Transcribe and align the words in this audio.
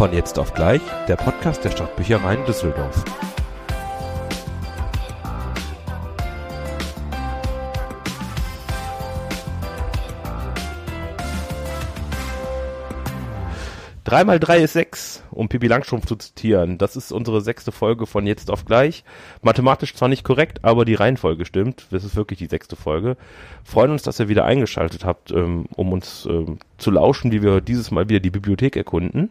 Von 0.00 0.14
jetzt 0.14 0.38
auf 0.38 0.54
gleich, 0.54 0.80
der 1.08 1.16
Podcast 1.16 1.62
der 1.62 1.72
Stadtbüchereien 1.72 2.46
Düsseldorf. 2.46 3.04
Drei 14.04 14.24
mal 14.24 14.40
drei 14.40 14.62
ist 14.62 14.72
sechs, 14.72 15.22
um 15.30 15.50
Pippi 15.50 15.66
Langstrumpf 15.66 16.06
zu 16.06 16.16
zitieren. 16.16 16.78
Das 16.78 16.96
ist 16.96 17.12
unsere 17.12 17.42
sechste 17.42 17.70
Folge 17.70 18.06
von 18.06 18.26
jetzt 18.26 18.50
auf 18.50 18.64
gleich. 18.64 19.04
Mathematisch 19.42 19.94
zwar 19.94 20.08
nicht 20.08 20.24
korrekt, 20.24 20.60
aber 20.64 20.86
die 20.86 20.94
Reihenfolge 20.94 21.44
stimmt. 21.44 21.88
Das 21.90 22.04
ist 22.04 22.16
wirklich 22.16 22.38
die 22.38 22.46
sechste 22.46 22.74
Folge. 22.74 23.18
Freuen 23.64 23.90
uns, 23.90 24.02
dass 24.02 24.18
ihr 24.18 24.30
wieder 24.30 24.46
eingeschaltet 24.46 25.04
habt, 25.04 25.30
ähm, 25.30 25.66
um 25.76 25.92
uns 25.92 26.24
ähm, 26.24 26.58
zu 26.78 26.90
lauschen, 26.90 27.32
wie 27.32 27.42
wir 27.42 27.60
dieses 27.60 27.90
Mal 27.90 28.08
wieder 28.08 28.20
die 28.20 28.30
Bibliothek 28.30 28.76
erkunden. 28.76 29.30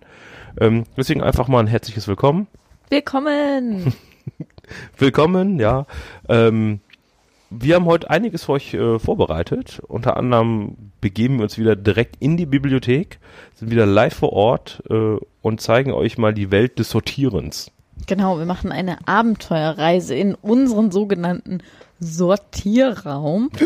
Ähm, 0.59 0.83
deswegen 0.97 1.21
einfach 1.21 1.47
mal 1.47 1.59
ein 1.59 1.67
herzliches 1.67 2.07
Willkommen. 2.07 2.47
Willkommen! 2.89 3.93
Willkommen, 4.97 5.59
ja. 5.59 5.85
Ähm, 6.27 6.81
wir 7.49 7.75
haben 7.75 7.85
heute 7.85 8.09
einiges 8.09 8.43
für 8.43 8.51
euch 8.53 8.73
äh, 8.73 8.99
vorbereitet. 8.99 9.81
Unter 9.87 10.17
anderem 10.17 10.75
begeben 11.01 11.37
wir 11.37 11.43
uns 11.43 11.57
wieder 11.57 11.75
direkt 11.75 12.17
in 12.19 12.37
die 12.37 12.45
Bibliothek, 12.45 13.19
sind 13.55 13.71
wieder 13.71 13.85
live 13.85 14.13
vor 14.13 14.33
Ort 14.33 14.83
äh, 14.89 15.17
und 15.41 15.61
zeigen 15.61 15.91
euch 15.91 16.17
mal 16.17 16.33
die 16.33 16.51
Welt 16.51 16.77
des 16.77 16.91
Sortierens. 16.91 17.71
Genau, 18.05 18.37
wir 18.37 18.45
machen 18.45 18.71
eine 18.71 19.07
Abenteuerreise 19.07 20.15
in 20.15 20.35
unseren 20.35 20.91
sogenannten 20.91 21.63
Sortierraum. 21.99 23.49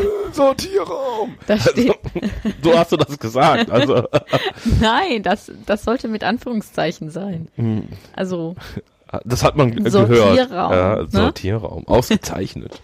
Sortierraum! 0.32 1.34
Da 1.46 1.58
steht, 1.58 1.94
So 2.62 2.78
hast 2.78 2.92
du 2.92 2.96
das 2.96 3.18
gesagt. 3.18 3.70
Also 3.70 4.06
nein, 4.80 5.22
das, 5.22 5.50
das 5.66 5.84
sollte 5.84 6.08
mit 6.08 6.24
Anführungszeichen 6.24 7.10
sein. 7.10 7.48
Hm. 7.56 7.84
Also, 8.14 8.54
das 9.24 9.42
hat 9.44 9.56
man 9.56 9.70
g- 9.74 9.88
Sortierraum, 9.88 10.34
gehört. 10.36 10.50
Ja, 10.50 10.96
ne? 11.02 11.08
Sortierraum. 11.10 11.86
Ausgezeichnet. 11.86 12.80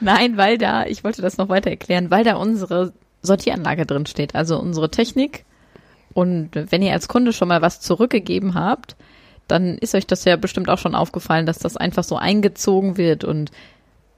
nein, 0.00 0.36
weil 0.36 0.58
da, 0.58 0.86
ich 0.86 1.04
wollte 1.04 1.22
das 1.22 1.36
noch 1.36 1.48
weiter 1.48 1.70
erklären, 1.70 2.10
weil 2.10 2.24
da 2.24 2.36
unsere 2.36 2.92
Sortieranlage 3.22 3.86
drin 3.86 4.06
steht, 4.06 4.34
also 4.34 4.58
unsere 4.58 4.90
Technik. 4.90 5.44
Und 6.14 6.50
wenn 6.54 6.80
ihr 6.82 6.92
als 6.92 7.08
Kunde 7.08 7.32
schon 7.32 7.48
mal 7.48 7.60
was 7.60 7.80
zurückgegeben 7.80 8.54
habt, 8.54 8.96
dann 9.48 9.76
ist 9.78 9.94
euch 9.94 10.06
das 10.06 10.24
ja 10.24 10.36
bestimmt 10.36 10.68
auch 10.70 10.78
schon 10.78 10.94
aufgefallen, 10.94 11.46
dass 11.46 11.58
das 11.58 11.76
einfach 11.76 12.04
so 12.04 12.16
eingezogen 12.16 12.96
wird 12.96 13.22
und 13.24 13.50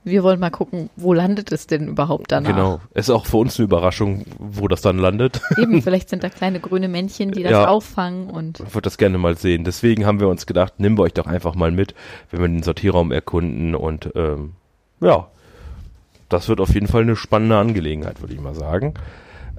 wir 0.09 0.23
wollen 0.23 0.41
mal 0.41 0.51
gucken, 0.51 0.91
wo 0.97 1.13
landet 1.13 1.53
es 1.53 1.67
denn 1.67 1.89
überhaupt 1.89 2.33
danach? 2.33 2.51
Genau. 2.51 2.81
Es 2.95 3.09
ist 3.09 3.15
auch 3.15 3.27
für 3.27 3.37
uns 3.39 3.59
eine 3.59 3.65
Überraschung, 3.65 4.25
wo 4.39 4.69
das 4.69 4.81
dann 4.81 4.99
landet. 4.99 5.41
Eben, 5.57 5.83
vielleicht 5.83 6.09
sind 6.09 6.25
da 6.25 6.29
kleine 6.29 6.61
grüne 6.61 6.89
Männchen, 6.89 7.31
die 7.31 7.43
das 7.43 7.53
Ja. 7.53 7.69
auffangen 7.69 8.31
und 8.31 8.61
Ich 8.61 8.75
würde 8.75 8.83
das 8.87 8.99
gerne 8.99 9.19
mal 9.19 9.37
sehen. 9.37 9.65
Deswegen 9.65 10.07
haben 10.07 10.21
wir 10.21 10.29
uns 10.29 10.47
gedacht, 10.47 10.81
nehmen 10.81 10.99
wir 10.99 11.03
euch 11.03 11.15
doch 11.15 11.27
einfach 11.27 11.55
mal 11.55 11.71
mit, 11.71 11.95
wenn 12.31 12.41
wir 12.41 12.49
den 12.49 12.63
Sortierraum 12.63 13.13
erkunden 13.13 13.75
und 13.75 14.11
ähm, 14.15 14.53
ja, 15.01 15.29
das 16.29 16.49
wird 16.49 16.61
auf 16.61 16.75
jeden 16.75 16.89
Fall 16.89 17.03
eine 17.03 17.17
spannende 17.17 17.57
Angelegenheit, 17.57 18.21
würde 18.21 18.35
ich 18.35 18.41
mal 18.41 18.55
sagen. 18.55 18.95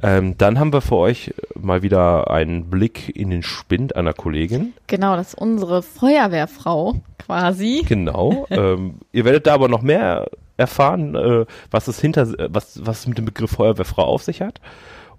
Ähm, 0.01 0.37
dann 0.37 0.59
haben 0.59 0.71
wir 0.73 0.81
für 0.81 0.95
euch 0.95 1.33
mal 1.59 1.81
wieder 1.81 2.29
einen 2.31 2.69
Blick 2.69 3.15
in 3.15 3.29
den 3.29 3.43
Spind 3.43 3.95
einer 3.95 4.13
Kollegin. 4.13 4.73
genau, 4.87 5.15
das 5.15 5.29
ist 5.29 5.35
unsere 5.35 5.81
Feuerwehrfrau 5.83 7.01
quasi. 7.17 7.83
Genau. 7.87 8.47
ähm, 8.49 8.95
ihr 9.11 9.25
werdet 9.25 9.47
da 9.47 9.53
aber 9.53 9.67
noch 9.67 9.81
mehr 9.81 10.27
erfahren, 10.57 11.15
äh, 11.15 11.45
was 11.71 11.87
es 11.87 11.99
hinter, 11.99 12.27
was, 12.53 12.85
was 12.85 12.99
es 12.99 13.07
mit 13.07 13.17
dem 13.17 13.25
Begriff 13.25 13.51
Feuerwehrfrau 13.51 14.03
auf 14.03 14.23
sich 14.23 14.41
hat. 14.41 14.59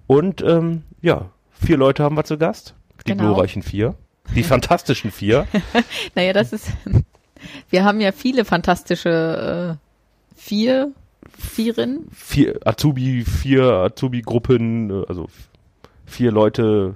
Und 0.07 0.43
ähm, 0.43 0.83
ja, 1.01 1.31
vier 1.51 1.77
Leute 1.77 2.03
haben 2.03 2.17
wir 2.17 2.25
zu 2.25 2.37
Gast. 2.39 2.75
Die 3.07 3.13
Genau. 3.13 3.25
glorreichen 3.33 3.63
vier. 3.63 3.95
Die 4.35 4.43
fantastischen 4.43 5.11
vier. 5.11 5.47
Naja, 6.15 6.33
das 6.33 6.53
ist, 6.53 6.69
wir 7.71 7.85
haben 7.85 8.01
ja 8.01 8.13
viele 8.13 8.45
fantastische 8.45 9.79
äh, 9.79 10.37
vier, 10.37 10.93
Vieren. 11.41 12.07
vier 12.13 12.59
Azubi, 12.65 13.25
vier 13.25 13.65
Azubi-Gruppen, 13.65 14.91
äh, 14.91 15.05
also 15.09 15.29
vier 16.07 16.31
Leute. 16.33 16.95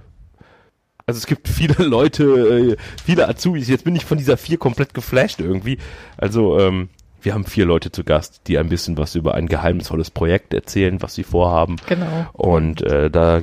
Also 1.06 1.18
es 1.18 1.26
gibt 1.26 1.48
viele 1.48 1.84
Leute, 1.84 2.24
äh, 2.24 2.76
viele 3.04 3.28
Azubis. 3.28 3.68
Jetzt 3.68 3.84
bin 3.84 3.96
ich 3.96 4.04
von 4.04 4.18
dieser 4.18 4.36
vier 4.36 4.58
komplett 4.58 4.94
geflasht 4.94 5.40
irgendwie. 5.40 5.78
Also 6.16 6.58
ähm, 6.60 6.88
wir 7.24 7.32
haben 7.34 7.44
vier 7.44 7.64
Leute 7.64 7.90
zu 7.90 8.04
Gast, 8.04 8.42
die 8.46 8.58
ein 8.58 8.68
bisschen 8.68 8.98
was 8.98 9.14
über 9.14 9.34
ein 9.34 9.46
geheimnisvolles 9.46 10.10
Projekt 10.10 10.52
erzählen, 10.52 11.00
was 11.00 11.14
sie 11.14 11.24
vorhaben. 11.24 11.76
Genau. 11.88 12.26
Und 12.32 12.82
äh, 12.82 13.10
da 13.10 13.40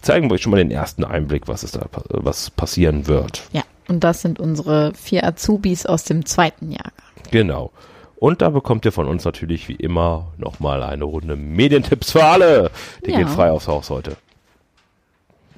zeigen 0.00 0.28
wir 0.30 0.34
euch 0.34 0.42
schon 0.42 0.52
mal 0.52 0.56
den 0.56 0.70
ersten 0.70 1.04
Einblick, 1.04 1.46
was 1.46 1.62
es 1.62 1.72
da 1.72 1.86
was 2.08 2.50
passieren 2.50 3.06
wird. 3.06 3.42
Ja, 3.52 3.62
und 3.88 4.02
das 4.02 4.22
sind 4.22 4.40
unsere 4.40 4.94
vier 4.94 5.24
Azubis 5.24 5.84
aus 5.86 6.04
dem 6.04 6.24
zweiten 6.24 6.70
Jahrgang. 6.72 6.92
Genau. 7.30 7.70
Und 8.18 8.40
da 8.42 8.50
bekommt 8.50 8.84
ihr 8.84 8.92
von 8.92 9.06
uns 9.08 9.24
natürlich 9.24 9.68
wie 9.68 9.74
immer 9.74 10.32
nochmal 10.38 10.82
eine 10.82 11.04
Runde 11.04 11.36
Medientipps 11.36 12.12
für 12.12 12.24
alle. 12.24 12.70
Die 13.04 13.10
Ja. 13.10 13.18
gehen 13.18 13.28
frei 13.28 13.50
aufs 13.50 13.68
Haus 13.68 13.90
heute. 13.90 14.16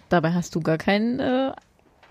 Dabei 0.08 0.32
hast 0.32 0.54
du 0.54 0.60
gar 0.60 0.78
keinen, 0.78 1.20
äh, 1.20 1.52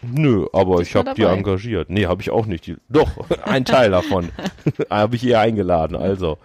Nö, 0.04 0.46
aber 0.54 0.82
ich 0.82 0.96
habe 0.96 1.16
die 1.16 1.24
engagiert. 1.24 1.90
Nee, 1.90 2.06
habe 2.06 2.22
ich 2.22 2.30
auch 2.30 2.46
nicht. 2.46 2.68
Die, 2.68 2.78
doch, 2.88 3.10
ein 3.46 3.66
Teil 3.66 3.90
davon 3.92 4.30
habe 4.92 5.16
ich 5.16 5.24
ihr 5.24 5.40
eingeladen. 5.40 5.96
Also, 5.98 6.38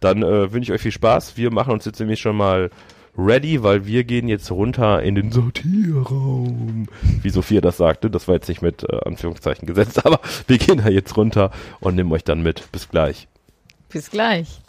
dann 0.00 0.22
äh, 0.22 0.52
wünsche 0.52 0.70
ich 0.70 0.76
euch 0.76 0.82
viel 0.82 0.92
Spaß. 0.92 1.36
Wir 1.38 1.50
machen 1.50 1.72
uns 1.72 1.86
jetzt 1.86 1.98
nämlich 1.98 2.20
schon 2.20 2.36
mal 2.36 2.70
ready, 3.16 3.62
weil 3.62 3.86
wir 3.86 4.04
gehen 4.04 4.28
jetzt 4.28 4.50
runter 4.50 5.02
in 5.02 5.14
den 5.14 5.32
Sortierraum. 5.32 6.86
Wie 7.20 7.30
Sophia 7.30 7.60
das 7.60 7.76
sagte, 7.76 8.10
das 8.10 8.28
war 8.28 8.34
jetzt 8.34 8.48
nicht 8.48 8.62
mit 8.62 8.84
äh, 8.84 9.00
Anführungszeichen 9.04 9.66
gesetzt, 9.66 10.04
aber 10.06 10.20
wir 10.46 10.58
gehen 10.58 10.78
da 10.78 10.88
jetzt 10.88 11.16
runter 11.16 11.50
und 11.80 11.94
nehmen 11.94 12.12
euch 12.12 12.24
dann 12.24 12.42
mit. 12.42 12.70
Bis 12.72 12.88
gleich. 12.88 13.28
bis 13.88 14.10
gleich. 14.10 14.60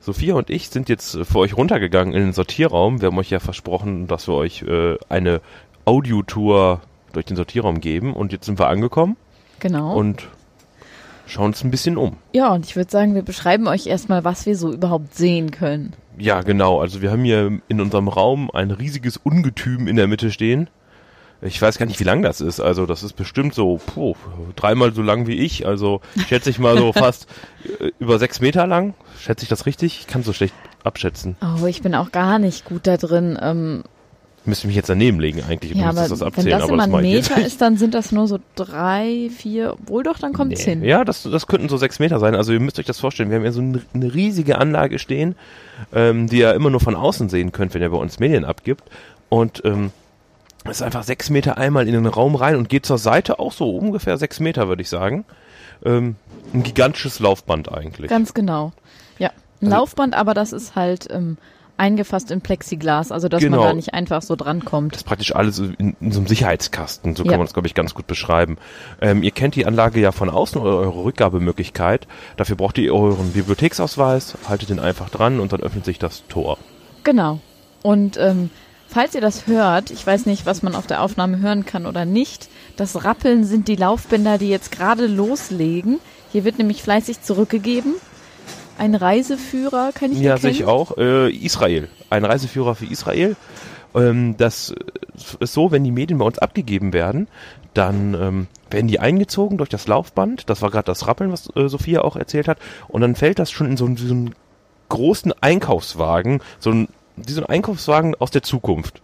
Sophia 0.00 0.34
und 0.34 0.50
ich 0.50 0.68
sind 0.68 0.88
jetzt 0.88 1.14
äh, 1.14 1.24
für 1.24 1.38
euch 1.38 1.56
runtergegangen 1.56 2.14
in 2.14 2.22
den 2.22 2.32
Sortierraum. 2.32 3.00
Wir 3.00 3.08
haben 3.08 3.18
euch 3.18 3.30
ja 3.30 3.40
versprochen, 3.40 4.08
dass 4.08 4.26
wir 4.26 4.34
euch 4.34 4.62
äh, 4.62 4.96
eine 5.08 5.40
Audiotour 5.84 6.80
durch 7.12 7.26
den 7.26 7.36
Sortierraum 7.36 7.80
geben. 7.80 8.14
Und 8.14 8.32
jetzt 8.32 8.46
sind 8.46 8.58
wir 8.58 8.68
angekommen 8.68 9.16
Genau. 9.60 9.94
und 9.94 10.28
schauen 11.26 11.46
uns 11.46 11.62
ein 11.64 11.70
bisschen 11.70 11.96
um. 11.96 12.16
ja, 12.32 12.52
und 12.52 12.66
ich 12.66 12.76
würde 12.76 12.90
sagen, 12.90 13.14
wir 13.14 13.22
beschreiben 13.22 13.68
euch 13.68 13.86
erstmal, 13.86 14.24
was 14.24 14.44
wir 14.46 14.56
so 14.56 14.72
überhaupt 14.72 15.14
sehen 15.14 15.50
können. 15.50 15.92
Ja, 16.18 16.42
genau. 16.42 16.80
Also 16.80 17.00
wir 17.00 17.10
haben 17.10 17.24
hier 17.24 17.58
in 17.68 17.80
unserem 17.80 18.08
Raum 18.08 18.50
ein 18.52 18.70
riesiges 18.70 19.16
Ungetüm 19.16 19.86
in 19.88 19.96
der 19.96 20.08
Mitte 20.08 20.30
stehen. 20.30 20.68
Ich 21.44 21.60
weiß 21.60 21.78
gar 21.78 21.86
nicht, 21.86 21.98
wie 21.98 22.04
lang 22.04 22.22
das 22.22 22.40
ist. 22.40 22.60
Also 22.60 22.86
das 22.86 23.02
ist 23.02 23.14
bestimmt 23.14 23.52
so 23.54 23.78
puh, 23.84 24.14
dreimal 24.54 24.92
so 24.94 25.02
lang 25.02 25.26
wie 25.26 25.34
ich. 25.34 25.66
Also 25.66 26.00
schätze 26.28 26.50
ich 26.50 26.58
mal 26.60 26.76
so 26.78 26.92
fast 26.92 27.26
äh, 27.80 27.90
über 27.98 28.18
sechs 28.20 28.40
Meter 28.40 28.66
lang. 28.66 28.94
Schätze 29.18 29.42
ich 29.44 29.48
das 29.48 29.66
richtig? 29.66 29.98
Ich 30.00 30.06
kann 30.06 30.22
so 30.22 30.32
schlecht 30.32 30.54
abschätzen. 30.84 31.36
Oh, 31.60 31.66
ich 31.66 31.82
bin 31.82 31.94
auch 31.96 32.12
gar 32.12 32.38
nicht 32.38 32.64
gut 32.64 32.86
da 32.86 32.96
drin. 32.96 33.36
Ähm, 33.42 33.82
Müsste 34.44 34.66
mich 34.66 34.74
jetzt 34.74 34.88
daneben 34.88 35.20
legen 35.20 35.40
eigentlich. 35.48 35.72
ja, 35.74 35.90
aber 35.90 36.08
das 36.08 36.18
wenn 36.18 36.26
abzählen, 36.26 36.50
das 36.50 36.62
aber 36.64 36.72
immer 36.72 36.86
das 36.88 36.94
ein 36.96 37.02
Meter 37.02 37.46
ist, 37.46 37.60
dann 37.60 37.76
sind 37.76 37.94
das 37.94 38.10
nur 38.10 38.26
so 38.26 38.40
drei, 38.56 39.30
vier, 39.36 39.76
wohl 39.86 40.02
doch, 40.02 40.18
dann 40.18 40.32
kommt's 40.32 40.62
hin. 40.62 40.82
Ja, 40.82 41.04
das, 41.04 41.22
das 41.22 41.46
könnten 41.46 41.68
so 41.68 41.76
sechs 41.76 42.00
Meter 42.00 42.18
sein. 42.18 42.34
Also 42.34 42.52
ihr 42.52 42.58
müsst 42.58 42.78
euch 42.80 42.86
das 42.86 42.98
vorstellen. 42.98 43.30
Wir 43.30 43.36
haben 43.36 43.42
hier 43.44 43.52
so 43.52 43.60
eine, 43.60 43.80
riesige 44.14 44.58
Anlage 44.58 44.98
stehen, 44.98 45.36
ähm, 45.94 46.28
die 46.28 46.38
ihr 46.38 46.54
immer 46.54 46.70
nur 46.70 46.80
von 46.80 46.96
außen 46.96 47.28
sehen 47.28 47.52
könnt, 47.52 47.72
wenn 47.74 47.82
ihr 47.82 47.90
bei 47.90 47.96
uns 47.96 48.18
Medien 48.18 48.44
abgibt. 48.44 48.82
Und 49.28 49.62
ähm, 49.64 49.92
es 50.64 50.78
ist 50.78 50.82
einfach 50.82 51.04
sechs 51.04 51.30
Meter 51.30 51.56
einmal 51.56 51.86
in 51.86 51.92
den 51.94 52.06
Raum 52.06 52.34
rein 52.34 52.56
und 52.56 52.68
geht 52.68 52.84
zur 52.84 52.98
Seite 52.98 53.38
auch 53.38 53.52
so 53.52 53.76
ungefähr 53.76 54.18
sechs 54.18 54.40
Meter, 54.40 54.66
würde 54.66 54.82
ich 54.82 54.88
sagen. 54.88 55.24
Ähm, 55.84 56.16
ein 56.52 56.64
gigantisches 56.64 57.20
Laufband 57.20 57.72
eigentlich. 57.72 58.08
Ganz 58.10 58.34
genau. 58.34 58.72
Ja, 59.18 59.28
ein 59.60 59.66
Also- 59.66 59.76
Laufband, 59.76 60.14
aber 60.14 60.34
das 60.34 60.52
ist 60.52 60.74
halt 60.74 61.06
ähm, 61.10 61.38
eingefasst 61.82 62.30
in 62.30 62.40
Plexiglas, 62.40 63.10
also 63.10 63.28
dass 63.28 63.42
Genau. 63.42 63.58
man 63.58 63.66
da 63.66 63.74
nicht 63.74 63.92
einfach 63.92 64.22
so 64.22 64.36
drankommt. 64.36 64.92
Das 64.92 65.00
ist 65.00 65.04
praktisch 65.06 65.34
alles 65.34 65.58
in, 65.58 65.96
in 66.00 66.12
so 66.12 66.20
einem 66.20 66.28
Sicherheitskasten, 66.28 67.16
so 67.16 67.24
Ja. 67.24 67.30
kann 67.30 67.40
man 67.40 67.46
es, 67.48 67.52
glaube 67.52 67.66
ich, 67.66 67.74
ganz 67.74 67.92
gut 67.94 68.06
beschreiben. 68.06 68.56
Ähm, 69.00 69.22
ihr 69.24 69.32
kennt 69.32 69.56
die 69.56 69.66
Anlage 69.66 70.00
ja 70.00 70.12
von 70.12 70.30
außen, 70.30 70.60
oder 70.60 70.76
eure 70.76 71.02
Rückgabemöglichkeit. 71.04 72.06
Dafür 72.36 72.54
braucht 72.56 72.78
ihr 72.78 72.94
euren 72.94 73.32
Bibliotheksausweis, 73.32 74.36
haltet 74.48 74.70
den 74.70 74.78
einfach 74.78 75.10
dran 75.10 75.40
und 75.40 75.52
dann 75.52 75.60
öffnet 75.60 75.84
sich 75.84 75.98
das 75.98 76.22
Tor. 76.28 76.56
Genau. 77.02 77.40
Und 77.82 78.16
ähm, 78.16 78.50
falls 78.88 79.16
ihr 79.16 79.20
das 79.20 79.48
hört, 79.48 79.90
ich 79.90 80.06
weiß 80.06 80.26
nicht, 80.26 80.46
was 80.46 80.62
man 80.62 80.76
auf 80.76 80.86
der 80.86 81.02
Aufnahme 81.02 81.40
hören 81.40 81.66
kann 81.66 81.86
oder 81.86 82.04
nicht, 82.04 82.48
das 82.76 83.04
Rappeln 83.04 83.44
sind 83.44 83.66
die 83.66 83.74
Laufbänder, 83.76 84.38
die 84.38 84.48
jetzt 84.50 84.70
gerade 84.70 85.06
loslegen. 85.06 85.98
Hier 86.30 86.44
wird 86.44 86.58
nämlich 86.58 86.80
fleißig 86.82 87.22
zurückgegeben. 87.22 87.94
Ein 88.78 88.94
Reiseführer, 88.94 89.92
kann 89.92 90.12
ich 90.12 90.20
Ja, 90.20 90.36
sehe 90.36 90.50
ich 90.50 90.64
auch. 90.64 90.96
Äh, 90.96 91.30
Israel. 91.30 91.88
Ein 92.10 92.24
Reiseführer 92.24 92.74
für 92.74 92.86
Israel. 92.86 93.36
Ähm, 93.94 94.36
das 94.36 94.74
ist 95.40 95.52
so, 95.52 95.70
wenn 95.70 95.84
die 95.84 95.90
Medien 95.90 96.18
bei 96.18 96.24
uns 96.24 96.38
abgegeben 96.38 96.92
werden, 96.92 97.28
dann 97.74 98.14
ähm, 98.14 98.46
werden 98.70 98.88
die 98.88 99.00
eingezogen 99.00 99.58
durch 99.58 99.70
das 99.70 99.86
Laufband. 99.86 100.48
Das 100.48 100.62
war 100.62 100.70
gerade 100.70 100.86
das 100.86 101.06
Rappeln, 101.06 101.32
was 101.32 101.54
äh, 101.56 101.68
Sophia 101.68 102.02
auch 102.02 102.16
erzählt 102.16 102.48
hat. 102.48 102.58
Und 102.88 103.02
dann 103.02 103.14
fällt 103.14 103.38
das 103.38 103.50
schon 103.50 103.66
in 103.66 103.76
so, 103.76 103.88
so 103.96 104.12
einen 104.12 104.34
großen 104.88 105.32
Einkaufswagen, 105.40 106.40
so 106.58 106.70
ein, 106.70 106.88
wie 107.16 107.32
so 107.32 107.42
ein 107.42 107.46
Einkaufswagen 107.46 108.14
aus 108.18 108.30
der 108.30 108.42
Zukunft 108.42 109.02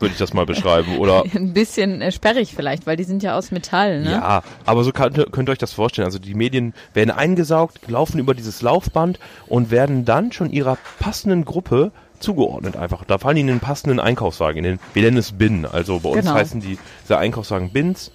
würde 0.00 0.12
ich 0.12 0.18
das 0.18 0.32
mal 0.34 0.46
beschreiben. 0.46 0.98
Oder 0.98 1.24
Ein 1.34 1.52
bisschen 1.52 2.00
äh, 2.02 2.10
sperrig 2.12 2.54
vielleicht, 2.54 2.86
weil 2.86 2.96
die 2.96 3.04
sind 3.04 3.22
ja 3.22 3.36
aus 3.36 3.50
Metall, 3.50 4.00
ne? 4.02 4.12
ja, 4.12 4.42
aber 4.66 4.84
so 4.84 4.92
könnt, 4.92 5.18
ihr- 5.18 5.26
könnt 5.30 5.48
ihr 5.48 5.52
euch 5.52 5.58
das 5.58 5.72
vorstellen. 5.72 6.06
Also 6.06 6.18
die 6.18 6.34
Medien 6.34 6.74
werden 6.94 7.10
eingesaugt, 7.10 7.78
laufen 7.88 8.18
über 8.18 8.34
dieses 8.34 8.62
Laufband 8.62 9.18
und 9.46 9.70
werden 9.70 10.04
dann 10.04 10.32
schon 10.32 10.50
ihrer 10.50 10.78
passenden 10.98 11.44
Gruppe 11.44 11.92
zugeordnet 12.18 12.76
einfach. 12.76 13.04
Da 13.04 13.18
fallen 13.18 13.36
die 13.36 13.40
in 13.42 13.46
den 13.46 13.60
passenden 13.60 13.98
Einkaufswagen, 14.00 14.58
in 14.58 14.64
den, 14.64 14.80
wir 14.94 15.02
nennen 15.02 15.16
es 15.16 15.32
Bin. 15.32 15.64
Also 15.64 16.00
bei 16.00 16.10
uns 16.10 16.20
Genau. 16.22 16.34
heißen 16.34 16.60
die, 16.60 16.78
diese 17.04 17.16
Einkaufswagen 17.18 17.70
Bins 17.72 18.10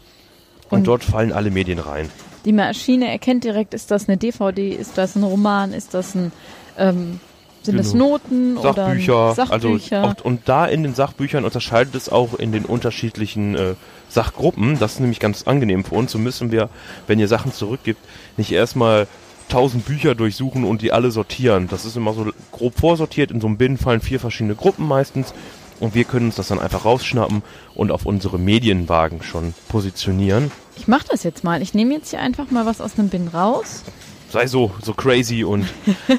und, 0.69 0.79
Und- 0.79 0.87
dort 0.87 1.03
fallen 1.03 1.31
alle 1.31 1.49
Medien 1.51 1.79
rein. 1.79 2.09
Die 2.45 2.53
Maschine 2.53 3.09
erkennt 3.09 3.43
direkt, 3.43 3.73
ist 3.73 3.89
das 3.89 4.07
eine 4.07 4.17
DVD, 4.17 4.69
ist 4.69 4.99
das 4.99 5.15
ein 5.15 5.23
Roman, 5.23 5.73
ist 5.73 5.95
das 5.95 6.13
ein, 6.13 6.31
ähm, 6.77 7.19
sind 7.65 7.77
das 7.77 7.91
Genau. 7.91 8.11
Noten 8.11 8.57
Sachbücher, 8.61 9.25
oder 9.25 9.35
Sachbücher? 9.35 10.03
also 10.03 10.23
und 10.23 10.41
da 10.45 10.65
in 10.65 10.83
den 10.83 10.95
Sachbüchern 10.95 11.43
unterscheidet 11.45 11.95
es 11.95 12.09
auch 12.09 12.33
in 12.35 12.51
den 12.51 12.65
unterschiedlichen 12.65 13.55
äh, 13.55 13.75
Sachgruppen. 14.09 14.79
Das 14.79 14.93
ist 14.93 14.99
nämlich 14.99 15.19
ganz 15.19 15.43
angenehm 15.43 15.83
für 15.83 15.95
uns. 15.95 16.11
So 16.11 16.17
müssen 16.19 16.51
wir, 16.51 16.69
wenn 17.07 17.19
ihr 17.19 17.27
Sachen 17.27 17.51
zurückgibt, 17.53 17.99
nicht 18.37 18.51
erstmal 18.51 19.07
tausend 19.49 19.85
Bücher 19.85 20.15
durchsuchen 20.15 20.63
und 20.63 20.81
die 20.81 20.91
alle 20.91 21.11
sortieren. 21.11 21.67
Das 21.69 21.85
ist 21.85 21.95
immer 21.97 22.13
so 22.13 22.31
grob 22.51 22.79
vorsortiert. 22.79 23.31
In 23.31 23.41
so 23.41 23.47
einem 23.47 23.57
Bin 23.57 23.77
fallen 23.77 24.01
vier 24.01 24.19
verschiedene 24.19 24.55
Gruppen 24.55 24.87
meistens. 24.87 25.33
Und 25.79 25.93
wir 25.93 26.05
können 26.05 26.27
uns 26.27 26.35
das 26.35 26.47
dann 26.47 26.59
einfach 26.59 26.85
rausschnappen 26.85 27.43
und 27.75 27.91
auf 27.91 28.05
unsere 28.05 28.39
Medienwagen 28.39 29.21
schon 29.21 29.53
positionieren. 29.67 30.49
ich 30.77 30.87
mach 30.87 31.03
das 31.03 31.23
jetzt 31.23 31.43
mal. 31.43 31.61
Ich 31.61 31.73
nehme 31.73 31.93
jetzt 31.95 32.09
hier 32.11 32.21
einfach 32.21 32.49
mal 32.49 32.65
was 32.65 32.79
aus 32.79 32.97
einem 32.97 33.09
Bin 33.09 33.27
raus. 33.27 33.83
Sei 34.29 34.47
so, 34.47 34.71
so 34.81 34.93
crazy 34.93 35.43
und, 35.43 35.65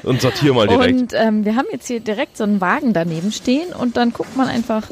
und 0.03 0.21
sortier 0.21 0.53
mal 0.53 0.67
direkt. 0.67 0.99
Und 0.99 1.13
ähm, 1.13 1.45
wir 1.45 1.55
haben 1.55 1.67
jetzt 1.71 1.87
hier 1.87 1.99
direkt 1.99 2.37
so 2.37 2.43
einen 2.43 2.61
Wagen 2.61 2.93
daneben 2.93 3.31
stehen 3.31 3.73
und 3.73 3.97
dann 3.97 4.13
guckt 4.13 4.35
man 4.35 4.47
einfach, 4.47 4.83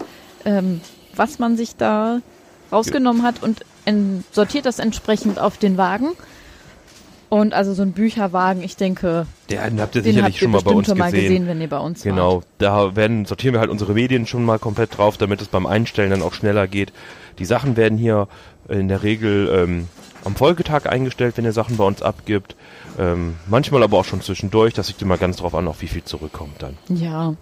ähm, 0.46 0.82
was 1.16 1.40
man 1.40 1.58
sich 1.58 1.76
da 1.76 2.20
rausgenommen 2.72 3.24
hat 3.24 3.42
und 3.42 3.64
sortiert 4.32 4.66
das 4.66 4.80
entsprechend 4.80 5.40
auf 5.40 5.58
den 5.58 5.78
Wagen. 5.78 6.10
Und 7.30 7.54
also 7.54 7.74
so 7.74 7.82
ein 7.82 7.92
Bücherwagen, 7.92 8.62
ich 8.64 8.76
denke, 8.78 9.26
Den 9.50 9.82
habt 9.82 9.96
ihr 9.96 10.04
sicherlich 10.04 10.24
habt 10.24 10.36
ihr 10.36 10.40
schon 10.40 10.52
mal 10.52 10.62
bei 10.62 10.72
uns 10.72 10.88
schon 10.88 10.98
mal 10.98 11.12
gesehen. 11.12 11.30
gesehen, 11.30 11.48
wenn 11.48 11.60
ihr 11.60 11.68
bei 11.68 11.80
uns 11.80 12.04
Genau, 12.04 12.38
wart. 12.38 12.46
da 12.60 12.96
werden, 12.96 13.26
sortieren 13.26 13.54
wir 13.54 13.60
halt 13.60 13.72
unsere 13.72 13.94
Medien 13.94 14.28
schon 14.28 14.46
mal 14.46 14.60
komplett 14.60 14.98
drauf, 14.98 15.18
damit 15.18 15.42
es 15.42 15.48
beim 15.48 15.66
Einstellen 15.66 16.12
dann 16.12 16.22
auch 16.22 16.34
schneller 16.34 16.68
geht. 16.68 16.94
Die 17.40 17.46
Sachen 17.46 17.78
werden 17.78 17.98
hier 17.98 18.28
in 18.70 18.88
der 18.88 19.04
Regel 19.04 19.50
ähm, 19.54 19.88
am 20.26 20.36
Folgetag 20.36 20.86
eingestellt, 20.88 21.38
wenn 21.38 21.46
ihr 21.46 21.54
Sachen 21.54 21.78
bei 21.78 21.84
uns 21.84 22.02
abgibt. 22.02 22.56
Ähm, 23.00 23.36
manchmal 23.48 23.84
aber 23.84 23.98
auch 23.98 24.06
schon 24.06 24.22
zwischendurch. 24.22 24.74
Das 24.74 24.88
liegt 24.88 25.02
immer 25.02 25.18
ganz 25.18 25.38
drauf 25.38 25.56
an, 25.56 25.68
auf 25.68 25.82
wie 25.82 25.88
viel 25.88 26.04
zurückkommt 26.04 26.62
dann. 26.62 26.78
Ja, 26.90 27.36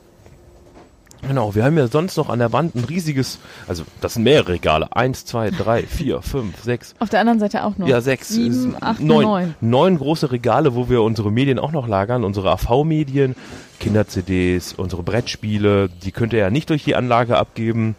Genau, 1.28 1.56
wir 1.56 1.64
haben 1.64 1.78
ja 1.78 1.88
sonst 1.88 2.18
noch 2.18 2.30
an 2.30 2.40
der 2.40 2.52
Wand 2.52 2.76
ein 2.76 2.84
riesiges, 2.84 3.40
also 3.68 3.84
das 4.02 4.16
sind 4.16 4.24
mehrere 4.24 4.54
Regale. 4.54 4.94
Eins, 4.96 5.26
zwei, 5.26 5.52
drei, 5.52 5.84
vier, 5.88 6.22
fünf, 6.22 6.62
sechs. 6.62 6.96
auf 7.00 7.10
der 7.10 7.22
anderen 7.22 7.40
Seite 7.40 7.64
auch 7.64 7.78
noch. 7.78 7.88
Ja, 7.88 8.02
sechs, 8.02 8.30
Sieben, 8.30 8.76
acht, 8.82 9.00
neun, 9.00 9.24
neun. 9.24 9.56
neun 9.62 9.98
große 9.98 10.32
Regale, 10.32 10.76
wo 10.76 10.90
wir 10.90 11.02
unsere 11.02 11.32
Medien 11.32 11.60
auch 11.60 11.72
noch 11.72 11.88
lagern, 11.88 12.24
unsere 12.24 12.52
AV-Medien, 12.52 13.36
Kinder-CDs, 13.80 14.74
unsere 14.74 15.04
Brettspiele, 15.04 15.90
die 16.04 16.12
könnt 16.12 16.34
ihr 16.34 16.40
ja 16.40 16.50
nicht 16.50 16.70
durch 16.70 16.84
die 16.84 16.96
Anlage 16.96 17.38
abgeben. 17.38 17.96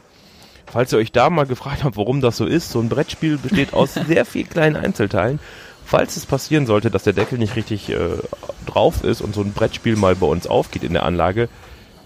Falls 0.75 0.93
ihr 0.93 0.99
euch 0.99 1.13
da 1.13 1.31
mal 1.31 1.47
gefragt 1.47 1.85
habt, 1.85 1.97
warum 1.97 2.21
das 2.21 2.37
so 2.37 2.47
ist, 2.47 2.69
so 2.73 2.81
ein 2.81 2.89
Brettspiel 2.89 3.39
besteht 3.39 3.73
aus 3.75 3.95
sehr 4.09 4.25
vielen 4.25 4.49
kleinen 4.51 4.75
Einzelteilen. 4.75 5.39
Falls 5.85 6.17
es 6.17 6.27
passieren 6.27 6.67
sollte, 6.67 6.91
dass 6.91 7.05
der 7.05 7.13
Deckel 7.13 7.39
nicht 7.39 7.55
richtig 7.55 7.91
äh, 7.91 7.97
drauf 8.67 9.05
ist 9.05 9.21
und 9.21 9.37
so 9.37 9.43
ein 9.43 9.53
Brettspiel 9.53 9.95
mal 9.95 10.17
bei 10.17 10.27
uns 10.27 10.49
aufgeht 10.49 10.83
in 10.83 10.93
der 10.95 11.05
Anlage, 11.05 11.49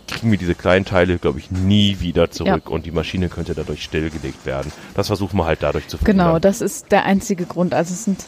kriegen 0.06 0.30
wir 0.30 0.36
diese 0.36 0.54
kleinen 0.54 0.84
Teile, 0.84 1.16
glaube 1.16 1.38
ich, 1.38 1.50
nie 1.50 2.00
wieder 2.00 2.30
zurück 2.30 2.64
Ja. 2.66 2.70
und 2.70 2.84
die 2.84 2.90
Maschine 2.90 3.30
könnte 3.30 3.54
dadurch 3.54 3.82
stillgelegt 3.82 4.44
werden. 4.44 4.70
Das 4.94 5.06
versuchen 5.06 5.38
wir 5.38 5.46
halt 5.46 5.62
dadurch 5.62 5.88
zu 5.88 5.96
verhindern. 5.96 6.26
Genau, 6.26 6.38
das 6.38 6.60
ist 6.60 6.92
der 6.92 7.06
einzige 7.06 7.46
Grund. 7.46 7.72
Also 7.72 7.94
es 7.94 8.04
sind, 8.04 8.22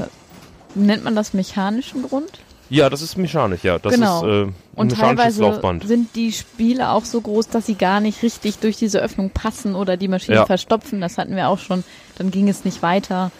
nennt 0.74 1.04
man 1.04 1.14
das 1.14 1.34
mechanischen 1.34 2.02
Grund? 2.02 2.40
Ja, 2.70 2.88
das 2.88 3.02
ist 3.02 3.18
mechanisch, 3.18 3.64
ja. 3.64 3.78
Das 3.78 3.94
Genau. 3.94 4.18
ist 4.18 4.22
äh, 4.24 4.26
ein 4.42 4.54
Und 4.76 4.90
mechanisches 4.92 4.98
teilweise 4.98 5.42
Laufband. 5.42 5.86
sind 5.86 6.14
die 6.16 6.32
Spiele 6.32 6.90
auch 6.90 7.04
so 7.04 7.20
groß, 7.20 7.48
dass 7.48 7.66
sie 7.66 7.74
gar 7.74 8.00
nicht 8.00 8.22
richtig 8.22 8.58
durch 8.58 8.76
diese 8.76 9.00
Öffnung 9.00 9.30
passen 9.30 9.74
oder 9.74 9.96
die 9.96 10.08
Maschine 10.08 10.36
Ja. 10.38 10.46
verstopfen. 10.46 11.00
Das 11.00 11.18
hatten 11.18 11.36
wir 11.36 11.48
auch 11.48 11.58
schon. 11.58 11.84
Dann 12.16 12.30
ging 12.30 12.48
es 12.48 12.64
nicht 12.64 12.80
weiter. 12.82 13.30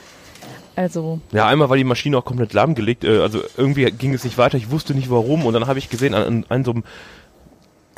Also, 0.76 1.20
Ja, 1.32 1.46
einmal 1.46 1.68
war 1.68 1.76
die 1.76 1.84
Maschine 1.84 2.16
auch 2.18 2.24
komplett 2.24 2.52
lahmgelegt. 2.52 3.04
Äh, 3.04 3.18
also 3.20 3.40
irgendwie 3.56 3.84
ging 3.90 4.14
es 4.14 4.24
nicht 4.24 4.38
weiter. 4.38 4.56
Ich 4.56 4.70
wusste 4.70 4.94
nicht 4.94 5.10
warum. 5.10 5.46
Und 5.46 5.52
dann 5.54 5.66
habe 5.66 5.78
ich 5.78 5.90
gesehen, 5.90 6.14
an, 6.14 6.44
an 6.48 6.64
so 6.64 6.70
einem 6.72 6.84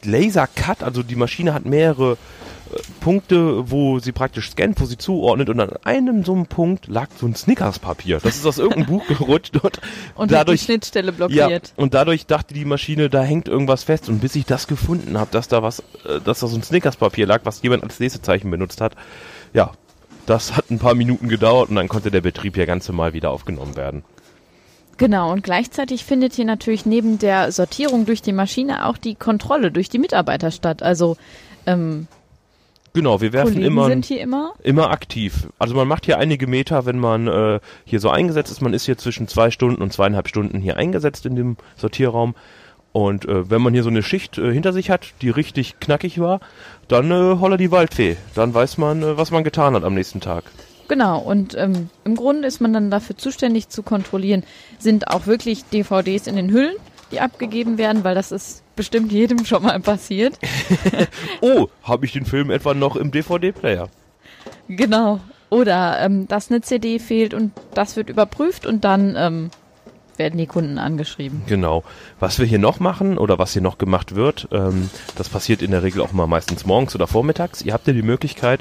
Laser-Cut, 0.05 0.83
also 0.83 1.03
die 1.03 1.17
Maschine 1.17 1.55
hat 1.55 1.65
mehrere 1.65 2.13
äh, 2.13 2.77
Punkte, 3.01 3.71
wo 3.71 3.99
sie 3.99 4.13
praktisch 4.13 4.51
scannt, 4.51 4.81
wo 4.81 4.85
sie 4.85 4.97
zuordnet. 4.99 5.49
Und 5.49 5.61
an 5.61 5.71
einem 5.85 6.25
so 6.25 6.33
einem 6.35 6.47
Punkt 6.47 6.87
lag 6.89 7.09
so 7.19 7.27
ein 7.27 7.35
Snickers-Papier. 7.35 8.21
Das 8.23 8.37
ist 8.37 8.47
aus 8.47 8.59
irgendeinem 8.59 8.87
Buch 8.87 9.07
gerutscht. 9.09 9.57
Und, 9.57 9.81
und 10.15 10.33
hat 10.33 10.49
die 10.49 10.59
Schnittstelle 10.59 11.13
Ja, 11.13 11.27
blockiert. 11.27 11.73
und 11.77 11.95
dadurch 11.95 12.27
dachte 12.27 12.55
die 12.55 12.65
Maschine, 12.65 13.11
da 13.11 13.23
hängt 13.23 13.49
irgendwas 13.49 13.85
fest. 13.85 14.09
Und 14.09 14.21
bis 14.21 14.35
ich 14.37 14.45
das 14.47 14.67
gefunden 14.67 15.19
habe, 15.19 15.31
dass 15.31 15.49
da 15.49 15.63
was, 15.63 15.81
äh, 16.05 16.21
dass 16.25 16.41
da 16.41 16.47
so 16.47 16.57
ein 16.57 16.63
Snickers-Papier 16.63 17.27
lag, 17.27 17.41
was 17.45 17.63
jemand 17.63 17.83
als 17.85 17.99
Lesezeichen 17.99 18.51
benutzt 18.51 18.81
hat, 18.81 18.95
ja, 19.55 19.73
das 20.27 20.57
hat 20.57 20.71
ein 20.71 20.79
paar 20.79 20.95
Minuten 20.95 21.29
gedauert 21.29 21.69
und 21.69 21.77
dann 21.77 21.89
konnte 21.89 22.11
der 22.13 22.21
Betrieb 22.21 22.57
ja 22.57 22.65
ganz 22.65 22.87
normal 22.89 23.13
wieder 23.13 23.31
aufgenommen 23.31 23.77
werden. 23.77 24.05
Genau, 24.99 25.33
und 25.33 25.43
gleichzeitig 25.43 26.05
findet 26.05 26.35
hier 26.35 26.45
natürlich 26.45 26.87
neben 26.87 27.19
der 27.19 27.51
Sortierung 27.51 28.07
durch 28.07 28.23
die 28.23 28.33
Maschine 28.33 28.87
auch 28.87 28.97
die 28.97 29.15
Kontrolle 29.15 29.71
durch 29.71 29.89
die 29.89 29.99
Mitarbeiter 29.99 30.51
statt. 30.51 30.83
Also 30.83 31.17
ähm, 31.67 32.07
Genau, 32.95 33.23
wir 33.23 33.33
werfen 33.33 33.55
Kollegen 33.55 33.73
immer 33.73 33.87
sind 33.87 34.05
hier 34.05 34.21
immer. 34.21 34.53
immer 34.63 34.91
aktiv. 34.91 35.49
Also 35.59 35.75
man 35.75 35.89
macht 35.89 36.05
hier 36.05 36.19
einige 36.19 36.47
Meter, 36.47 36.85
wenn 36.85 36.99
man 36.99 37.27
äh, 37.27 37.61
hier 37.85 38.01
so 38.01 38.11
eingesetzt 38.11 38.51
ist. 38.51 38.61
Man 38.61 38.75
ist 38.75 38.85
hier 38.85 38.99
zwischen 38.99 39.29
zwei 39.29 39.51
Stunden 39.51 39.83
und 39.83 39.93
zweieinhalb 39.93 40.29
Stunden 40.29 40.61
hier 40.61 40.77
eingesetzt 40.77 41.25
in 41.25 41.35
dem 41.35 41.57
Sortierraum. 41.77 42.35
Und 42.93 43.25
äh, 43.25 43.49
wenn 43.51 43.63
man 43.63 43.73
hier 43.73 43.83
so 43.83 43.89
eine 43.89 44.03
Schicht 44.03 44.37
äh, 44.37 44.53
hinter 44.53 44.75
sich 44.75 44.91
hat, 44.91 45.15
die 45.23 45.31
richtig 45.31 45.81
knackig 45.81 46.21
war, 46.21 46.41
dann 46.89 47.11
äh, 47.11 47.39
holla 47.41 47.57
die 47.57 47.71
Waldfee. 47.71 48.19
Dann 48.35 48.53
weiß 48.53 48.77
man, 48.77 49.03
äh, 49.03 49.17
was 49.17 49.31
man 49.31 49.45
getan 49.45 49.75
hat 49.75 49.85
am 49.85 49.95
nächsten 49.95 50.21
Tag. 50.21 50.45
Genau, 50.93 51.21
und 51.21 51.57
ähm, 51.57 51.89
im 52.05 52.17
Grunde 52.17 52.47
ist 52.47 52.61
man 52.61 52.75
dann 52.75 52.91
dafür 52.91 53.17
zuständig 53.17 53.71
zu 53.71 53.83
kontrollieren, 53.83 54.45
sind 54.79 55.09
auch 55.09 55.27
wirklich 55.27 55.65
DVDs 55.65 56.27
in 56.27 56.37
den 56.37 56.51
Hüllen, 56.51 56.77
die 57.11 57.21
abgegeben 57.21 57.79
werden, 57.79 58.05
weil 58.05 58.15
das 58.15 58.31
ist 58.31 58.63
bestimmt 58.77 59.11
jedem 59.11 59.43
schon 59.47 59.63
mal 59.63 59.81
passiert. 59.81 60.39
Oh, 61.41 61.69
habe 61.83 62.05
ich 62.05 62.13
den 62.13 62.27
Film 62.27 62.51
etwa 62.51 62.75
noch 62.75 62.97
im 62.97 63.11
DVD-Player? 63.11 63.89
Genau. 64.69 65.21
Oder 65.49 65.99
ähm, 66.01 66.29
dass 66.29 66.51
eine 66.51 66.61
CD 66.61 66.99
fehlt 66.99 67.33
und 67.33 67.53
das 67.73 67.97
wird 67.97 68.11
überprüft 68.11 68.67
und 68.67 68.85
dann 68.85 69.17
ähm, 69.17 69.51
werden 70.19 70.37
die 70.37 70.47
Kunden 70.47 70.77
angeschrieben. 70.77 71.41
Genau. 71.47 71.85
Was 72.21 72.39
wir 72.39 72.45
hier 72.45 72.59
noch 72.59 72.81
machen 72.81 73.17
oder 73.17 73.39
was 73.39 73.55
hier 73.55 73.63
noch 73.63 73.79
gemacht 73.79 74.15
wird, 74.15 74.47
ähm, 74.53 74.91
das 75.17 75.31
passiert 75.31 75.63
in 75.63 75.71
der 75.71 75.83
Regel 75.83 76.03
auch 76.03 76.13
mal 76.13 76.27
meistens 76.27 76.67
morgens 76.67 76.95
oder 76.95 77.07
vormittags. 77.07 77.63
Ihr 77.63 77.73
habt 77.73 77.87
ja 77.87 77.95
die 77.95 78.03
Möglichkeit, 78.03 78.61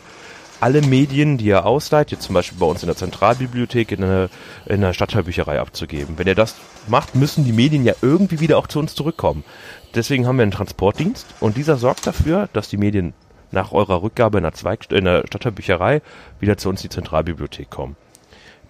alle 0.61 0.81
Medien, 0.81 1.37
die 1.37 1.45
ihr 1.45 1.65
ausleiht, 1.65 2.11
jetzt 2.11 2.23
zum 2.23 2.35
Beispiel 2.35 2.59
bei 2.59 2.65
uns 2.67 2.83
in 2.83 2.87
der 2.87 2.95
Zentralbibliothek, 2.95 3.91
in 3.91 4.01
der, 4.01 4.29
in 4.67 4.81
der 4.81 4.93
Stadtteilbücherei 4.93 5.59
abzugeben. 5.59 6.17
Wenn 6.17 6.27
ihr 6.27 6.35
das 6.35 6.55
macht, 6.87 7.15
müssen 7.15 7.45
die 7.45 7.51
Medien 7.51 7.83
ja 7.83 7.93
irgendwie 8.01 8.39
wieder 8.39 8.57
auch 8.57 8.67
zu 8.67 8.79
uns 8.79 8.93
zurückkommen. 8.93 9.43
Deswegen 9.95 10.27
haben 10.27 10.37
wir 10.37 10.43
einen 10.43 10.51
Transportdienst 10.51 11.25
und 11.39 11.57
dieser 11.57 11.77
sorgt 11.77 12.05
dafür, 12.05 12.47
dass 12.53 12.69
die 12.69 12.77
Medien 12.77 13.13
nach 13.51 13.71
eurer 13.71 14.03
Rückgabe 14.03 14.37
in 14.37 14.43
der, 14.43 14.53
Zweig 14.53 14.91
in 14.91 15.05
der 15.05 15.23
Stadtteilbücherei 15.25 16.01
wieder 16.39 16.57
zu 16.57 16.69
uns 16.69 16.81
in 16.81 16.89
die 16.89 16.95
Zentralbibliothek 16.95 17.69
kommen. 17.69 17.97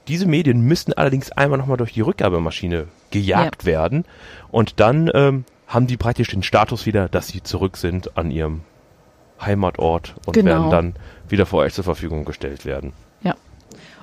Diese 0.07 0.25
Medien 0.25 0.61
müssen 0.61 0.93
allerdings 0.93 1.31
einmal 1.31 1.59
nochmal 1.59 1.77
durch 1.77 1.93
die 1.93 2.01
Rückgabemaschine 2.01 2.87
gejagt 3.11 3.65
werden 3.65 4.05
und 4.49 4.79
dann 4.79 5.11
ähm, 5.13 5.45
haben 5.67 5.87
die 5.87 5.97
praktisch 5.97 6.29
den 6.29 6.41
Status 6.41 6.85
wieder, 6.85 7.07
dass 7.07 7.27
sie 7.27 7.43
zurück 7.43 7.77
sind 7.77 8.17
an 8.17 8.31
ihrem 8.31 8.61
Heimatort 9.45 10.15
und 10.25 10.33
Genau. 10.33 10.51
werden 10.51 10.69
dann 10.71 10.95
wieder 11.29 11.45
vor 11.45 11.59
euch 11.61 11.73
zur 11.73 11.83
Verfügung 11.83 12.25
gestellt 12.25 12.65
werden. 12.65 12.93
Ja. 13.23 13.35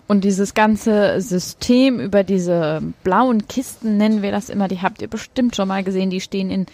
Und 0.07 0.25
dieses 0.25 0.55
ganze 0.55 1.21
System 1.21 2.01
über 2.01 2.25
diese 2.25 2.83
blauen 3.05 3.47
Kisten, 3.49 3.97
nennen 3.99 4.23
wir 4.23 4.31
das 4.31 4.49
immer, 4.49 4.69
die 4.69 4.81
habt 4.81 5.03
ihr 5.03 5.09
bestimmt 5.09 5.55
schon 5.55 5.69
mal 5.69 5.85
gesehen, 5.85 6.09
die 6.11 6.21
stehen 6.23 6.51
in, 6.51 6.67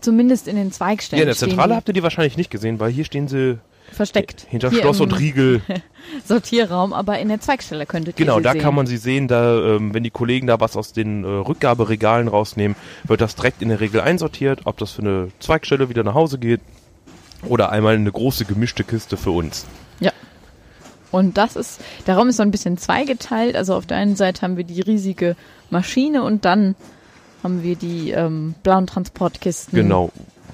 zumindest 0.00 0.46
in 0.46 0.54
den 0.56 0.70
Zweigstellen. 0.72 1.18
Ja, 1.18 1.24
in 1.24 1.28
der 1.28 1.36
Zentrale 1.36 1.74
habt 1.74 1.88
ihr 1.88 1.94
die 1.94 2.02
wahrscheinlich 2.04 2.36
nicht 2.36 2.50
gesehen, 2.50 2.78
weil 2.78 2.92
hier 2.92 3.04
stehen 3.04 3.26
sie 3.26 3.58
versteckt. 3.92 4.46
hinter 4.48 4.70
Hier 4.70 4.80
Schloss 4.80 5.00
und 5.00 5.18
Riegel. 5.18 5.62
Sortierraum, 6.24 6.92
aber 6.92 7.18
in 7.18 7.28
der 7.28 7.40
Zweigstelle 7.40 7.86
könntet 7.86 8.16
Genau, 8.16 8.34
ihr 8.34 8.38
sie 8.38 8.42
da 8.44 8.52
sehen. 8.52 8.60
kann 8.60 8.74
man 8.74 8.86
sie 8.86 8.96
sehen, 8.96 9.26
da, 9.28 9.58
ähm, 9.76 9.92
wenn 9.94 10.02
die 10.04 10.10
Kollegen 10.10 10.46
da 10.46 10.60
was 10.60 10.76
aus 10.76 10.92
den 10.92 11.24
äh, 11.24 11.26
Rückgaberegalen 11.26 12.28
rausnehmen, 12.28 12.76
wird 13.04 13.20
das 13.20 13.34
direkt 13.34 13.62
in 13.62 13.68
der 13.68 13.80
Regel 13.80 14.00
einsortiert, 14.00 14.60
ob 14.64 14.76
das 14.78 14.92
für 14.92 15.02
eine 15.02 15.28
Zweigstelle 15.40 15.88
wieder 15.88 16.04
nach 16.04 16.14
Hause 16.14 16.38
geht 16.38 16.60
oder 17.44 17.70
einmal 17.70 17.94
in 17.94 18.02
eine 18.02 18.12
große 18.12 18.44
gemischte 18.44 18.84
Kiste 18.84 19.16
für 19.16 19.30
uns. 19.30 19.66
Ja. 20.00 20.12
Und 21.12 21.36
das 21.36 21.56
ist, 21.56 21.80
der 22.06 22.16
Raum 22.16 22.28
ist 22.28 22.36
so 22.36 22.42
ein 22.42 22.50
bisschen 22.50 22.78
zweigeteilt. 22.78 23.56
Also 23.56 23.74
auf 23.74 23.86
der 23.86 23.96
einen 23.96 24.16
Seite 24.16 24.42
haben 24.42 24.56
wir 24.56 24.64
die 24.64 24.80
riesige 24.80 25.36
Maschine 25.70 26.22
und 26.22 26.44
dann 26.44 26.74
haben 27.42 27.62
wir 27.62 27.76
die 27.76 28.10
ähm, 28.10 28.54
blauen 28.62 28.86
Transportkisten. 28.86 29.76
Genau, 29.76 30.10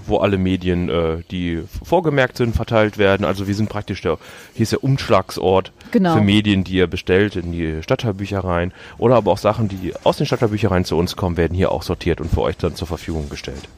wo 0.07 0.19
alle 0.19 0.37
Medien, 0.37 0.89
äh, 0.89 1.23
die 1.31 1.63
vorgemerkt 1.85 2.37
sind, 2.37 2.55
verteilt 2.55 2.99
werden. 2.99 3.25
Also 3.25 3.47
wir 3.47 3.55
sind 3.55 3.69
praktisch 3.69 4.03
der, 4.03 4.19
hier 4.53 4.65
ist 4.65 4.73
der 4.73 4.85
Umschlagsort 4.85 5.73
Genau. 5.91 6.15
für 6.15 6.21
Medien, 6.21 6.65
die 6.65 6.75
ihr 6.75 6.87
bestellt 6.87 7.37
in 7.37 7.53
die 7.53 7.83
Stadtteilbüchereien 7.83 8.73
oder 8.99 9.17
aber 9.17 9.31
auch 9.31 9.39
Sachen, 9.39 9.69
die 9.69 9.93
aus 10.05 10.17
den 10.17 10.27
Stadtteilbüchereien 10.27 10.85
zu 10.85 10.97
uns 10.97 11.17
kommen, 11.17 11.37
werden 11.37 11.55
hier 11.55 11.71
auch 11.71 11.83
sortiert 11.83 12.21
und 12.21 12.31
für 12.33 12.41
euch 12.43 12.57
dann 12.57 12.75
zur 12.75 12.89
Verfügung 12.89 13.29
gestellt. 13.29 13.69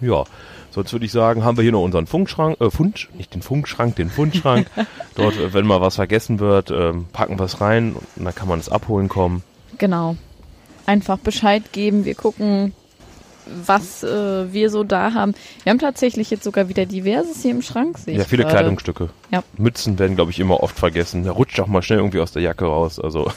Ja, 0.00 0.24
sonst 0.78 0.92
würde 0.92 1.06
ich 1.06 1.12
sagen, 1.12 1.44
haben 1.44 1.56
wir 1.56 1.62
hier 1.62 1.72
noch 1.72 1.82
unseren 1.82 2.06
Funkschrank, 2.06 2.60
äh, 2.60 2.70
Fund, 2.70 3.08
nicht 3.16 3.34
den 3.34 3.42
Funkschrank, 3.42 3.96
den 3.96 4.10
Fundschrank. 4.10 4.68
Dort, 5.16 5.36
äh, 5.36 5.52
wenn 5.52 5.66
mal 5.66 5.80
was 5.80 5.96
vergessen 5.96 6.38
wird, 6.38 6.70
ähm, 6.70 7.06
packen 7.12 7.38
wir 7.38 7.46
es 7.46 7.60
rein 7.60 7.94
und 7.94 8.24
dann 8.24 8.34
kann 8.34 8.46
man 8.46 8.60
es 8.60 8.68
abholen 8.68 9.08
kommen. 9.08 9.42
Genau. 9.78 10.16
Einfach 10.86 11.18
Bescheid 11.18 11.72
geben. 11.72 12.04
Wir 12.04 12.14
gucken, 12.14 12.72
was 13.66 14.04
äh, 14.04 14.52
wir 14.52 14.70
so 14.70 14.84
da 14.84 15.14
haben. 15.14 15.34
Wir 15.64 15.70
haben 15.70 15.78
tatsächlich 15.80 16.30
jetzt 16.30 16.44
sogar 16.44 16.68
wieder 16.68 16.86
diverses 16.86 17.42
hier 17.42 17.50
im 17.50 17.62
Schrank. 17.62 17.98
sehe 17.98 18.16
Ja, 18.16 18.24
viele 18.24 18.44
gerade. 18.44 18.56
Kleidungsstücke. 18.56 19.08
Ja. 19.32 19.42
Mützen 19.56 19.98
werden, 19.98 20.14
glaube 20.14 20.30
ich, 20.30 20.38
immer 20.38 20.62
oft 20.62 20.78
vergessen. 20.78 21.24
Da 21.24 21.32
rutscht 21.32 21.58
auch 21.58 21.66
mal 21.66 21.82
schnell 21.82 21.98
irgendwie 21.98 22.20
aus 22.20 22.32
der 22.32 22.42
Jacke 22.42 22.66
raus. 22.66 23.00
Also 23.00 23.30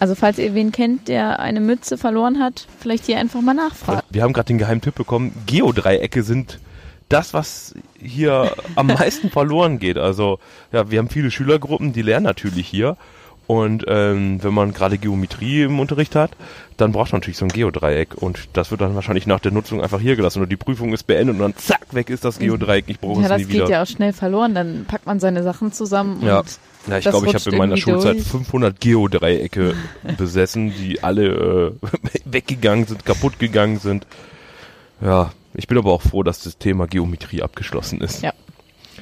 Also 0.00 0.14
falls 0.14 0.38
ihr 0.38 0.54
wen 0.54 0.72
kennt, 0.72 1.08
der 1.08 1.40
eine 1.40 1.60
Mütze 1.60 1.98
verloren 1.98 2.38
hat, 2.38 2.66
vielleicht 2.78 3.04
hier 3.04 3.18
einfach 3.18 3.42
mal 3.42 3.52
nachfragen. 3.52 4.00
wir 4.08 4.22
haben 4.22 4.32
gerade 4.32 4.46
den 4.46 4.56
geheimen 4.56 4.80
Tipp 4.80 4.94
bekommen. 4.94 5.32
Geodreiecke 5.46 6.22
sind 6.22 6.58
das, 7.10 7.34
was 7.34 7.74
hier 8.00 8.54
am 8.76 8.86
meisten 8.86 9.28
verloren 9.30 9.78
geht. 9.78 9.98
Also 9.98 10.38
ja, 10.72 10.90
wir 10.90 10.98
haben 10.98 11.10
viele 11.10 11.30
Schülergruppen, 11.30 11.92
die 11.92 12.02
lernen 12.02 12.24
natürlich 12.24 12.66
hier. 12.66 12.96
Und 13.46 13.84
ähm, 13.88 14.40
wenn 14.44 14.54
man 14.54 14.72
gerade 14.72 14.96
Geometrie 14.96 15.62
im 15.64 15.80
Unterricht 15.80 16.14
hat, 16.14 16.30
dann 16.76 16.92
braucht 16.92 17.10
man 17.10 17.18
natürlich 17.18 17.36
so 17.36 17.44
ein 17.46 17.48
Geodreieck. 17.48 18.14
Und 18.14 18.48
das 18.52 18.70
wird 18.70 18.80
dann 18.80 18.94
wahrscheinlich 18.94 19.26
nach 19.26 19.40
der 19.40 19.50
Nutzung 19.50 19.82
einfach 19.82 19.98
hier 19.98 20.14
gelassen. 20.14 20.40
Und 20.40 20.50
die 20.52 20.56
Prüfung 20.56 20.92
ist 20.92 21.02
beendet 21.08 21.34
und 21.34 21.40
dann 21.42 21.56
zack, 21.56 21.80
weg 21.92 22.10
ist 22.10 22.24
das 22.24 22.38
Geodreieck. 22.38 22.84
Ich 22.86 23.00
brauche 23.00 23.18
Ja, 23.22 23.24
es 23.24 23.28
das 23.30 23.38
nie 23.38 23.44
geht 23.46 23.54
wieder. 23.54 23.68
ja 23.70 23.82
auch 23.82 23.86
schnell 23.88 24.12
verloren. 24.12 24.54
Dann 24.54 24.84
packt 24.86 25.06
man 25.06 25.18
seine 25.18 25.42
Sachen 25.42 25.72
zusammen 25.72 26.24
Ja. 26.24 26.38
und 26.40 26.58
Ja, 26.86 26.98
ich 26.98 27.04
Das 27.04 27.12
glaube, 27.12 27.26
ich 27.26 27.34
habe 27.34 27.50
in 27.50 27.58
meiner 27.58 27.76
Schulzeit 27.76 28.18
durch. 28.18 28.28
500 28.28 28.80
Geodreiecke 28.80 29.74
besessen, 30.16 30.72
die 30.72 31.02
alle 31.02 31.26
äh, 31.26 31.72
weggegangen 32.24 32.86
sind, 32.86 33.04
kaputt 33.04 33.40
gegangen 33.40 33.80
sind. 33.80 34.06
Ja, 35.00 35.32
ich 35.54 35.66
bin 35.66 35.78
aber 35.78 35.92
auch 35.92 36.02
froh, 36.02 36.22
dass 36.22 36.42
das 36.42 36.58
Thema 36.58 36.86
Geometrie 36.86 37.42
abgeschlossen 37.42 38.00
ist. 38.00 38.22
Ja. 38.22 38.32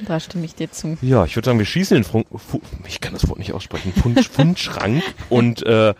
da 0.05 0.19
stimme 0.19 0.45
ich 0.45 0.55
dir 0.55 0.71
zu. 0.71 0.97
Ja, 1.01 1.25
ich 1.25 1.35
würde 1.35 1.45
sagen, 1.45 1.59
wir 1.59 1.65
schießen 1.65 1.95
den 1.95 2.03
Fun 2.03 2.25
Fu 2.35 2.61
ich 2.87 3.01
kann 3.01 3.13
das 3.13 3.27
Wort 3.27 3.39
nicht 3.39 3.53
aussprechen, 3.53 3.93
Fund 3.93 4.23
Fundschrank 4.25 5.03
und 5.29 5.65
äh, 5.65 5.93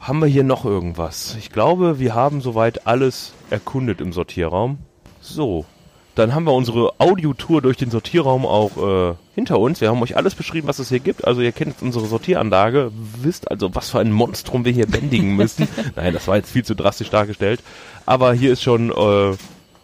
haben 0.00 0.18
wir 0.18 0.26
hier 0.26 0.44
noch 0.44 0.64
irgendwas? 0.64 1.36
Ich 1.38 1.50
glaube, 1.50 2.00
wir 2.00 2.14
haben 2.14 2.40
soweit 2.40 2.86
alles 2.86 3.32
erkundet 3.50 4.00
im 4.00 4.12
Sortierraum. 4.12 4.78
So, 5.20 5.64
dann 6.14 6.34
haben 6.34 6.44
wir 6.44 6.52
unsere 6.52 6.92
Audiotour 6.98 7.62
durch 7.62 7.76
den 7.76 7.90
Sortierraum 7.90 8.44
auch 8.44 9.10
äh, 9.10 9.14
hinter 9.34 9.58
uns. 9.58 9.80
Wir 9.80 9.88
haben 9.88 10.02
euch 10.02 10.16
alles 10.16 10.34
beschrieben, 10.34 10.68
was 10.68 10.78
es 10.78 10.90
hier 10.90 11.00
gibt. 11.00 11.26
Also 11.26 11.40
ihr 11.40 11.52
kennt 11.52 11.76
unsere 11.80 12.06
Sortieranlage, 12.06 12.92
wisst 13.22 13.50
also, 13.50 13.74
was 13.74 13.90
für 13.90 14.00
ein 14.00 14.12
Monstrum 14.12 14.64
wir 14.64 14.72
hier 14.72 14.86
bändigen 14.86 15.36
müssen. 15.36 15.66
Nein, 15.96 16.12
das 16.12 16.28
war 16.28 16.36
jetzt 16.36 16.50
viel 16.50 16.64
zu 16.64 16.74
drastisch 16.74 17.10
dargestellt. 17.10 17.60
Aber 18.04 18.34
hier 18.34 18.52
ist 18.52 18.62
schon 18.62 18.90
äh, 18.90 19.36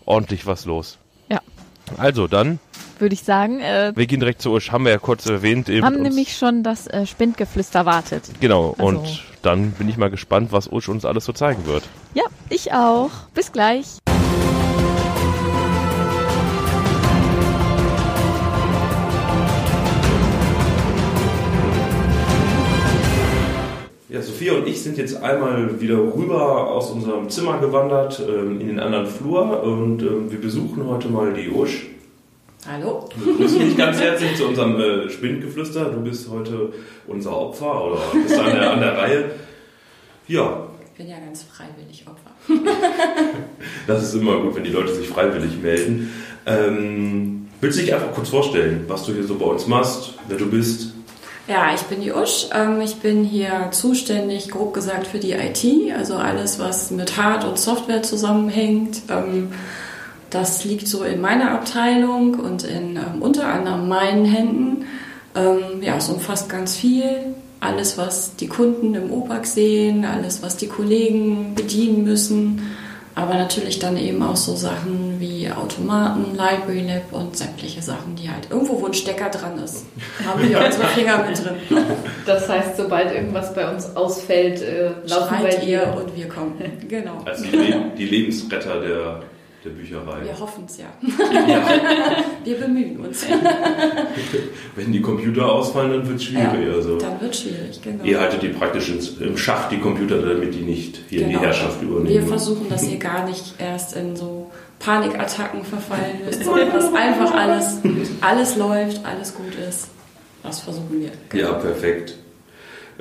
ordentlich 0.04 0.46
was 0.46 0.64
los. 0.66 0.98
Ja. 1.30 1.40
Also 1.96 2.26
dann 2.26 2.58
Würde 2.98 3.14
ich 3.14 3.22
sagen, 3.22 3.60
äh, 3.60 3.92
wir 3.94 4.06
gehen 4.06 4.20
direkt 4.20 4.42
zu 4.42 4.52
Usch, 4.52 4.70
haben 4.70 4.84
wir 4.84 4.92
ja 4.92 4.98
kurz 4.98 5.24
erwähnt. 5.26 5.68
Eben 5.70 5.86
haben 5.86 6.02
nämlich 6.02 6.36
schon 6.36 6.62
das 6.62 6.86
äh, 6.88 7.06
Spindgeflüster 7.06 7.86
wartet. 7.86 8.24
Genau, 8.40 8.74
also- 8.78 8.86
und 8.98 9.22
dann 9.40 9.70
bin 9.72 9.88
ich 9.88 9.96
mal 9.96 10.10
gespannt, 10.10 10.52
was 10.52 10.70
Usch 10.70 10.88
uns 10.90 11.04
alles 11.06 11.24
so 11.24 11.32
zeigen 11.32 11.64
wird. 11.64 11.84
Ja, 12.12 12.24
ich 12.50 12.72
auch. 12.74 13.10
Bis 13.34 13.50
gleich. 13.52 13.86
Ja, 24.10 24.22
Sophia 24.22 24.54
und 24.54 24.66
ich 24.66 24.82
sind 24.82 24.96
jetzt 24.96 25.22
einmal 25.22 25.82
wieder 25.82 25.98
rüber 25.98 26.70
aus 26.70 26.90
unserem 26.90 27.28
Zimmer 27.28 27.58
gewandert 27.58 28.22
ähm, 28.26 28.58
in 28.58 28.68
den 28.68 28.80
anderen 28.80 29.06
Flur 29.06 29.62
und 29.62 30.00
ähm, 30.00 30.30
wir 30.30 30.40
besuchen 30.40 30.86
heute 30.86 31.08
mal 31.08 31.34
die 31.34 31.50
Usch. 31.50 31.88
Hallo. 32.66 33.06
Wir 33.16 33.34
begrüßen 33.34 33.58
dich 33.60 33.76
ganz 33.76 34.00
herzlich 34.00 34.34
zu 34.34 34.46
unserem 34.46 34.80
äh, 34.80 35.10
Spindgeflüster. 35.10 35.90
Du 35.90 36.00
bist 36.00 36.30
heute 36.30 36.72
unser 37.06 37.36
Opfer 37.36 37.84
oder 37.84 38.00
bist 38.14 38.38
an 38.38 38.46
der, 38.46 38.70
an 38.70 38.80
der 38.80 38.96
Reihe. 38.96 39.24
Ja, 40.26 40.66
Ich 40.86 40.96
bin 40.96 41.08
ja 41.08 41.18
ganz 41.20 41.42
freiwillig 41.42 42.06
Opfer. 42.06 42.30
das 43.86 44.04
ist 44.04 44.14
immer 44.14 44.40
gut, 44.40 44.56
wenn 44.56 44.64
die 44.64 44.70
Leute 44.70 44.94
sich 44.94 45.06
freiwillig 45.06 45.60
melden. 45.62 46.10
Ähm, 46.46 47.48
willst 47.60 47.78
du 47.78 47.82
dich 47.82 47.92
einfach 47.92 48.12
kurz 48.12 48.30
vorstellen, 48.30 48.86
was 48.88 49.04
du 49.04 49.12
hier 49.12 49.24
so 49.24 49.34
bei 49.34 49.44
uns 49.44 49.66
machst, 49.66 50.14
wer 50.28 50.38
du 50.38 50.50
bist? 50.50 50.94
Ja, 51.48 51.74
ich 51.74 51.80
bin 51.82 52.02
die 52.02 52.12
Usch. 52.12 52.48
Ähm, 52.52 52.82
ich 52.82 52.96
bin 52.96 53.24
hier 53.24 53.68
zuständig, 53.70 54.50
grob 54.50 54.74
gesagt, 54.74 55.06
für 55.06 55.18
die 55.18 55.32
IT, 55.32 55.64
also 55.96 56.16
alles, 56.16 56.58
was 56.58 56.90
mit 56.90 57.16
Hard- 57.16 57.46
und 57.46 57.58
Software 57.58 58.02
zusammenhängt. 58.02 59.00
Ähm, 59.08 59.48
das 60.28 60.66
liegt 60.66 60.86
so 60.86 61.04
in 61.04 61.22
meiner 61.22 61.52
Abteilung 61.52 62.34
und 62.34 62.64
in 62.64 62.96
ähm, 62.96 63.22
unter 63.22 63.48
anderem 63.48 63.88
meinen 63.88 64.24
Händen. 64.26 64.84
Ja, 65.82 65.98
es 65.98 66.08
umfasst 66.08 66.48
ganz 66.48 66.74
viel. 66.74 67.34
Alles, 67.60 67.96
was 67.96 68.34
die 68.34 68.48
Kunden 68.48 68.94
im 68.94 69.12
OPAC 69.12 69.46
sehen, 69.46 70.04
alles, 70.04 70.42
was 70.42 70.56
die 70.56 70.66
Kollegen 70.66 71.54
bedienen 71.54 72.02
müssen. 72.02 72.62
Aber 73.18 73.34
natürlich 73.34 73.80
dann 73.80 73.96
eben 73.96 74.22
auch 74.22 74.36
so 74.36 74.54
Sachen 74.54 75.16
wie 75.18 75.50
Automaten, 75.50 76.36
Library 76.36 76.86
Lab 76.86 77.12
und 77.12 77.36
sämtliche 77.36 77.82
Sachen, 77.82 78.14
die 78.14 78.30
halt 78.30 78.48
irgendwo, 78.48 78.80
wo 78.80 78.86
ein 78.86 78.94
Stecker 78.94 79.28
dran 79.28 79.58
ist, 79.58 79.86
haben 80.24 80.48
wir 80.48 80.64
unsere 80.64 80.86
Finger 80.94 81.24
mit 81.24 81.36
drin. 81.36 81.56
Das 82.24 82.48
heißt, 82.48 82.76
sobald 82.76 83.12
irgendwas 83.12 83.52
bei 83.54 83.68
uns 83.68 83.96
ausfällt, 83.96 84.62
äh, 84.62 84.92
Schreit 85.08 85.66
ihr 85.66 85.96
und 85.96 86.16
wir 86.16 86.28
kommen. 86.28 86.54
Genau. 86.88 87.18
Also 87.24 87.44
die, 87.44 87.56
Le 87.56 87.90
die 87.98 88.04
Lebensretter 88.04 88.80
der, 88.80 89.20
der 89.64 89.70
Bücherei. 89.70 90.22
Wir 90.24 90.38
hoffen 90.38 90.64
es 90.66 90.78
ja. 90.78 90.86
Ja. 91.46 91.62
Wir 92.44 92.56
bemühen 92.58 92.98
uns. 93.00 93.26
Wenn 94.76 94.92
die 94.92 95.00
Computer 95.00 95.50
ausfallen, 95.50 95.90
dann 95.90 96.06
wird 96.08 96.16
es 96.18 96.24
schwierig. 96.24 96.66
Ja, 96.66 96.72
also. 96.74 96.96
Dann 96.98 97.20
wird 97.20 97.34
schwierig, 97.36 97.80
genau. 97.82 98.04
Ihr 98.04 98.20
haltet 98.20 98.42
die 98.42 98.48
praktisch 98.48 98.90
im 99.20 99.36
Schach, 99.36 99.68
die 99.68 99.78
Computer, 99.78 100.20
damit 100.22 100.54
die 100.54 100.60
nicht 100.62 101.00
hier 101.08 101.24
die 101.24 101.32
Genau. 101.32 101.40
Herrschaft 101.40 101.80
Wir 101.80 101.88
übernehmen. 101.88 102.26
versuchen, 102.28 102.68
dass 102.68 102.84
ihr 102.84 102.98
gar 102.98 103.26
nicht 103.26 103.54
erst 103.58 103.96
in 103.96 104.14
so 104.16 104.50
Panikattacken 104.78 105.64
verfallen 105.64 106.20
müsst, 106.24 106.44
sondern 106.44 106.70
dass 106.72 106.92
einfach 106.94 107.34
alles, 107.34 107.78
alles 108.20 108.56
läuft, 108.56 109.04
alles 109.04 109.34
gut 109.34 109.54
ist. 109.68 109.88
Das 110.42 110.60
versuchen 110.60 111.00
wir. 111.00 111.38
Ja, 111.38 111.52
perfekt. 111.54 112.14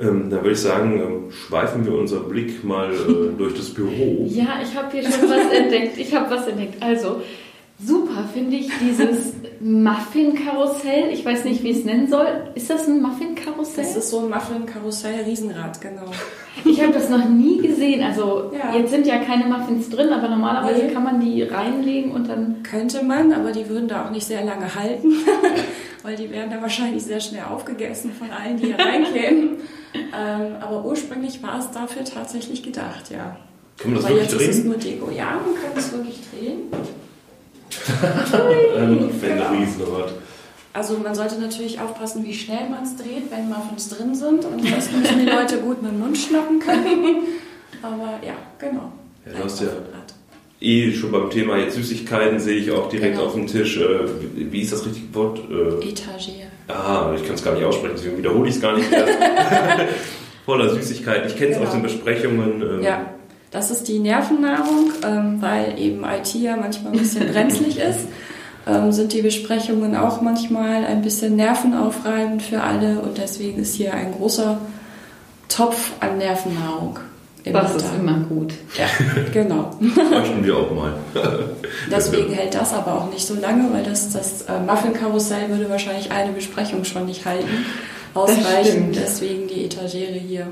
Ähm, 0.00 0.30
dann 0.30 0.42
würde 0.42 0.52
ich 0.52 0.60
sagen, 0.60 1.00
ähm, 1.00 1.32
schweifen 1.32 1.84
wir 1.84 1.94
unseren 1.94 2.28
Blick 2.28 2.62
mal 2.64 2.92
äh, 2.92 3.36
durch 3.38 3.54
das 3.54 3.70
Büro. 3.74 4.26
Ja, 4.28 4.60
ich 4.62 4.76
habe 4.76 4.92
hier 4.92 5.02
schon 5.02 5.28
was 5.28 5.52
entdeckt. 5.52 5.98
Ich 5.98 6.14
habe 6.14 6.30
was 6.30 6.46
entdeckt. 6.46 6.80
Also, 6.80 7.22
super 7.84 8.24
finde 8.32 8.56
ich 8.56 8.70
dieses 8.80 9.34
Muffin-Karussell. 9.60 11.10
Ich 11.12 11.24
weiß 11.24 11.44
nicht, 11.44 11.62
wie 11.62 11.70
ich 11.70 11.78
es 11.78 11.84
nennen 11.84 12.08
soll. 12.08 12.26
Ist 12.54 12.70
das 12.70 12.86
ein 12.88 13.00
Muffin-Karussell? 13.02 13.84
Das 13.84 13.96
ist 13.96 14.10
so 14.10 14.20
ein 14.20 14.30
Muffin-Karussell-Riesenrad, 14.30 15.80
genau. 15.80 16.10
Ich 16.64 16.82
habe 16.82 16.92
das 16.92 17.08
noch 17.08 17.28
nie 17.28 17.58
gesehen. 17.58 18.02
Also, 18.02 18.50
Ja. 18.52 18.76
jetzt 18.76 18.90
sind 18.90 19.06
ja 19.06 19.18
keine 19.18 19.44
Muffins 19.46 19.88
drin, 19.90 20.12
aber 20.12 20.28
normalerweise 20.28 20.86
Nee. 20.86 20.92
kann 20.92 21.04
man 21.04 21.20
die 21.20 21.42
reinlegen 21.42 22.12
und 22.12 22.28
dann. 22.28 22.62
Könnte 22.62 23.04
man, 23.04 23.32
aber 23.32 23.52
die 23.52 23.68
würden 23.68 23.88
da 23.88 24.06
auch 24.06 24.10
nicht 24.10 24.26
sehr 24.26 24.44
lange 24.44 24.74
halten, 24.74 25.12
weil 26.02 26.16
die 26.16 26.30
werden 26.30 26.50
da 26.50 26.60
wahrscheinlich 26.60 27.04
sehr 27.04 27.20
schnell 27.20 27.42
aufgegessen 27.50 28.12
von 28.12 28.28
allen, 28.30 28.56
die 28.56 28.66
hier 28.66 28.78
reinkämen. 28.84 29.50
ähm, 29.94 30.56
aber 30.60 30.84
ursprünglich 30.84 31.42
war 31.42 31.58
es 31.60 31.70
dafür 31.70 32.04
tatsächlich 32.04 32.62
gedacht, 32.62 33.10
ja. 33.10 33.36
Kann 33.78 33.92
man 33.92 34.02
das 34.02 34.04
aber 34.06 34.16
wirklich 34.16 34.32
jetzt 34.32 34.40
ist 34.42 34.48
es 34.48 34.56
drehen? 34.62 34.66
nur 34.68 34.76
Deko. 34.78 35.10
Ja, 35.16 35.26
man 35.44 35.54
kann 35.54 35.72
es 35.76 35.92
wirklich 35.92 36.18
drehen. 36.32 36.58
Ähm, 38.76 39.10
wenn 39.20 39.38
Riesenrad. 39.42 40.12
Also 40.72 40.98
man 40.98 41.14
sollte 41.14 41.40
natürlich 41.40 41.80
aufpassen, 41.80 42.24
wie 42.24 42.34
schnell 42.34 42.68
man 42.70 42.84
es 42.84 42.96
dreht, 42.96 43.30
wenn 43.30 43.48
Muffins 43.48 43.88
drin 43.88 44.14
sind. 44.14 44.44
Und 44.44 44.62
das 44.70 44.90
müssen 44.92 45.18
die 45.18 45.26
Leute 45.30 45.58
gut 45.58 45.82
mit 45.82 45.90
dem 45.92 45.98
Mund 46.00 46.16
schnappen 46.16 46.60
können. 46.60 47.16
Aber 47.82 48.18
ja, 48.24 48.34
genau. 48.58 48.92
Ja, 49.26 49.38
du 49.38 49.44
hast 49.44 49.60
ja-. 49.60 49.68
Eh 50.60 50.92
schon 50.92 51.12
beim 51.12 51.30
Thema 51.30 51.56
jetzt 51.56 51.76
Süßigkeiten 51.76 52.38
sehe 52.40 52.56
ich 52.58 52.70
auch 52.72 52.88
direkt 52.88 53.14
Genau. 53.14 53.26
auf 53.26 53.34
dem 53.34 53.46
Tisch. 53.46 53.76
Äh, 53.76 54.00
wie 54.34 54.60
ist 54.60 54.72
das 54.72 54.84
richtige 54.84 55.12
Wort? 55.14 55.38
Äh, 55.50 55.88
Etagier. 55.88 56.46
ah, 56.68 57.12
ich 57.16 57.24
kann 57.24 57.34
es 57.36 57.44
gar 57.44 57.54
nicht 57.54 57.64
aussprechen, 57.64 57.94
deswegen 57.96 58.18
wiederhole 58.18 58.48
ich 58.48 58.56
es 58.56 58.60
gar 58.60 58.76
nicht. 58.76 58.88
Voller 60.44 60.68
Süßigkeiten. 60.74 61.28
Ich 61.28 61.36
kenne 61.36 61.50
es 61.52 61.56
Genau. 61.58 61.68
aus 61.68 61.74
den 61.74 61.82
Besprechungen. 61.82 62.62
ähm, 62.62 62.82
Ja, 62.82 63.06
das 63.50 63.70
ist 63.70 63.88
die 63.88 63.98
Nervennahrung, 63.98 64.92
ähm, 65.04 65.40
weil 65.40 65.78
eben 65.78 66.04
IT 66.04 66.34
ja 66.34 66.56
manchmal 66.56 66.92
ein 66.92 66.98
bisschen 66.98 67.28
brenzlig 67.32 67.78
ist. 67.78 68.00
ähm, 68.66 68.92
sind 68.92 69.12
die 69.12 69.22
Besprechungen 69.22 69.96
auch 69.96 70.20
manchmal 70.20 70.84
ein 70.84 71.02
bisschen 71.02 71.36
nervenaufreibend 71.36 72.42
für 72.42 72.62
alle 72.62 73.00
und 73.00 73.18
deswegen 73.18 73.62
ist 73.62 73.74
hier 73.74 73.94
ein 73.94 74.12
großer 74.12 74.58
Topf 75.48 75.92
an 76.00 76.18
Nervennahrung. 76.18 76.98
im 77.44 77.54
Das 77.54 77.74
ist 77.74 77.86
immer 77.98 78.18
gut. 78.28 78.52
Ja, 78.76 78.86
genau. 79.32 79.70
Möchten 79.80 80.44
wir 80.44 80.56
auch 80.56 80.70
mal. 80.70 80.92
Deswegen 81.90 82.32
hält 82.34 82.54
das 82.54 82.74
aber 82.74 82.94
auch 82.94 83.10
nicht 83.10 83.26
so 83.26 83.34
lange, 83.34 83.72
weil 83.72 83.82
das, 83.82 84.10
das 84.12 84.42
äh, 84.42 84.60
Muffin-Karussell 84.60 85.48
würde 85.48 85.70
wahrscheinlich 85.70 86.10
eine 86.10 86.32
Besprechung 86.32 86.84
schon 86.84 87.06
nicht 87.06 87.24
halten. 87.24 87.48
Ausreichen. 88.14 88.92
stimmt. 88.92 88.96
Deswegen 88.96 89.48
die 89.48 89.64
Etagere 89.64 90.18
hier. 90.18 90.48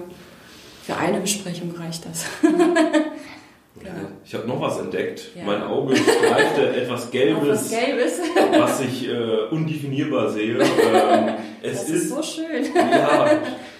Für 0.86 0.96
eine 0.96 1.18
Besprechung 1.18 1.74
reicht 1.76 2.06
das. 2.06 2.26
genau. 2.42 3.92
Ich 4.24 4.34
habe 4.34 4.46
noch 4.46 4.60
was 4.60 4.78
entdeckt. 4.78 5.30
Ja. 5.34 5.42
Mein 5.44 5.62
Auge 5.64 5.96
streifte 5.96 6.76
etwas 6.80 7.10
Gelbes, 7.10 7.48
Was 7.48 7.70
Gelbes. 7.70 8.20
was 8.58 8.80
ich 8.82 9.08
äh, 9.08 9.46
undefinierbar 9.50 10.30
sehe. 10.30 10.58
Ähm, 10.58 11.34
es 11.60 11.80
Das 11.80 11.88
ist, 11.88 12.02
ist 12.04 12.08
so 12.10 12.22
schön. 12.22 12.66
ja, 12.74 13.28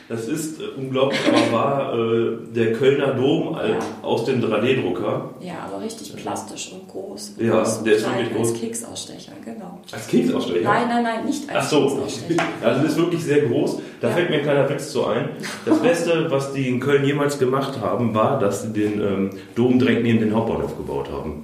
das 0.08 0.28
ist 0.28 0.60
äh, 0.60 0.64
unglaublich, 0.76 1.20
aber 1.28 1.52
war 1.52 1.94
äh, 1.98 2.36
der 2.54 2.72
Kölner 2.75 3.14
Dom 3.14 3.54
als, 3.54 3.70
Ja. 3.70 3.78
aus 4.02 4.25
dem 4.25 4.40
3D-Drucker. 4.42 5.30
Ja, 5.40 5.68
aber 5.70 5.82
richtig 5.84 6.14
plastisch 6.16 6.72
und 6.72 6.88
groß. 6.88 7.34
Ja, 7.38 7.58
Groß 7.58 7.82
der 7.84 7.96
ist 7.96 8.04
wirklich 8.06 8.28
als 8.38 8.48
groß. 8.50 8.60
Keksausstecher, 8.60 9.32
genau. 9.44 9.80
Als 9.92 10.06
Keksausstecher? 10.06 10.62
Nein, 10.62 10.88
nein, 10.88 11.02
nein, 11.02 11.25
nicht 11.25 11.48
als 11.50 11.58
Ach 11.66 11.68
so, 11.70 11.80
Keksausstecher. 11.88 12.42
also 12.62 12.82
das 12.82 12.90
ist 12.92 12.98
wirklich 12.98 13.25
sehr 13.25 13.40
groß. 13.46 13.78
Da 14.00 14.08
Ja. 14.08 14.14
fällt 14.14 14.30
mir 14.30 14.36
ein 14.36 14.42
kleiner 14.42 14.68
Witz 14.70 14.92
zu 14.92 15.06
ein. 15.06 15.30
Das 15.64 15.78
Beste, 15.80 16.30
was 16.30 16.52
die 16.52 16.68
in 16.68 16.80
Köln 16.80 17.04
jemals 17.04 17.38
gemacht 17.38 17.80
haben, 17.80 18.14
war, 18.14 18.38
dass 18.38 18.62
sie 18.62 18.72
den 18.72 19.00
ähm, 19.00 19.30
Dom 19.54 19.78
direkt 19.78 20.02
neben 20.02 20.20
den 20.20 20.34
Hauptbahnhof 20.34 20.76
gebaut 20.76 21.08
haben. 21.10 21.42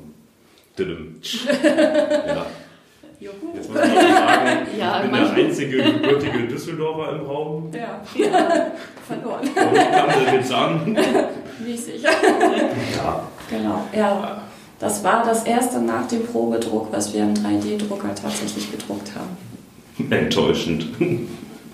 Ja. 0.79 2.47
Juhu. 3.21 3.52
Jetzt 3.63 3.73
muss 3.75 3.83
ich 3.85 3.95
mal 3.95 4.09
sagen, 4.09 4.67
Ja, 4.79 4.97
ich 4.97 5.03
bin 5.03 5.11
manchmal- 5.11 5.35
der 5.37 5.45
einzige 5.47 5.77
gebürtige 5.83 6.39
Düsseldorfer 6.49 7.13
im 7.13 7.27
Raum. 7.27 7.71
Ja, 7.73 8.01
verloren. 9.07 9.41
Und 9.43 9.77
ich 9.77 9.91
kann 9.91 10.09
sie 10.31 10.37
jetzt 10.37 10.53
an. 10.53 10.97
Mäßig. 11.67 12.03
Ja. 12.03 12.11
Genau, 13.51 13.85
ja. 13.97 14.43
Das 14.79 15.05
war 15.05 15.23
das 15.25 15.45
erste 15.45 15.81
nach 15.81 16.09
dem 16.09 16.27
Probedruck, 16.27 16.89
was 16.91 17.15
wir 17.15 17.23
im 17.23 17.35
3D-Drucker 17.35 18.15
tatsächlich 18.21 18.71
gedruckt 18.73 19.13
haben. 19.15 20.11
Enttäuschend. 20.11 20.87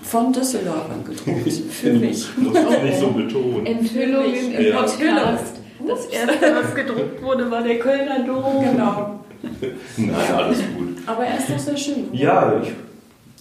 Von 0.03 0.31
Düsseldorfern 0.31 1.03
gedruckt. 1.05 1.51
Für 1.71 1.93
mich. 1.93 2.27
Muss 2.37 2.55
ich 2.57 2.83
nicht 2.83 2.99
so 2.99 3.07
betonen. 3.07 3.65
Enthüllungen 3.65 4.53
im 4.53 4.61
Ja. 4.67 4.75
Podcast. 4.81 5.55
Das 5.87 6.05
erste, 6.07 6.55
was 6.55 6.75
gedruckt 6.75 7.21
wurde, 7.23 7.49
war 7.49 7.63
der 7.63 7.79
Kölner 7.79 8.19
Dom. 8.19 8.63
Genau. 8.63 9.19
Nein, 9.97 10.13
alles 10.35 10.59
gut. 10.77 10.97
Aber 11.05 11.25
er 11.25 11.37
ist 11.37 11.49
doch 11.49 11.59
sehr 11.59 11.77
schön. 11.77 12.09
oder? 12.09 12.17
Ja, 12.19 12.61
ich, 12.61 12.69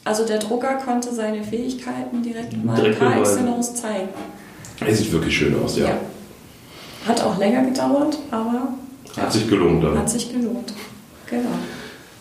Also 0.04 0.24
der 0.26 0.38
Drucker 0.38 0.74
konnte 0.84 1.12
seine 1.14 1.42
Fähigkeiten 1.42 2.22
direkt 2.22 2.64
mal 2.64 2.76
Direkt 2.76 2.98
par 3.00 3.16
excellence 3.18 3.74
zeigen. 3.74 4.08
es 4.86 4.98
sieht 4.98 5.12
wirklich 5.12 5.36
schön 5.36 5.56
aus, 5.62 5.76
ja. 5.78 5.88
Hat 7.06 7.22
auch 7.22 7.38
länger 7.38 7.62
gedauert, 7.64 8.18
aber 8.30 8.68
Hat 9.16 9.32
sich 9.32 9.48
gelohnt 9.48 9.82
dann. 9.84 9.98
hat 9.98 10.10
sich 10.10 10.30
gelohnt. 10.32 10.72
Genau. 11.28 11.48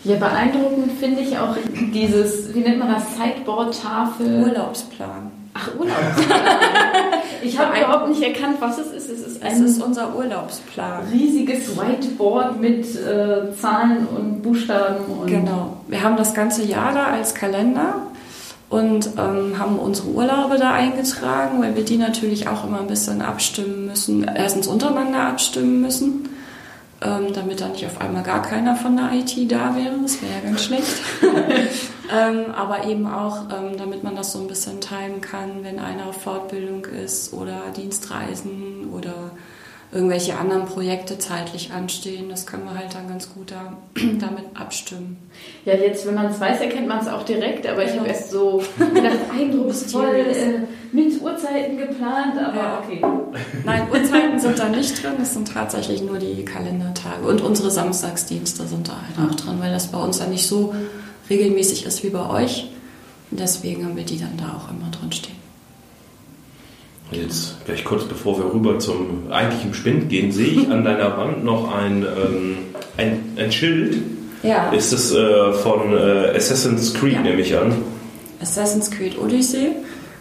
Ja, 0.04 0.16
beeindruckend 0.16 0.92
finde 1.00 1.22
ich 1.22 1.38
auch 1.38 1.56
dieses, 1.94 2.54
wie 2.54 2.60
nennt 2.60 2.80
man 2.80 2.94
das, 2.94 3.04
Sideboard-Tafel. 3.18 4.44
Urlaubsplan. 4.44 5.32
Ach, 5.54 5.70
Urlaub. 5.78 5.96
ich 7.44 7.58
habe 7.60 7.78
überhaupt 7.78 8.10
nicht 8.10 8.22
erkannt, 8.22 8.58
was 8.60 8.78
es 8.78 8.88
ist. 8.88 9.10
Es 9.10 9.20
ist 9.28 9.44
Es 9.44 9.60
ist 9.60 9.82
unser 9.82 10.16
Urlaubsplan. 10.16 11.08
riesiges 11.12 11.78
Whiteboard 11.78 12.60
mit 12.60 12.86
äh, 12.96 13.54
Zahlen 13.60 14.08
und 14.08 14.42
Buchstaben. 14.42 15.06
Und 15.06 15.28
Genau. 15.28 15.78
Wir 15.88 16.04
haben 16.04 16.18
das 16.18 16.34
ganze 16.34 16.64
Jahr 16.64 16.94
da 16.94 17.06
als 17.06 17.34
Kalender 17.36 17.96
und 18.70 19.10
ähm, 19.18 19.58
haben 19.58 19.80
unsere 19.80 20.10
Urlaube 20.10 20.58
da 20.58 20.74
eingetragen, 20.74 21.62
weil 21.62 21.76
wir 21.76 21.86
die 21.86 21.98
natürlich 21.98 22.48
auch 22.48 22.66
immer 22.66 22.80
ein 22.82 22.88
bisschen 22.88 23.22
abstimmen 23.22 23.86
müssen. 23.88 24.26
Erstens 24.36 24.68
untereinander 24.68 25.22
abstimmen 25.22 25.82
müssen, 25.82 26.28
ähm, 27.02 27.34
damit 27.34 27.62
dann 27.62 27.74
nicht 27.74 27.86
auf 27.86 28.02
einmal 28.02 28.24
gar 28.24 28.42
keiner 28.42 28.76
von 28.76 28.98
der 28.98 29.12
IT 29.14 29.52
da 29.52 29.76
wäre. 29.76 29.96
Das 30.02 30.22
wäre 30.22 30.34
ja 30.34 30.40
ganz 30.42 30.64
schlecht. 30.64 30.96
ähm, 32.12 32.52
aber 32.56 32.86
eben 32.86 33.08
auch, 33.08 33.42
ähm, 33.52 33.78
damit 33.78 34.04
man 34.04 34.16
das 34.16 34.32
so 34.32 34.40
ein 34.40 34.48
bisschen 34.48 34.82
timen 34.82 35.22
kann, 35.22 35.64
wenn 35.64 35.80
einer 35.80 36.08
auf 36.08 36.22
Fortbildung 36.22 36.86
ist 36.86 37.34
oder 37.34 37.62
Dienstreisen 37.76 38.90
oder 38.92 39.32
irgendwelche 39.92 40.38
anderen 40.38 40.66
Projekte 40.66 41.18
zeitlich 41.18 41.72
anstehen. 41.72 42.28
Das 42.30 42.46
können 42.46 42.66
wir 42.66 42.78
halt 42.78 42.94
dann 42.94 43.08
ganz 43.08 43.34
gut 43.34 43.52
da, 43.52 43.78
damit 44.20 44.44
abstimmen. 44.54 45.18
Ja, 45.66 45.76
jetzt, 45.76 46.06
wenn 46.06 46.16
man 46.16 46.26
es 46.26 46.40
weiß, 46.40 46.60
erkennt 46.60 46.88
man 46.88 47.00
es 47.00 47.08
auch 47.08 47.24
direkt, 47.24 47.66
aber 47.66 47.84
ich 47.86 47.92
Ja. 47.94 48.00
habe 48.00 48.10
erst 48.10 48.32
so 48.32 48.62
gedacht, 48.94 49.18
eindrucksvoll 49.34 50.16
äh, 50.16 50.60
mit 50.92 51.22
Uhrzeiten 51.22 51.78
geplant, 51.78 52.38
aber 52.38 52.56
Ja. 52.58 52.84
okay. 52.84 53.02
Nein, 53.66 53.88
Uhrzeiten 53.92 54.38
sind 54.40 54.60
da 54.60 54.68
nicht 54.70 55.02
drin, 55.02 55.14
es 55.22 55.34
sind 55.34 55.48
tatsächlich 55.54 56.02
nur 56.02 56.18
die 56.18 56.44
Kalendertage. 56.44 57.26
Und 57.26 57.42
unsere 57.42 57.72
Samstagsdienste 57.72 58.68
sind 58.68 58.90
da 58.90 58.94
halt 58.94 59.30
auch 59.32 59.36
drin, 59.36 59.56
weil 59.60 59.72
das 59.72 59.88
bei 59.88 60.00
uns 60.00 60.20
ja 60.20 60.28
nicht 60.28 60.48
so 60.48 60.76
regelmäßig 61.30 61.86
ist 61.86 62.04
wie 62.04 62.10
bei 62.10 62.30
euch. 62.30 62.70
Deswegen 63.32 63.86
haben 63.86 63.96
wir 63.98 64.06
die 64.06 64.20
dann 64.20 64.38
da 64.38 64.58
auch 64.58 64.70
immer 64.70 64.90
drin 64.92 65.12
stehen. 65.12 65.36
Jetzt 67.12 67.64
gleich 67.66 67.86
kurz 67.86 68.04
bevor 68.04 68.38
wir 68.38 68.54
rüber 68.54 68.80
zum 68.80 69.32
eigentlichen 69.32 69.74
Spind 69.74 70.10
gehen, 70.10 70.32
sehe 70.32 70.48
ich 70.48 70.70
an 70.70 70.84
deiner 70.84 71.18
Wand 71.18 71.44
noch 71.46 71.74
ein, 71.74 72.04
ähm, 72.04 72.58
ein, 72.98 73.24
ein 73.38 73.52
Schild. 73.52 73.98
Ja, 74.44 74.70
Ist 74.72 74.92
es 74.94 75.14
äh, 75.14 75.54
von 75.54 75.94
äh, 75.98 76.36
Assassin's 76.36 76.94
Creed, 76.94 77.14
Ja. 77.14 77.22
nehme 77.22 77.42
ich 77.42 77.58
an. 77.58 77.74
Assassin's 78.42 78.92
Creed 78.92 79.18
Odyssey, 79.18 79.70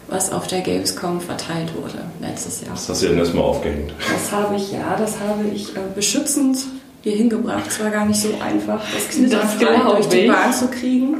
was 0.07 0.31
auf 0.31 0.47
der 0.47 0.61
Gamescom 0.61 1.21
verteilt 1.21 1.71
wurde 1.79 1.99
letztes 2.21 2.61
Jahr. 2.61 2.71
Das 2.71 2.89
hast 2.89 3.03
du 3.03 3.07
ja 3.07 3.13
erstmal 3.13 3.43
aufgehängt. 3.43 3.93
Das 4.11 4.31
habe 4.31 4.55
ich, 4.55 4.71
ja, 4.71 4.95
das 4.97 5.19
habe 5.19 5.43
ich 5.53 5.75
äh, 5.75 5.79
beschützend 5.93 6.57
hier 7.03 7.15
hingebracht. 7.15 7.63
Es 7.67 7.79
war 7.79 7.91
gar 7.91 8.05
nicht 8.05 8.19
so 8.19 8.29
einfach, 8.43 8.81
das 8.93 9.09
knitterfrei 9.15 9.91
durch 9.91 10.07
die. 10.07 10.27
Bahn 10.27 10.51
zu 10.53 10.67
kriegen. 10.67 11.17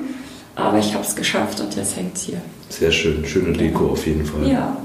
Aber 0.55 0.79
ich 0.79 0.91
habe 0.95 1.03
es 1.05 1.15
geschafft 1.15 1.59
und 1.59 1.75
jetzt 1.75 1.95
hängt 1.97 2.15
es 2.17 2.23
hier. 2.23 2.41
Sehr 2.69 2.91
schön, 2.91 3.23
schöne 3.27 3.53
Deko 3.55 3.89
auf 3.91 4.07
jeden 4.07 4.25
Fall. 4.25 4.49
Ja, 4.49 4.75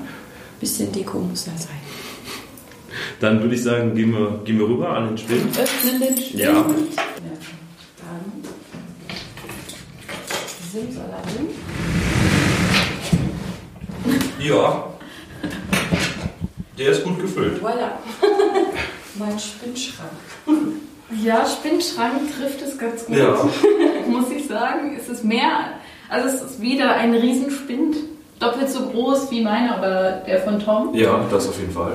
bisschen 0.63 0.93
Deko 0.93 1.19
muss 1.19 1.47
ja 1.47 1.53
sein. 1.57 1.81
Dann 3.19 3.41
würde 3.43 3.55
ich 3.57 3.63
sagen, 3.63 3.95
gehen 3.97 4.13
wir, 4.13 4.41
gehen 4.45 4.59
wir 4.61 4.69
rüber 4.69 4.91
an 4.91 5.09
den 5.09 5.19
Spind. 5.19 5.59
Öffnen 5.59 6.01
den 6.01 6.17
Spind. 6.17 6.41
Ja. 6.41 6.53
Dann 6.53 6.77
Simsalabim. 10.73 11.49
Ja. 14.39 14.85
Der 16.79 16.89
ist 16.93 17.05
gut 17.05 17.21
gefüllt. 17.21 17.61
Voilà. 17.61 17.91
mein 19.19 19.39
Spinnschrank. 19.39 20.11
Ja, 21.23 21.45
Spinnschrank 21.45 22.21
trifft 22.39 22.63
es 22.63 22.79
ganz 22.79 23.05
gut. 23.05 23.17
Ja. 23.17 23.49
Muss 24.09 24.31
ich 24.31 24.47
sagen, 24.47 24.97
es 24.97 25.09
ist 25.09 25.25
mehr, 25.25 25.73
also 26.09 26.29
es 26.29 26.41
ist 26.41 26.61
wieder 26.61 26.95
ein 26.95 27.15
Riesenspind, 27.15 27.97
doppelt 28.43 28.71
so 28.71 28.87
groß 28.87 29.31
wie 29.31 29.43
meiner 29.43 29.79
oder 29.79 30.13
der 30.27 30.41
von 30.41 30.59
Tom. 30.59 30.95
Ja, 30.95 31.21
das 31.31 31.49
auf 31.49 31.59
jeden 31.59 31.73
Fall. 31.73 31.93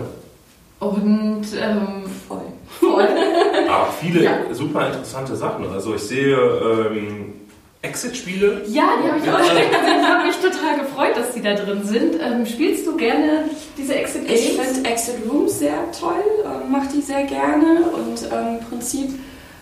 Und 0.79 1.45
ähm, 1.59 2.03
Voll. 2.27 2.41
voll. 2.79 3.07
Aber 3.69 3.87
viele 3.99 4.23
Ja. 4.23 4.31
super 4.51 4.87
interessante 4.87 5.35
Sachen. 5.35 5.65
Also 5.73 5.95
ich 5.95 6.01
sehe 6.03 6.35
ähm, 6.35 7.33
Exit-Spiele. 7.81 8.61
Ja, 8.67 8.83
die 9.03 9.09
habe 9.09 9.19
ich 9.23 9.29
auch 9.31 9.37
schon 9.37 9.55
gesehen. 9.55 9.71
Ich 10.01 10.07
habe 10.07 10.27
mich 10.27 10.35
total 10.37 10.79
gefreut, 10.79 11.15
dass 11.15 11.31
die 11.33 11.41
da 11.41 11.53
drin 11.53 11.81
sind. 11.83 12.15
Ähm, 12.21 12.45
spielst 12.45 12.85
du 12.87 12.95
gerne 12.97 13.45
diese 13.77 13.95
Exit 13.95 14.29
Ich 14.29 14.53
finde 14.59 14.87
Exit 14.89 15.15
Rooms 15.29 15.59
sehr 15.59 15.77
toll, 15.99 16.23
ähm, 16.43 16.71
mache 16.71 16.87
die 16.95 17.01
sehr 17.01 17.23
gerne 17.23 17.81
und 17.93 18.23
ähm, 18.31 18.57
im 18.59 18.65
Prinzip 18.67 19.09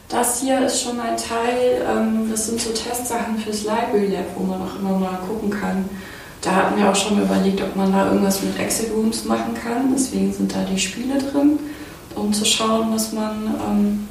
das 0.07 0.39
hier 0.41 0.63
ist 0.65 0.83
schon 0.83 0.99
ein 0.99 1.17
Teil, 1.17 1.81
ähm, 1.89 2.27
das 2.29 2.47
sind 2.47 2.61
so 2.61 2.69
Testsachen 2.71 3.37
fürs 3.39 3.63
Library 3.63 4.07
Lab, 4.13 4.25
wo 4.37 4.43
man 4.43 4.61
auch 4.61 4.79
immer 4.79 4.99
mal 4.99 5.19
gucken 5.27 5.49
kann. 5.49 5.89
Da 6.45 6.51
hatten 6.55 6.77
wir 6.79 6.89
auch 6.89 6.95
schon 6.95 7.19
überlegt, 7.21 7.59
ob 7.61 7.75
man 7.75 7.91
da 7.91 8.05
irgendwas 8.07 8.41
mit 8.43 8.57
Exit 8.59 8.91
Rooms 8.93 9.25
machen 9.25 9.55
kann. 9.55 9.91
Deswegen 9.93 10.31
sind 10.31 10.53
da 10.53 10.59
die 10.63 10.77
Spiele 10.79 11.17
drin, 11.17 11.57
um 12.15 12.31
zu 12.31 12.45
schauen, 12.45 12.93
was 12.93 13.11
man 13.13 13.55
ähm, 13.67 14.07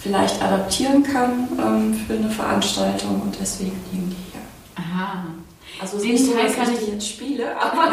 vielleicht 0.00 0.40
adaptieren 0.40 1.02
kann 1.02 1.48
ähm, 1.58 1.94
für 2.06 2.14
eine 2.14 2.30
Veranstaltung 2.30 3.20
und 3.22 3.36
deswegen 3.40 3.72
liegen 3.92 4.10
die 4.10 4.16
hier. 4.30 4.40
Aha. 4.76 5.24
Also 5.80 5.96
es 5.96 6.02
Den 6.04 6.14
ist 6.14 6.20
nicht 6.20 6.30
so, 6.30 6.36
Teil 6.38 6.46
dass 6.46 6.56
kann 6.56 6.72
ich 6.74 6.86
jetzt 6.88 7.08
spiele, 7.08 7.44
aber 7.60 7.90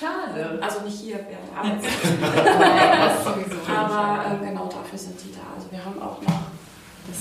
Schade. 0.00 0.58
also 0.62 0.80
nicht 0.80 0.98
hier 0.98 1.16
während 1.16 1.52
der 1.52 1.58
Arbeitszeit. 1.58 2.02
Aber 3.76 4.24
ähm, 4.30 4.48
genau 4.48 4.64
dafür 4.68 4.98
sind 4.98 5.16
die 5.22 5.32
da. 5.32 5.40
Also 5.54 5.70
wir 5.70 5.84
haben 5.84 6.00
auch 6.00 6.20
noch 6.22 6.40
das 7.08 7.18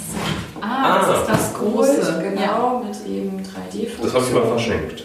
ah, 0.62 1.00
das 1.06 1.20
ist 1.20 1.30
das 1.30 1.54
große. 1.54 2.02
Gold, 2.02 2.24
genau, 2.24 2.42
Ja. 2.42 2.82
mit 2.88 2.96
eben 3.08 3.38
3D-Funktion. 3.44 4.04
Das 4.04 4.14
habe 4.14 4.26
ich 4.26 4.34
mal 4.34 4.46
verschenkt. 4.48 5.04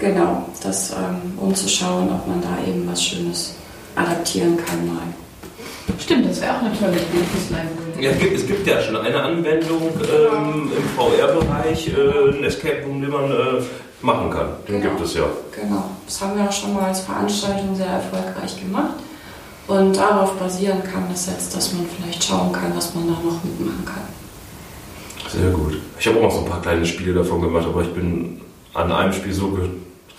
Genau, 0.00 0.46
das, 0.62 0.90
ähm, 0.92 1.38
um 1.38 1.54
zu 1.54 1.68
schauen, 1.68 2.08
ob 2.10 2.26
man 2.26 2.40
da 2.40 2.56
eben 2.66 2.88
was 2.90 3.04
Schönes 3.04 3.54
adaptieren 3.94 4.56
kann 4.56 4.86
mal. 4.86 5.02
Stimmt, 5.98 6.26
das 6.30 6.40
wäre 6.40 6.56
auch 6.56 6.62
eine 6.62 6.72
tolle 6.78 6.92
Idee 6.92 7.24
fürs 7.30 7.50
Library. 7.50 8.02
Ja, 8.04 8.10
es 8.12 8.18
gibt, 8.18 8.34
es 8.36 8.46
gibt 8.46 8.66
ja 8.66 8.80
schon 8.80 8.96
eine 8.96 9.22
Anwendung 9.22 9.82
ähm, 9.82 10.72
im 10.74 10.84
VR-Bereich, 10.96 11.88
äh, 11.88 12.30
ein 12.38 12.44
Escape 12.44 12.82
Room, 12.86 13.02
den 13.02 13.10
man 13.10 13.30
äh, 13.30 13.62
machen 14.00 14.30
kann. 14.30 14.48
Den 14.66 14.80
Genau. 14.80 14.94
gibt 14.94 15.06
es 15.06 15.14
ja. 15.14 15.24
Genau, 15.54 15.84
das 16.06 16.20
haben 16.22 16.38
wir 16.38 16.48
auch 16.48 16.52
schon 16.52 16.72
mal 16.72 16.84
als 16.84 17.00
Veranstaltung 17.00 17.76
sehr 17.76 17.86
erfolgreich 17.86 18.58
gemacht. 18.58 18.94
Und 19.68 19.96
darauf 19.96 20.32
basieren 20.38 20.82
kann 20.82 21.04
das 21.10 21.26
jetzt, 21.26 21.54
dass 21.54 21.72
man 21.74 21.84
vielleicht 21.96 22.24
schauen 22.24 22.50
kann, 22.52 22.72
was 22.74 22.94
man 22.94 23.06
da 23.06 23.12
noch 23.12 23.44
mitmachen 23.44 23.84
kann. 23.84 25.30
Sehr 25.30 25.50
gut. 25.50 25.76
Ich 25.98 26.06
habe 26.08 26.18
auch 26.18 26.22
noch 26.22 26.32
so 26.32 26.38
ein 26.38 26.46
paar 26.46 26.62
kleine 26.62 26.86
Spiele 26.86 27.12
davon 27.12 27.42
gemacht, 27.42 27.66
aber 27.68 27.82
ich 27.82 27.92
bin 27.92 28.40
an 28.74 28.90
einem 28.90 29.12
Spiel 29.12 29.32
so 29.32 29.56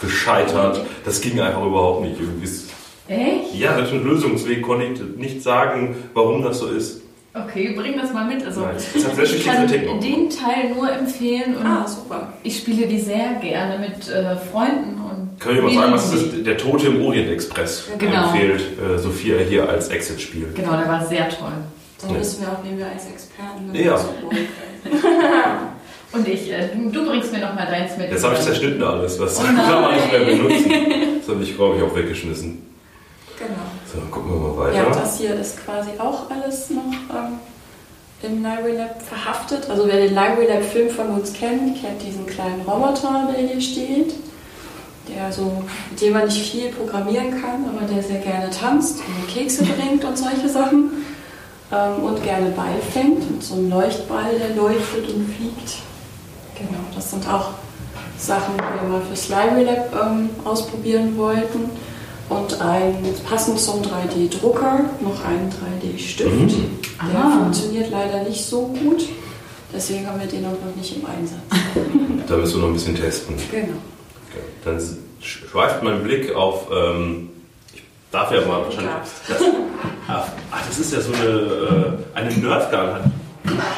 gescheitert. 0.02 0.82
Das 1.06 1.22
ging 1.22 1.40
einfach 1.40 1.66
überhaupt 1.66 2.02
nicht. 2.02 2.20
Irgendwie 2.20 2.46
ist- 2.46 2.70
Echt? 3.08 3.56
Ja, 3.56 3.76
selbst 3.76 3.94
mit 3.94 4.04
Lösungsweg 4.04 4.62
konnte 4.62 4.86
ich 4.86 5.02
nicht 5.18 5.42
sagen, 5.44 5.96
warum 6.14 6.42
das 6.44 6.60
so 6.60 6.68
ist. 6.68 7.02
Okay, 7.34 7.74
bring 7.78 7.98
das 7.98 8.12
mal 8.14 8.26
mit. 8.26 8.46
Also, 8.46 8.62
Nein, 8.62 8.76
es 8.76 9.06
hat 9.06 9.16
sehr 9.16 9.24
ich 9.24 9.46
kann 9.46 9.68
den 9.68 10.30
Teil 10.30 10.70
nur 10.76 10.92
empfehlen 10.92 11.56
und 11.58 11.66
Ah, 11.66 11.88
super. 11.88 12.34
ich 12.44 12.58
spiele 12.58 12.88
die 12.88 13.00
sehr 13.00 13.36
gerne 13.42 13.80
mit 13.80 14.10
äh, 14.10 14.36
Freunden. 14.52 15.00
Und 15.02 15.40
Kann 15.40 15.56
ich 15.56 15.62
mal 15.62 15.74
sagen, 15.74 15.94
was 15.94 16.12
das 16.12 16.22
ist? 16.24 16.46
Der 16.46 16.58
Tote 16.58 16.88
im 16.88 17.02
Orient 17.02 17.30
Express 17.32 17.90
Genau. 17.98 18.26
empfiehlt 18.32 18.62
äh, 18.82 18.98
Sophia 18.98 19.38
hier 19.38 19.68
als 19.70 19.88
Exit-Spiel. 19.90 20.48
Genau, 20.56 20.76
der 20.78 20.88
war 20.88 21.06
sehr 21.06 21.30
toll. 21.30 21.52
Dann 22.02 22.14
Ja. 22.14 22.20
wissen 22.20 22.42
wir 22.42 22.50
auch, 22.50 22.64
wen 22.64 22.78
wir 22.78 22.88
als 22.88 23.06
Experten 23.08 23.74
Ja. 23.74 23.96
Und 26.14 26.28
ich, 26.28 26.52
äh, 26.52 26.68
du, 26.74 26.90
du 26.90 27.06
bringst 27.06 27.32
mir 27.32 27.40
noch 27.40 27.54
mal 27.56 27.66
deins 27.66 27.96
mit. 27.98 28.12
Jetzt 28.12 28.24
habe 28.24 28.36
ich 28.36 28.42
zerschnitten 28.42 28.84
alles, 28.84 29.18
was 29.20 29.40
Oh 29.40 29.44
kann 29.44 29.82
man 29.82 29.96
nicht 29.96 30.12
mehr 30.12 30.26
benutzen. 30.26 30.72
Das 31.22 31.30
habe 31.30 31.44
ich, 31.44 31.56
glaube 31.56 31.78
ich, 31.78 31.84
auch 31.84 31.96
weggeschmissen. 31.96 32.66
Genau. 33.40 33.54
So, 33.92 34.00
gucken 34.12 34.32
wir 34.32 34.54
mal 34.66 34.74
Ja, 34.76 34.86
weiter. 34.88 35.00
das 35.00 35.18
hier 35.20 35.36
ist 35.36 35.64
quasi 35.66 35.90
auch 35.98 36.30
alles 36.30 36.70
noch 36.70 36.84
ähm, 37.16 37.40
im 38.24 38.44
Library 38.44 38.76
Lab 38.78 39.02
verhaftet. 39.02 39.70
Also 39.70 39.88
wer 39.88 39.96
den 39.98 40.14
Library 40.14 40.48
Lab 40.48 40.64
Film 40.64 40.90
von 40.90 41.08
uns 41.08 41.32
kennt, 41.34 41.82
kennt 41.82 42.02
diesen 42.06 42.26
kleinen 42.28 42.62
Roboter, 42.68 43.30
der 43.36 43.48
hier 43.48 43.62
steht. 43.62 44.14
Der 45.08 45.32
so, 45.32 45.64
mit 45.90 46.00
dem 46.02 46.14
man 46.14 46.26
nicht 46.26 46.52
viel 46.52 46.70
programmieren 46.70 47.32
kann, 47.32 47.66
aber 47.76 47.88
der 47.92 48.04
sehr 48.04 48.20
gerne 48.20 48.50
tanzt 48.52 49.00
und 49.00 49.28
Kekse 49.34 49.64
bringt 49.64 50.04
und 50.06 50.18
solche 50.18 50.48
Sachen. 50.48 50.92
Ähm, 51.72 52.04
und 52.04 52.22
gerne 52.24 52.50
Ball 52.52 52.76
fängt 52.94 53.32
mit 53.32 53.42
so 53.44 53.56
einem 53.56 53.70
Leuchtball, 53.72 54.30
der 54.38 54.56
leuchtet 54.62 55.10
und 55.10 55.34
fliegt. 55.36 55.78
Genau, 56.68 56.80
das 56.96 57.12
sind 57.12 57.28
auch 57.28 57.50
Sachen, 58.18 58.54
die 58.58 58.82
wir 58.84 58.90
mal 58.90 59.02
fürs 59.06 59.30
Library 59.30 59.64
Lab 59.64 59.94
ähm, 60.06 60.30
ausprobieren 60.46 61.18
wollten. 61.18 61.70
Und 62.30 62.62
ein, 62.62 63.04
passend 63.28 63.60
zum 63.60 63.82
3D-Drucker, 63.82 64.80
noch 65.02 65.26
einen 65.26 65.50
3D-Stift. 65.52 66.30
Mhm. 66.32 66.80
Der 67.12 67.20
Ah. 67.20 67.32
funktioniert 67.40 67.92
leider 67.92 68.24
nicht 68.24 68.46
so 68.46 68.68
gut. 68.68 69.04
Deswegen 69.74 70.08
haben 70.08 70.20
wir 70.20 70.28
den 70.28 70.46
auch 70.46 70.52
noch 70.52 70.76
nicht 70.76 70.96
im 70.96 71.06
Einsatz. 71.06 71.40
Da 72.28 72.38
müssen 72.38 72.56
wir 72.56 72.62
noch 72.62 72.68
ein 72.68 72.74
bisschen 72.76 72.96
testen. 72.96 73.36
Genau. 73.52 73.74
Okay. 74.30 74.44
Dann 74.64 74.80
schweift 75.20 75.84
mein 75.84 76.02
Blick 76.04 76.34
auf. 76.34 76.68
Ähm, 76.72 77.30
ich 77.74 77.82
darf 78.12 78.32
ja 78.32 78.42
mal 78.46 78.64
wahrscheinlich. 78.64 78.92
Das, 80.08 80.18
ah, 80.18 80.26
das 80.68 80.80
ist 80.80 80.94
ja 80.94 81.02
so 81.02 81.12
eine, 81.14 81.98
äh, 82.16 82.18
eine 82.18 82.32
Nerfgun. 82.32 82.80
Hat 82.80 83.02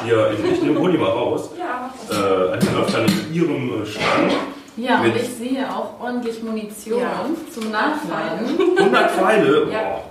hier, 0.06 0.32
ich 0.54 0.62
nehme 0.62 0.80
hol 0.80 0.92
die 0.92 0.98
mal 0.98 1.10
raus. 1.10 1.50
Ja, 1.58 1.63
Äh, 2.12 2.54
eine 2.54 2.64
Nerfgun 2.64 3.06
in 3.06 3.34
ihrem 3.34 3.84
äh, 3.84 3.86
Stand. 3.86 4.34
Ja, 4.76 5.02
und 5.02 5.08
Mit- 5.14 5.22
ich 5.24 5.30
sehe 5.30 5.70
auch 5.70 6.00
ordentlich 6.02 6.42
Munition 6.44 7.00
Ja. 7.02 7.26
zum 7.54 7.70
Nachladen. 7.72 8.48
100 8.78 9.12
Pfeile. 9.12 9.68
Ja. 9.72 9.80
Boah. 9.84 10.04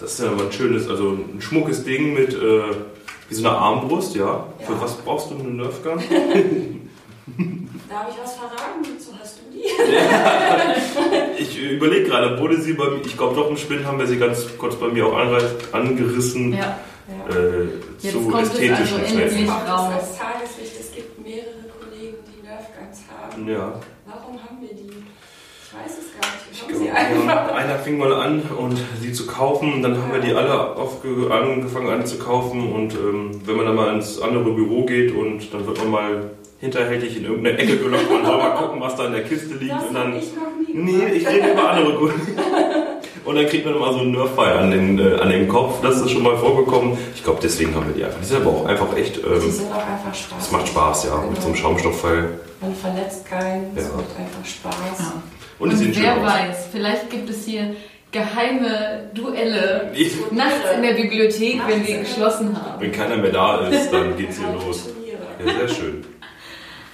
Das 0.00 0.12
ist 0.14 0.20
ja 0.24 0.30
mal 0.32 0.46
ein 0.46 0.52
schönes, 0.52 0.88
also 0.88 1.10
ein 1.10 1.40
schmuckes 1.40 1.84
Ding 1.84 2.14
mit 2.14 2.32
äh, 2.34 2.62
wie 3.28 3.34
so 3.34 3.46
einer 3.48 3.56
Armbrust, 3.58 4.14
ja. 4.16 4.46
Für 4.60 4.72
Ja. 4.72 4.80
was 4.80 4.96
brauchst 4.96 5.30
du 5.30 5.34
eine 5.34 5.44
Nerfgun? 5.50 5.98
Darf 7.88 8.06
ich 8.10 8.16
was 8.22 8.34
verraten? 8.34 8.80
Wozu 8.82 9.10
hast 9.20 9.38
du 9.38 9.42
die? 9.52 11.42
Ich 11.42 11.58
überlege 11.72 12.06
gerade, 12.08 12.38
wurde 12.40 12.60
sie 12.60 12.72
bei 12.72 12.88
mir, 12.90 13.00
ich 13.04 13.16
glaube 13.16 13.34
doch 13.36 13.48
im 13.50 13.56
Spind 13.56 13.84
haben 13.86 13.98
wir 13.98 14.06
sie 14.06 14.18
ganz 14.18 14.46
kurz 14.58 14.74
bei 14.76 14.88
mir 14.88 15.06
auch 15.06 15.16
angerissen. 15.72 16.52
Ja, 16.54 16.78
Äh, 17.28 17.64
Jetzt 18.00 18.12
zu 18.14 18.20
kommt 18.28 18.42
es 18.44 18.50
ästhetischen 18.54 19.00
also 19.00 19.14
Zwecken. 19.14 19.20
endlich. 19.28 19.50
Auch 19.50 19.60
das 19.66 19.70
raus. 19.70 19.92
als 19.94 20.18
Tageslicht. 20.18 20.80
Es 20.80 20.92
gibt 20.94 21.18
mehrere 21.24 21.64
Kollegen, 21.78 22.16
die 22.26 22.42
Nerfguns 22.46 22.98
haben. 23.10 23.31
Ja. 23.48 23.74
Warum 24.06 24.34
haben 24.42 24.60
wir 24.60 24.68
die? 24.68 24.90
Ich 24.90 25.78
weiß 25.78 25.98
es 25.98 26.12
gar 26.20 26.30
nicht. 26.32 26.46
Wir 26.46 26.52
Ich 26.52 26.62
haben 26.62 26.68
glaub, 26.68 26.80
sie 26.82 26.86
ja, 26.88 26.94
einfach. 26.94 27.54
einer 27.54 27.78
fing 27.78 27.98
mal 27.98 28.12
an 28.12 28.42
und 28.58 28.78
sie 29.00 29.12
zu 29.12 29.26
kaufen, 29.26 29.82
dann 29.82 29.96
haben 29.96 30.12
wir 30.12 30.20
die 30.20 30.32
alle 30.34 30.76
angefangen 31.32 31.88
an 31.88 32.04
zu 32.06 32.18
kaufen 32.18 32.72
und 32.72 32.94
ähm, 32.94 33.40
wenn 33.46 33.56
man 33.56 33.66
dann 33.66 33.76
mal 33.76 33.94
ins 33.94 34.20
andere 34.20 34.52
Büro 34.52 34.84
geht 34.84 35.14
und 35.14 35.52
dann 35.54 35.66
wird 35.66 35.78
man 35.78 35.90
mal 35.90 36.30
hinterhältig 36.60 37.16
in 37.16 37.24
irgendeine 37.24 37.58
Ecke 37.58 37.78
gelockt 37.78 38.08
und 38.10 38.24
soll 38.24 38.36
mal 38.38 38.50
gucken, 38.54 38.80
was 38.80 38.96
da 38.96 39.06
in 39.06 39.12
der 39.12 39.24
Kiste 39.24 39.54
liegt 39.54 39.72
Das 39.72 39.84
und 39.84 39.94
dann 39.94 40.16
ich 40.16 40.32
noch 40.34 40.74
nie 40.74 40.74
Nee, 40.74 41.06
ich 41.14 41.26
rede 41.26 41.52
über 41.52 41.70
andere 41.70 41.94
Kunden. 41.96 42.20
Und 43.24 43.36
dann 43.36 43.46
kriegt 43.46 43.64
man 43.64 43.74
immer 43.76 43.92
so 43.92 44.00
einen 44.00 44.10
Nerfball 44.12 44.58
an 44.58 44.70
den, 44.70 44.98
äh, 44.98 45.14
an 45.20 45.28
den 45.30 45.46
Kopf. 45.48 45.80
Das 45.82 46.00
ist 46.00 46.10
schon 46.10 46.22
mal 46.22 46.36
vorgekommen. 46.36 46.98
Ich 47.14 47.22
glaube, 47.22 47.38
deswegen 47.42 47.74
haben 47.74 47.86
wir 47.86 47.94
die 47.94 48.04
einfach. 48.04 48.18
Die 48.20 48.26
sind 48.26 48.40
aber 48.42 48.50
auch 48.50 48.66
einfach 48.66 48.96
echt. 48.96 49.16
Die 49.16 49.20
Ähm, 49.20 49.50
sind 49.50 49.70
auch 49.72 49.76
einfach 49.76 50.14
Spaß. 50.14 50.42
es 50.46 50.50
macht 50.50 50.68
Spaß, 50.68 51.04
ja. 51.04 51.24
Mit 51.30 51.40
so 51.40 51.46
einem 51.48 51.56
Schaumstoffpfeil. 51.56 52.28
Man 52.60 52.74
verletzt 52.74 53.24
keinen. 53.28 53.76
Es 53.76 53.84
Ja. 53.88 53.90
macht 53.96 54.06
einfach 54.18 54.44
Spaß. 54.48 54.98
Ja. 55.00 55.12
Und 55.58 55.68
Und, 55.68 55.70
die 55.70 55.76
sehen 55.84 55.94
schön 55.94 56.02
wer 56.02 56.22
weiß, 56.22 56.66
vielleicht 56.72 57.10
gibt 57.10 57.30
es 57.30 57.44
hier 57.44 57.74
geheime 58.10 59.04
Duelle 59.14 59.90
Ich, 59.94 60.12
nachts 60.32 60.56
in 60.74 60.82
der 60.82 60.94
Bibliothek, 60.94 61.60
wenn 61.66 61.86
wir 61.86 61.98
geschlossen 62.00 62.56
haben. 62.60 62.80
wenn 62.80 62.92
keiner 62.92 63.16
mehr 63.16 63.30
da 63.32 63.68
ist, 63.68 63.90
dann 63.92 64.16
geht's 64.16 64.38
hier 64.38 64.48
los. 64.52 64.88
Ja, 65.44 65.52
sehr 65.54 65.68
schön. 65.68 66.04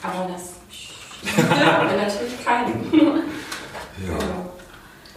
Aber 0.03 0.29
das 0.33 0.55
haben 1.37 1.89
wir 1.91 1.97
natürlich 1.97 2.45
keinen. 2.45 2.91
Ja. 4.07 4.19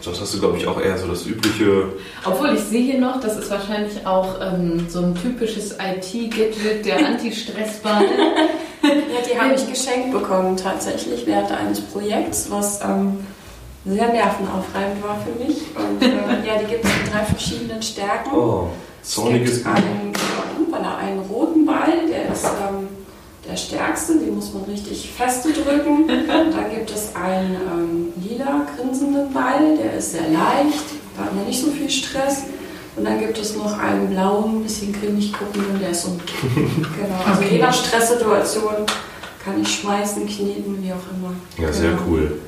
Sonst 0.02 0.20
hast 0.20 0.34
du, 0.34 0.40
glaube 0.40 0.56
ich, 0.58 0.66
auch 0.66 0.80
eher 0.80 0.98
so 0.98 1.06
das 1.06 1.24
übliche. 1.26 1.92
Obwohl 2.24 2.54
ich 2.54 2.60
sehe 2.60 2.82
hier 2.92 3.00
noch, 3.00 3.20
das 3.20 3.36
ist 3.38 3.48
wahrscheinlich 3.50 4.04
auch 4.04 4.34
ähm, 4.40 4.86
so 4.88 4.98
ein 5.00 5.14
typisches 5.14 5.72
IT-Gadget, 5.78 6.84
der 6.84 6.96
Anti-Stress-Ball. 7.06 8.04
Ja, 8.82 8.88
die 9.32 9.38
habe 9.38 9.54
ich 9.54 9.68
geschenkt 9.70 10.12
bekommen 10.12 10.56
tatsächlich 10.56 11.24
während 11.26 11.52
eines 11.52 11.80
Projekts, 11.80 12.50
was 12.50 12.80
ähm, 12.82 13.18
sehr 13.86 14.08
nervenaufreibend 14.08 15.02
war 15.04 15.18
für 15.24 15.44
mich. 15.44 15.58
Und 15.76 16.02
äh, 16.02 16.08
ja, 16.46 16.58
die 16.60 16.66
gibt 16.66 16.84
es 16.84 16.90
in 16.90 17.12
drei 17.12 17.24
verschiedenen 17.24 17.80
Stärken. 17.82 18.34
Oh, 18.34 18.70
Es 19.02 19.10
zorniges. 19.10 19.54
gibt 19.62 19.66
einen, 19.68 20.12
einen 20.98 21.18
roten 21.30 21.64
Ball, 21.64 22.08
der 22.10 22.32
ist 22.32 22.44
ähm, 22.44 22.88
der 23.48 23.56
stärkste, 23.56 24.18
den 24.18 24.36
muss 24.36 24.52
man 24.54 24.64
richtig 24.64 25.10
feste 25.16 25.52
drücken. 25.52 26.06
Dann 26.06 26.70
gibt 26.74 26.90
es 26.90 27.14
einen 27.16 27.54
ähm, 27.56 28.12
lila 28.28 28.66
grinsenden 28.76 29.32
Ball, 29.32 29.76
der 29.82 29.94
ist 29.98 30.12
sehr 30.12 30.22
leicht, 30.28 30.84
da 31.16 31.24
hat 31.24 31.34
man 31.34 31.46
nicht 31.46 31.60
so 31.60 31.70
viel 31.70 31.90
Stress. 31.90 32.44
Und 32.94 33.04
dann 33.04 33.18
gibt 33.20 33.38
es 33.38 33.56
noch 33.56 33.78
einen 33.78 34.10
blauen, 34.10 34.58
ein 34.58 34.62
bisschen 34.62 34.92
grimmig 34.92 35.32
guckenden, 35.32 35.80
der 35.80 35.90
ist 35.90 36.02
so 36.02 36.10
ein 36.10 36.20
Genau, 36.76 37.16
also 37.26 37.40
Okay. 37.40 37.54
je 37.56 37.58
nach 37.60 37.72
Stresssituation 37.74 38.74
kann 39.44 39.60
ich 39.60 39.68
schmeißen, 39.80 40.26
kneten, 40.26 40.78
wie 40.82 40.92
auch 40.92 40.96
immer. 41.16 41.32
Ja, 41.58 41.72
sehr 41.72 41.90
Genau. 41.92 42.02
cool. 42.08 42.38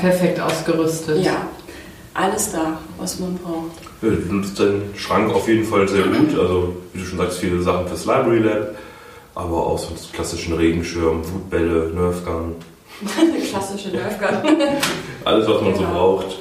Perfekt 0.00 0.40
ausgerüstet. 0.40 1.24
Ja, 1.24 1.46
alles 2.12 2.50
da, 2.52 2.78
was 2.98 3.20
man 3.20 3.36
braucht. 3.38 3.78
Ja, 4.02 4.08
du 4.10 4.34
nutzt 4.34 4.58
deinen 4.58 4.90
Schrank 4.96 5.32
auf 5.32 5.46
jeden 5.48 5.64
Fall 5.64 5.88
sehr 5.88 6.02
gut. 6.02 6.36
Also, 6.38 6.76
wie 6.92 6.98
du 6.98 7.06
schon 7.06 7.18
sagst, 7.18 7.38
viele 7.38 7.62
Sachen 7.62 7.86
fürs 7.86 8.04
Library 8.04 8.40
Lab. 8.40 8.74
Aber 9.38 9.68
auch 9.68 9.78
so 9.78 9.88
einen 9.90 9.98
klassischen 10.12 10.54
Regenschirm, 10.54 11.22
Wutbälle, 11.32 11.92
Nerfgun. 11.94 12.56
Klassische 13.50 13.90
Nerfgun. 13.90 14.52
Alles, 15.24 15.46
was 15.48 15.62
man 15.62 15.74
so 15.76 15.80
Genau. 15.82 15.92
braucht. 15.92 16.38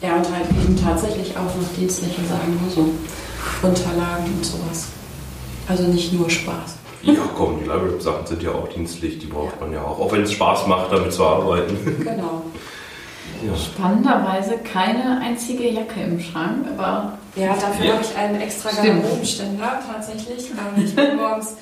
Ja, 0.00 0.16
und 0.16 0.24
halt 0.34 0.46
eben 0.64 0.74
tatsächlich 0.82 1.36
auch 1.36 1.42
noch 1.44 1.68
dienstliche 1.78 2.22
Sachen, 2.22 2.54
ne? 2.54 2.70
so 2.74 2.88
Unterlagen 3.66 4.32
und 4.34 4.46
sowas. 4.46 4.86
Also 5.68 5.82
nicht 5.88 6.14
nur 6.14 6.30
Spaß. 6.30 6.76
Ja, 7.02 7.12
komm, 7.36 7.58
die 7.58 7.64
Library-Sachen 7.68 8.26
sind 8.26 8.42
ja 8.42 8.52
auch 8.52 8.68
dienstlich, 8.68 9.18
die 9.18 9.26
braucht 9.26 9.60
man 9.60 9.70
ja 9.70 9.82
auch. 9.82 9.98
Auch 10.00 10.10
wenn 10.12 10.22
es 10.22 10.32
Spaß 10.32 10.66
macht, 10.68 10.90
damit 10.90 11.12
zu 11.12 11.24
arbeiten. 11.26 11.76
Genau. 12.02 12.44
Ja. 13.46 13.54
Spannenderweise 13.56 14.58
keine 14.64 15.20
einzige 15.20 15.68
Jacke 15.68 16.00
im 16.00 16.18
Schrank, 16.18 16.66
aber 16.76 17.18
Ja, 17.36 17.54
dafür 17.54 17.84
Ja. 17.84 17.92
habe 17.92 18.02
ich 18.02 18.16
einen 18.16 18.40
extra. 18.40 18.70
Garderobenständer 18.70 19.80
tatsächlich. 19.86 20.50
Ähm, 20.50 20.82
Ich 20.84 20.94
bin 20.96 21.16
morgens 21.16 21.54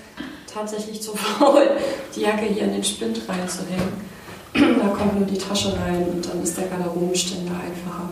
tatsächlich 0.57 1.03
zu 1.03 1.13
faul, 1.17 1.69
die 2.15 2.23
Jacke 2.23 2.47
hier 2.47 2.65
in 2.65 2.73
den 2.73 2.85
Spind 2.85 3.21
reinzuhängen. 3.29 4.07
Da 4.81 4.89
kommt 4.89 5.19
nur 5.19 5.27
die 5.29 5.37
Tasche 5.37 5.69
rein 5.69 6.07
und 6.15 6.27
dann 6.27 6.43
ist 6.43 6.57
der 6.57 6.67
Garderobenständer 6.69 7.53
einfacher. 7.53 8.11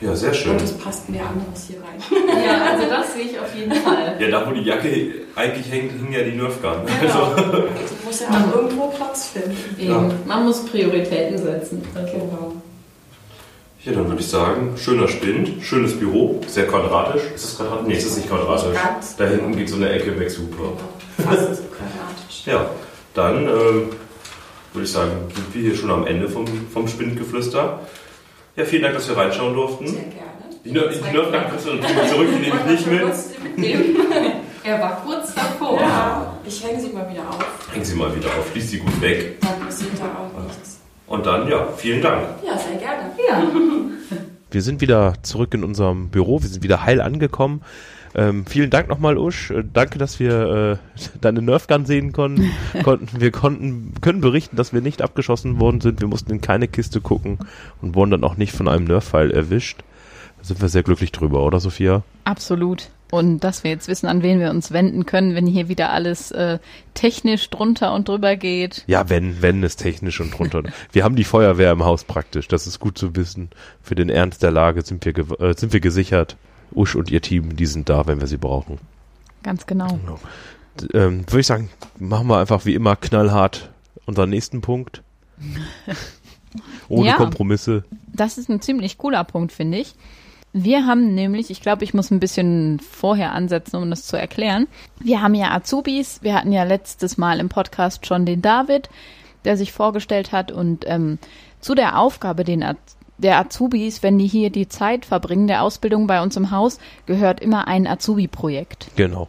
ja, 0.00 0.14
sehr 0.16 0.32
schön. 0.32 0.52
Und 0.52 0.62
es 0.62 0.72
passt 0.72 1.10
mehr 1.10 1.26
anderes 1.26 1.66
hier 1.68 1.76
rein. 1.82 2.00
ja, 2.44 2.72
also 2.72 2.88
das 2.88 3.12
sehe 3.12 3.24
ich 3.24 3.38
auf 3.38 3.54
jeden 3.54 3.74
Fall. 3.84 4.16
Ja, 4.18 4.28
da 4.30 4.48
wo 4.48 4.52
die 4.54 4.62
Jacke 4.62 5.12
eigentlich 5.36 5.70
hängt, 5.70 5.92
hing 5.92 6.10
ja 6.10 6.22
die 6.22 6.32
Nerfgun. 6.32 6.86
Genau. 7.00 7.34
Die 7.36 8.06
muss 8.06 8.20
ja 8.20 8.28
auch 8.28 8.54
irgendwo 8.54 8.86
Platz 8.88 9.28
finden. 9.28 9.76
Eben, 9.78 10.12
man 10.26 10.44
muss 10.46 10.64
Prioritäten 10.64 11.36
setzen. 11.36 11.82
Also. 11.94 12.12
Genau. 12.12 12.52
Ja, 13.84 13.92
dann 13.92 14.08
würde 14.08 14.20
ich 14.22 14.28
sagen, 14.28 14.78
schöner 14.78 15.08
Spind, 15.08 15.62
schönes 15.62 15.98
Büro, 15.98 16.40
sehr 16.46 16.66
quadratisch. 16.66 17.20
Ist 17.34 17.44
es 17.44 17.56
quadratisch? 17.58 17.86
Nee, 17.86 17.96
es 17.96 18.06
ist 18.06 18.16
nicht 18.16 18.28
quadratisch. 18.30 18.72
Ganz. 18.72 19.16
Da 19.16 19.26
hinten 19.26 19.54
geht 19.54 19.68
so 19.68 19.76
eine 19.76 19.90
Ecke 19.90 20.18
weg, 20.18 20.30
super. 20.30 20.72
Fast 21.22 21.62
quadratisch. 21.70 22.46
Ja, 22.46 22.66
dann 23.14 23.44
ähm, 23.44 23.90
würde 24.72 24.84
ich 24.84 24.90
sagen, 24.92 25.12
sind 25.34 25.54
wir 25.54 25.62
hier 25.62 25.76
schon 25.76 25.90
am 25.90 26.06
Ende 26.06 26.28
vom, 26.28 26.46
vom 26.72 26.88
Spindgeflüster. 26.88 27.80
Ja, 28.56 28.64
vielen 28.64 28.82
Dank, 28.82 28.94
dass 28.94 29.08
wir 29.08 29.16
reinschauen 29.16 29.54
durften. 29.54 29.86
Sehr 29.86 30.02
gerne. 30.02 30.24
Die, 30.64 30.70
natürlich 30.72 32.10
zurück, 32.10 32.28
die 32.32 32.40
nehme 32.40 32.60
ich 32.60 32.70
nicht 32.70 32.86
mit. 32.86 33.42
mitnehmen. 33.42 33.96
Er 34.66 34.80
war 34.80 35.02
kurz 35.04 35.34
davor. 35.34 35.78
Ja, 35.78 36.38
ich 36.46 36.64
hänge 36.64 36.80
sie 36.80 36.88
mal 36.88 37.06
wieder 37.10 37.28
auf. 37.28 37.44
Hängen 37.70 37.84
Sie 37.84 37.94
mal 37.94 38.16
wieder 38.16 38.28
auf, 38.28 38.50
schließ 38.50 38.70
sie 38.70 38.78
gut 38.78 38.98
weg. 39.02 39.38
Dann 39.42 39.60
passiert 39.60 39.90
da 39.98 40.04
auch 40.06 40.42
nichts. 40.42 40.80
Und 41.06 41.26
dann, 41.26 41.46
ja, 41.48 41.68
vielen 41.76 42.00
Dank. 42.00 42.22
Ja, 42.42 42.56
sehr 42.56 42.78
gerne. 42.78 43.10
Ja. 43.28 43.42
Wir 44.50 44.62
sind 44.62 44.80
wieder 44.80 45.14
zurück 45.22 45.52
in 45.52 45.64
unserem 45.64 46.08
Büro, 46.10 46.40
wir 46.40 46.48
sind 46.48 46.62
wieder 46.62 46.84
heil 46.84 47.00
angekommen. 47.00 47.62
Ähm, 48.14 48.46
vielen 48.46 48.70
Dank 48.70 48.88
nochmal, 48.88 49.18
Usch. 49.18 49.50
Äh, 49.50 49.64
danke, 49.70 49.98
dass 49.98 50.20
wir 50.20 50.78
äh, 50.96 51.00
deine 51.20 51.42
Nerfgun 51.42 51.84
sehen 51.84 52.12
konnten. 52.12 52.50
konnten. 52.82 53.20
Wir 53.20 53.30
konnten, 53.30 53.94
können 54.00 54.20
berichten, 54.20 54.56
dass 54.56 54.72
wir 54.72 54.80
nicht 54.80 55.02
abgeschossen 55.02 55.58
worden 55.58 55.80
sind. 55.80 56.00
Wir 56.00 56.08
mussten 56.08 56.30
in 56.30 56.40
keine 56.40 56.68
Kiste 56.68 57.00
gucken 57.00 57.38
und 57.82 57.94
wurden 57.94 58.12
dann 58.12 58.24
auch 58.24 58.36
nicht 58.36 58.52
von 58.52 58.68
einem 58.68 58.84
Nerf-Pfeil 58.84 59.30
erwischt. 59.30 59.82
Da 60.38 60.44
sind 60.44 60.60
wir 60.60 60.68
sehr 60.68 60.82
glücklich 60.82 61.10
drüber, 61.10 61.44
oder 61.44 61.58
Sophia? 61.58 62.02
Absolut. 62.24 62.90
Und 63.10 63.44
dass 63.44 63.62
wir 63.62 63.70
jetzt 63.70 63.86
wissen, 63.86 64.06
an 64.06 64.22
wen 64.22 64.40
wir 64.40 64.50
uns 64.50 64.72
wenden 64.72 65.06
können, 65.06 65.34
wenn 65.34 65.46
hier 65.46 65.68
wieder 65.68 65.90
alles 65.90 66.32
äh, 66.32 66.58
technisch 66.94 67.48
drunter 67.50 67.92
und 67.92 68.08
drüber 68.08 68.34
geht. 68.36 68.82
Ja, 68.86 69.08
wenn, 69.08 69.40
wenn 69.40 69.62
es 69.62 69.76
technisch 69.76 70.20
und 70.20 70.36
drunter. 70.36 70.62
wir 70.92 71.04
haben 71.04 71.14
die 71.14 71.24
Feuerwehr 71.24 71.70
im 71.70 71.84
Haus 71.84 72.04
praktisch. 72.04 72.48
Das 72.48 72.66
ist 72.66 72.80
gut 72.80 72.98
zu 72.98 73.14
wissen. 73.14 73.50
Für 73.82 73.94
den 73.94 74.08
Ernst 74.08 74.42
der 74.42 74.50
Lage 74.50 74.82
sind 74.82 75.04
wir, 75.04 75.40
äh, 75.40 75.54
sind 75.56 75.72
wir 75.72 75.80
gesichert. 75.80 76.36
Usch 76.72 76.94
und 76.96 77.10
ihr 77.10 77.20
Team, 77.22 77.56
die 77.56 77.66
sind 77.66 77.88
da, 77.88 78.06
wenn 78.06 78.20
wir 78.20 78.26
sie 78.26 78.36
brauchen. 78.38 78.78
Ganz 79.42 79.66
genau. 79.66 79.98
D- 80.80 80.86
Ähm, 80.98 81.20
Würde 81.28 81.40
ich 81.40 81.46
sagen, 81.46 81.70
machen 81.98 82.26
wir 82.28 82.38
einfach 82.38 82.64
wie 82.64 82.74
immer 82.74 82.96
knallhart 82.96 83.70
unseren 84.06 84.30
nächsten 84.30 84.60
Punkt. 84.60 85.02
Ohne 86.88 87.08
Ja. 87.08 87.14
Kompromisse. 87.16 87.84
Das 88.12 88.38
ist 88.38 88.48
ein 88.48 88.60
ziemlich 88.60 88.98
cooler 88.98 89.24
Punkt, 89.24 89.52
finde 89.52 89.78
ich. 89.78 89.94
Wir 90.52 90.86
haben 90.86 91.14
nämlich, 91.14 91.50
ich 91.50 91.60
glaube, 91.60 91.82
ich 91.82 91.94
muss 91.94 92.12
ein 92.12 92.20
bisschen 92.20 92.78
vorher 92.78 93.32
ansetzen, 93.32 93.76
um 93.76 93.90
das 93.90 94.06
zu 94.06 94.16
erklären. 94.16 94.68
Wir 95.00 95.20
haben 95.20 95.34
ja 95.34 95.50
Azubis. 95.50 96.20
Wir 96.22 96.34
hatten 96.34 96.52
ja 96.52 96.62
letztes 96.62 97.16
Mal 97.18 97.40
im 97.40 97.48
Podcast 97.48 98.06
schon 98.06 98.24
den 98.24 98.40
David, 98.40 98.88
der 99.44 99.56
sich 99.56 99.72
vorgestellt 99.72 100.30
hat. 100.30 100.52
Und 100.52 100.84
ähm, 100.86 101.18
zu 101.60 101.74
der 101.74 101.98
Aufgabe 101.98 102.44
den 102.44 102.62
der 103.18 103.38
Azubis, 103.38 104.02
wenn 104.02 104.18
die 104.18 104.26
hier 104.26 104.50
die 104.50 104.68
Zeit 104.68 105.06
verbringen, 105.06 105.46
der 105.46 105.62
Ausbildung 105.62 106.06
bei 106.06 106.22
uns 106.22 106.36
im 106.36 106.50
Haus, 106.50 106.78
gehört 107.06 107.40
immer 107.40 107.68
ein 107.68 107.86
Azubi-Projekt. 107.86 108.88
Genau. 108.96 109.28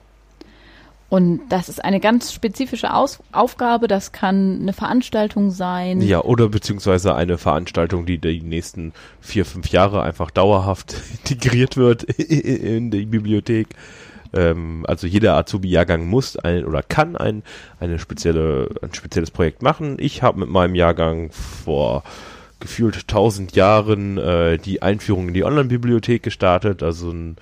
Und 1.08 1.42
das 1.50 1.70
ist 1.70 1.84
eine 1.84 2.00
ganz 2.00 2.34
spezifische 2.34 2.94
Aus 2.94 3.20
Aufgabe. 3.32 3.88
Das 3.88 4.12
kann 4.12 4.60
eine 4.62 4.74
Veranstaltung 4.74 5.52
sein. 5.52 6.02
Ja, 6.02 6.22
oder 6.22 6.50
beziehungsweise 6.50 7.16
eine 7.16 7.38
Veranstaltung, 7.38 8.06
die 8.06 8.18
die 8.18 8.42
nächsten 8.42 8.92
vier, 9.22 9.46
fünf 9.46 9.70
Jahre 9.70 10.02
einfach 10.02 10.32
dauerhaft 10.32 10.96
integriert 11.12 11.78
wird 11.78 12.04
in 12.20 12.90
die 12.90 13.06
Bibliothek. 13.06 13.68
Ähm, 14.34 14.84
also 14.88 15.06
jeder 15.06 15.36
Azubi-Jahrgang 15.36 16.08
muss 16.08 16.38
ein 16.38 16.66
oder 16.66 16.82
kann 16.82 17.16
ein, 17.16 17.44
eine 17.80 18.00
spezielle, 18.00 18.70
ein 18.82 18.94
spezielles 18.94 19.30
Projekt 19.30 19.62
machen. 19.62 19.98
Ich 20.00 20.24
habe 20.24 20.40
mit 20.40 20.50
meinem 20.50 20.74
Jahrgang 20.74 21.32
vor 21.32 22.04
gefühlt 22.60 23.08
tausend 23.08 23.56
Jahren 23.56 24.18
äh, 24.18 24.58
die 24.58 24.82
Einführung 24.82 25.28
in 25.28 25.34
die 25.34 25.44
Online-Bibliothek 25.44 26.24
gestartet, 26.24 26.84
also 26.84 27.12
ein, 27.12 27.38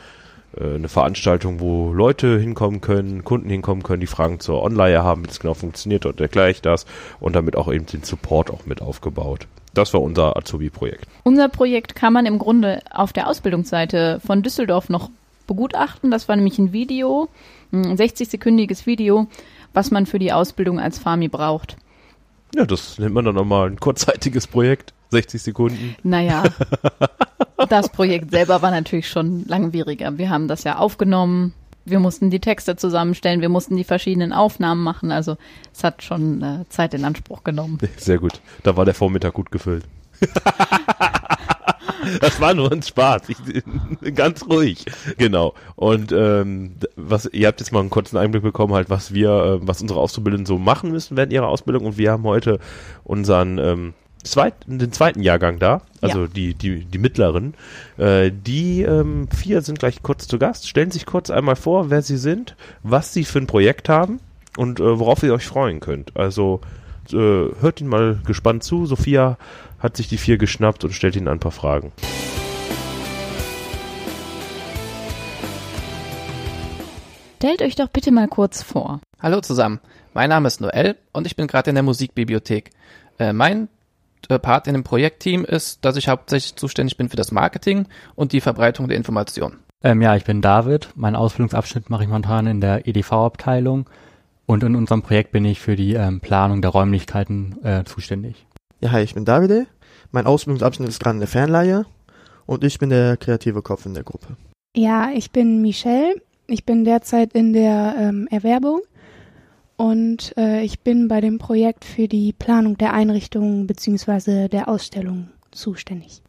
äh, 0.57 0.75
eine 0.75 0.89
Veranstaltung, 0.89 1.59
wo 1.59 1.93
Leute 1.93 2.39
hinkommen 2.39 2.81
können, 2.81 3.23
Kunden 3.23 3.49
hinkommen 3.49 3.83
können, 3.83 4.01
die 4.01 4.07
Fragen 4.07 4.39
zur 4.39 4.61
Online 4.63 5.03
haben, 5.03 5.23
wie 5.23 5.27
das 5.27 5.39
genau 5.39 5.53
funktioniert 5.53 6.05
und 6.05 6.19
erkläre 6.19 6.51
ich 6.51 6.61
das 6.61 6.85
und 7.19 7.35
damit 7.35 7.55
auch 7.55 7.71
eben 7.71 7.85
den 7.85 8.03
Support 8.03 8.51
auch 8.51 8.65
mit 8.65 8.81
aufgebaut. 8.81 9.47
Das 9.73 9.93
war 9.93 10.01
unser 10.01 10.37
Azubi-Projekt. 10.37 11.07
Unser 11.23 11.49
Projekt 11.49 11.95
kann 11.95 12.13
man 12.13 12.25
im 12.25 12.37
Grunde 12.37 12.81
auf 12.91 13.11
der 13.11 13.27
Ausbildungsseite 13.27 14.19
von 14.23 14.43
Düsseldorf 14.43 14.89
noch 14.89 15.09
begutachten. 15.47 16.11
Das 16.11 16.27
war 16.27 16.35
nämlich 16.35 16.59
ein 16.59 16.73
Video, 16.73 17.27
ein 17.71 17.97
60-sekündiges 17.97 18.85
Video, 18.85 19.27
was 19.73 19.89
man 19.89 20.05
für 20.05 20.19
die 20.19 20.31
Ausbildung 20.31 20.79
als 20.79 20.99
Fami 20.99 21.27
braucht. 21.27 21.77
Ja, 22.55 22.65
das 22.65 22.99
nennt 22.99 23.15
man 23.15 23.25
dann 23.25 23.35
nochmal 23.35 23.69
ein 23.69 23.79
kurzzeitiges 23.79 24.45
Projekt, 24.45 24.93
60 25.13 25.41
Sekunden. 25.41 25.95
Naja, 26.03 26.43
das 27.69 27.89
Projekt 27.89 28.31
selber 28.31 28.61
war 28.61 28.71
natürlich 28.71 29.09
schon 29.09 29.45
langwieriger. 29.47 30.17
Wir 30.17 30.29
haben 30.29 30.47
das 30.47 30.63
ja 30.65 30.77
aufgenommen. 30.77 31.53
Wir 31.85 31.99
mussten 31.99 32.29
die 32.29 32.39
Texte 32.39 32.75
zusammenstellen, 32.75 33.41
wir 33.41 33.49
mussten 33.49 33.75
die 33.75 33.83
verschiedenen 33.83 34.31
Aufnahmen 34.31 34.83
machen. 34.83 35.11
Also 35.11 35.37
es 35.73 35.83
hat 35.83 36.01
schon 36.03 36.41
äh, 36.41 36.65
Zeit 36.69 36.93
in 36.93 37.03
Anspruch 37.03 37.43
genommen. 37.43 37.77
Sehr 37.97 38.19
gut. 38.19 38.41
Da 38.63 38.77
war 38.77 38.85
der 38.85 38.93
Vormittag 38.93 39.33
gut 39.33 39.51
gefüllt. 39.51 39.85
das 42.21 42.39
war 42.39 42.53
nur 42.53 42.71
ein 42.71 42.81
Spaß. 42.81 43.23
Ich, 43.29 43.37
ganz 44.15 44.45
ruhig. 44.47 44.85
Genau. 45.17 45.53
Und 45.75 46.11
ähm, 46.11 46.75
was 46.95 47.25
ihr 47.25 47.47
habt 47.47 47.59
jetzt 47.59 47.71
mal 47.71 47.81
einen 47.81 47.89
kurzen 47.89 48.17
Einblick 48.17 48.43
bekommen, 48.43 48.73
halt, 48.73 48.89
was 48.89 49.13
wir, 49.13 49.29
äh, 49.29 49.67
was 49.67 49.81
unsere 49.81 49.99
Auszubildenden 49.99 50.45
so 50.45 50.57
machen 50.57 50.91
müssen 50.91 51.17
während 51.17 51.33
ihrer 51.33 51.47
Ausbildung. 51.47 51.85
Und 51.85 51.97
wir 51.97 52.11
haben 52.11 52.23
heute 52.23 52.59
unseren 53.03 53.57
ähm, 53.57 53.93
zweiten, 54.23 54.79
den 54.79 54.91
zweiten 54.91 55.21
Jahrgang 55.21 55.59
da, 55.59 55.81
also 56.01 56.21
Ja. 56.23 56.27
die, 56.27 56.53
die, 56.53 56.85
die 56.85 56.97
mittleren. 56.97 57.53
Äh, 57.97 58.31
die 58.31 58.81
ähm, 58.81 59.27
vier 59.35 59.61
sind 59.61 59.79
gleich 59.79 60.01
kurz 60.03 60.27
zu 60.27 60.39
Gast. 60.39 60.67
Stellen 60.67 60.91
sich 60.91 61.05
kurz 61.05 61.29
einmal 61.29 61.55
vor, 61.55 61.89
wer 61.89 62.01
sie 62.01 62.17
sind, 62.17 62.55
was 62.83 63.13
sie 63.13 63.23
für 63.25 63.39
ein 63.39 63.47
Projekt 63.47 63.89
haben 63.89 64.19
und 64.57 64.79
äh, 64.79 64.99
worauf 64.99 65.23
ihr 65.23 65.33
euch 65.33 65.45
freuen 65.45 65.79
könnt. 65.79 66.15
Also 66.15 66.61
äh, 67.11 67.15
hört 67.15 67.81
ihn 67.81 67.87
mal 67.87 68.19
gespannt 68.25 68.63
zu. 68.63 68.85
Sophia 68.85 69.37
hat 69.79 69.97
sich 69.97 70.07
die 70.07 70.17
vier 70.17 70.37
geschnappt 70.37 70.83
und 70.85 70.93
stellt 70.93 71.15
ihnen 71.15 71.27
ein 71.27 71.39
paar 71.39 71.51
Fragen. 71.51 71.91
Stellt 77.37 77.61
euch 77.61 77.75
doch 77.75 77.89
bitte 77.89 78.11
mal 78.11 78.29
kurz 78.29 78.63
vor. 78.63 79.01
Hallo 79.21 79.41
zusammen, 79.41 79.81
mein 80.13 80.29
Name 80.29 80.47
ist 80.47 80.61
Noel 80.61 80.95
und 81.11 81.27
ich 81.27 81.35
bin 81.35 81.47
gerade 81.47 81.69
in 81.71 81.75
der 81.75 81.83
Musikbibliothek. 81.83 82.69
Äh, 83.19 83.33
mein 83.33 83.67
Part 84.27 84.67
in 84.67 84.73
dem 84.73 84.83
Projektteam 84.83 85.45
ist, 85.45 85.83
dass 85.85 85.97
ich 85.97 86.07
hauptsächlich 86.07 86.55
zuständig 86.55 86.97
bin 86.97 87.09
für 87.09 87.17
das 87.17 87.31
Marketing 87.31 87.87
und 88.15 88.31
die 88.31 88.41
Verbreitung 88.41 88.87
der 88.87 88.97
Informationen. 88.97 89.59
Ähm, 89.83 90.01
ja, 90.01 90.15
ich 90.15 90.23
bin 90.23 90.41
David. 90.41 90.89
Meinen 90.95 91.15
Ausbildungsabschnitt 91.15 91.89
mache 91.89 92.03
ich 92.03 92.09
momentan 92.09 92.47
in 92.47 92.61
der 92.61 92.87
EDV-Abteilung 92.87 93.89
und 94.45 94.63
in 94.63 94.75
unserem 94.75 95.01
Projekt 95.01 95.31
bin 95.31 95.45
ich 95.45 95.59
für 95.59 95.75
die 95.75 95.93
ähm, 95.93 96.21
Planung 96.21 96.61
der 96.61 96.71
Räumlichkeiten 96.71 97.57
äh, 97.63 97.83
zuständig. 97.83 98.45
Ja, 98.79 98.91
hi, 98.91 99.01
ich 99.01 99.13
bin 99.13 99.25
Davide. 99.25 99.67
Mein 100.11 100.25
Ausbildungsabschnitt 100.25 100.89
ist 100.89 100.99
gerade 101.01 101.15
in 101.15 101.19
der 101.19 101.27
Fernleihe 101.27 101.85
und 102.45 102.63
ich 102.63 102.79
bin 102.79 102.89
der 102.89 103.17
kreative 103.17 103.61
Kopf 103.61 103.85
in 103.85 103.93
der 103.93 104.03
Gruppe. 104.03 104.37
Ja, 104.75 105.09
ich 105.13 105.31
bin 105.31 105.61
Michelle. 105.61 106.15
Ich 106.47 106.65
bin 106.65 106.83
derzeit 106.83 107.33
in 107.33 107.53
der 107.53 107.95
ähm, 107.97 108.27
Erwerbung 108.29 108.81
und 109.77 110.35
äh, 110.37 110.63
ich 110.63 110.81
bin 110.81 111.07
bei 111.07 111.21
dem 111.21 111.37
Projekt 111.37 111.85
für 111.85 112.07
die 112.07 112.33
Planung 112.33 112.77
der 112.77 112.93
Einrichtungen 112.93 113.67
bzw. 113.67 114.47
der 114.47 114.67
Ausstellung 114.67 115.29
zuständig. 115.51 116.21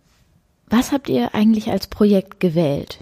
Was 0.68 0.92
habt 0.92 1.08
ihr 1.08 1.34
eigentlich 1.34 1.70
als 1.70 1.86
Projekt 1.86 2.40
gewählt? 2.40 3.00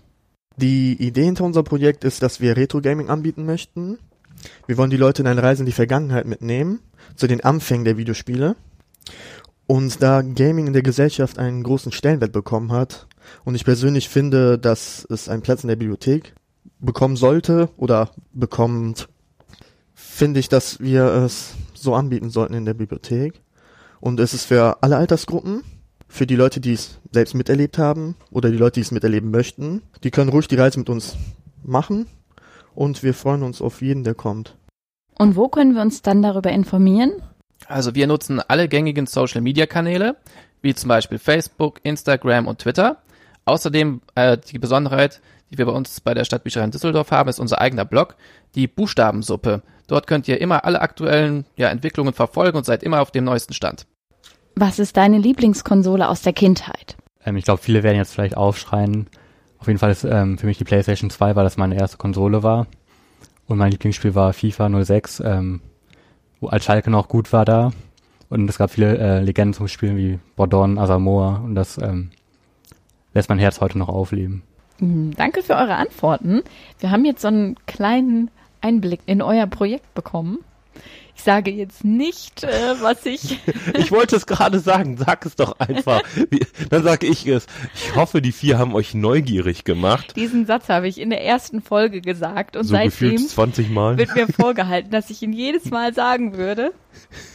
Die 0.57 0.93
Idee 1.01 1.25
hinter 1.25 1.45
unserem 1.45 1.65
Projekt 1.65 2.05
ist, 2.05 2.23
dass 2.23 2.41
wir 2.41 2.57
Retro-Gaming 2.57 3.09
anbieten 3.09 3.47
möchten. 3.47 3.99
Wir 4.67 4.77
wollen 4.77 4.91
die 4.91 4.97
Leute 4.97 5.23
in 5.23 5.29
eine 5.29 5.43
Reise 5.43 5.63
in 5.63 5.67
die 5.67 5.73
Vergangenheit 5.73 6.27
mitnehmen, 6.27 6.81
zu 7.17 7.27
den 7.27 7.43
Anfängen 7.43 7.85
der 7.85 7.97
Videospiele. 7.97 8.57
Und 9.67 10.03
da 10.03 10.23
Gaming 10.23 10.67
in 10.67 10.73
der 10.73 10.83
Gesellschaft 10.83 11.39
einen 11.39 11.63
großen 11.63 11.93
Stellenwert 11.93 12.33
bekommen 12.33 12.73
hat 12.73 13.07
und 13.45 13.55
ich 13.55 13.65
persönlich 13.65 14.09
finde, 14.09 14.59
dass 14.59 15.07
es 15.09 15.29
einen 15.29 15.43
Platz 15.43 15.63
in 15.63 15.69
der 15.69 15.77
Bibliothek 15.77 16.35
bekommen 16.79 17.17
sollte 17.17 17.71
oder 17.77 18.11
bekommt, 18.33 19.09
finde 20.13 20.41
ich, 20.41 20.49
dass 20.49 20.79
wir 20.79 21.05
es 21.05 21.55
so 21.75 21.95
anbieten 21.95 22.31
sollten 22.31 22.55
in 22.55 22.65
der 22.65 22.75
Bibliothek. 22.75 23.41
Und 24.01 24.21
es 24.21 24.35
ist 24.35 24.45
für 24.45 24.83
alle 24.83 24.97
Altersgruppen, 24.97 25.63
für 26.07 26.27
die 26.27 26.37
Leute, 26.37 26.61
die 26.61 26.75
es 26.75 27.01
selbst 27.11 27.35
miterlebt 27.35 27.79
haben 27.79 28.17
oder 28.31 28.51
die 28.51 28.59
Leute, 28.59 28.75
die 28.75 28.83
es 28.83 28.91
miterleben 28.91 29.31
möchten. 29.31 29.83
Die 30.05 30.11
können 30.11 30.31
ruhig 30.31 30.49
die 30.49 30.57
Reise 30.57 30.79
mit 30.79 30.91
uns 30.91 31.17
machen 31.63 32.07
und 32.75 33.03
wir 33.03 33.15
freuen 33.15 33.43
uns 33.43 33.63
auf 33.63 33.81
jeden, 33.81 34.05
der 34.05 34.15
kommt. 34.15 34.57
Und 35.19 35.37
wo 35.37 35.49
können 35.49 35.75
wir 35.75 35.83
uns 35.83 36.03
dann 36.03 36.23
darüber 36.23 36.51
informieren? 36.51 37.13
Also 37.67 37.95
wir 37.95 38.07
nutzen 38.07 38.41
alle 38.41 38.69
gängigen 38.69 39.07
Social-Media-Kanäle, 39.07 40.17
wie 40.61 40.75
zum 40.75 40.89
Beispiel 40.89 41.19
Facebook, 41.19 41.81
Instagram 41.85 42.47
und 42.47 42.59
Twitter. 42.59 42.99
Außerdem 43.45 44.03
äh, 44.15 44.37
die 44.37 44.59
Besonderheit, 44.59 45.23
die 45.51 45.59
wir 45.59 45.67
bei 45.67 45.73
uns 45.73 46.01
bei 46.01 46.13
der 46.13 46.25
Stadtbücherei 46.25 46.65
in 46.65 46.71
Düsseldorf 46.71 47.11
haben, 47.11 47.31
ist 47.31 47.41
unser 47.41 47.61
eigener 47.61 47.85
Blog, 47.85 48.17
die 48.55 48.67
Buchstabensuppe. 48.67 49.63
Dort 49.93 50.07
könnt 50.07 50.27
ihr 50.27 50.41
immer 50.41 50.65
alle 50.65 50.81
aktuellen 50.81 51.45
ja, 51.55 51.69
Entwicklungen 51.69 52.15
verfolgen 52.15 52.57
und 52.57 52.65
seid 52.65 52.83
immer 52.83 53.03
auf 53.03 53.11
dem 53.11 53.25
neuesten 53.25 53.53
Stand. 53.53 53.87
Was 54.55 54.79
ist 54.79 54.97
deine 54.97 55.19
Lieblingskonsole 55.19 56.09
aus 56.09 56.23
der 56.23 56.33
Kindheit? 56.33 56.97
Ähm, 57.27 57.37
ich 57.37 57.45
glaube, 57.45 57.61
viele 57.61 57.83
werden 57.83 57.99
jetzt 57.99 58.15
vielleicht 58.15 58.35
aufschreien. 58.35 59.09
Auf 59.59 59.67
jeden 59.67 59.79
Fall 59.79 59.91
ist 59.91 60.05
ähm, 60.05 60.39
für 60.39 60.47
mich 60.47 60.57
die 60.57 60.65
PlayStation 60.65 61.11
2, 61.11 61.37
weil 61.37 61.45
das 61.45 61.59
meine 61.59 61.77
erste 61.77 61.99
Konsole 61.99 62.43
war. 62.43 62.69
Und 63.47 63.59
mein 63.59 63.71
Lieblingsspiel 63.71 64.15
war 64.15 64.33
FIFA 64.33 64.83
06, 64.83 65.21
ähm, 65.27 65.61
wo 66.41 66.47
als 66.47 66.65
Schalke 66.65 66.91
noch 66.91 67.09
gut 67.09 67.31
war 67.35 67.45
da. 67.45 67.71
Und 68.31 68.49
es 68.49 68.57
gab 68.57 68.71
viele 68.71 68.97
äh, 68.97 69.21
Legenden 69.21 69.53
zum 69.53 69.69
Spielen 69.69 69.99
wie 69.99 70.19
Bordon, 70.37 70.79
Asamoah 70.79 71.43
und 71.45 71.55
das 71.55 71.77
ähm, 71.77 72.13
lässt 73.13 73.29
mein 73.29 73.39
Herz 73.39 73.61
heute 73.61 73.77
noch 73.77 73.91
aufleben. 73.91 74.43
Hm, 74.79 75.13
Danke 75.19 75.43
für 75.43 75.53
eure 75.53 75.75
Antworten. 75.75 76.41
Wir 76.81 76.91
haben 76.91 77.05
jetzt 77.05 77.21
so 77.21 77.29
einen 77.29 77.57
kleinen 77.67 78.31
Einblick 78.63 79.01
in 79.07 79.23
euer 79.23 79.47
Projekt 79.47 79.95
bekommen. 79.95 80.39
Ich 81.15 81.23
sage 81.25 81.51
jetzt 81.51 81.85
nicht, 81.85 82.43
äh, 82.43 82.49
was 82.81 83.05
ich. 83.05 83.39
Ich 83.77 83.93
wollte 83.93 84.17
es 84.17 84.27
gerade 84.27 84.59
sagen, 84.61 84.97
sag 84.97 85.27
es 85.27 85.37
doch 85.37 85.59
einfach. 85.61 86.01
Dann 86.71 86.83
sage 86.83 87.07
ich 87.07 87.27
es. 87.27 87.47
Ich 87.75 87.95
hoffe, 87.95 88.23
die 88.23 88.33
vier 88.33 88.59
haben 88.59 88.75
euch 88.75 88.95
neugierig 88.95 89.65
gemacht. 89.65 90.15
Diesen 90.17 90.47
Satz 90.47 90.71
habe 90.71 90.89
ich 90.89 90.99
in 90.99 91.11
der 91.11 91.23
ersten 91.23 91.61
Folge 91.61 92.01
gesagt 92.01 92.57
und 92.57 92.65
So 92.65 92.71
seitdem 92.71 93.19
20 93.19 93.69
Mal. 93.71 93.99
wird 93.99 94.15
mir 94.15 94.27
vorgehalten, 94.27 94.91
dass 94.91 95.11
ich 95.11 95.23
ihn 95.23 95.35
jedes 95.35 95.67
Mal 95.71 95.93
sagen 95.93 96.37
würde. 96.39 96.73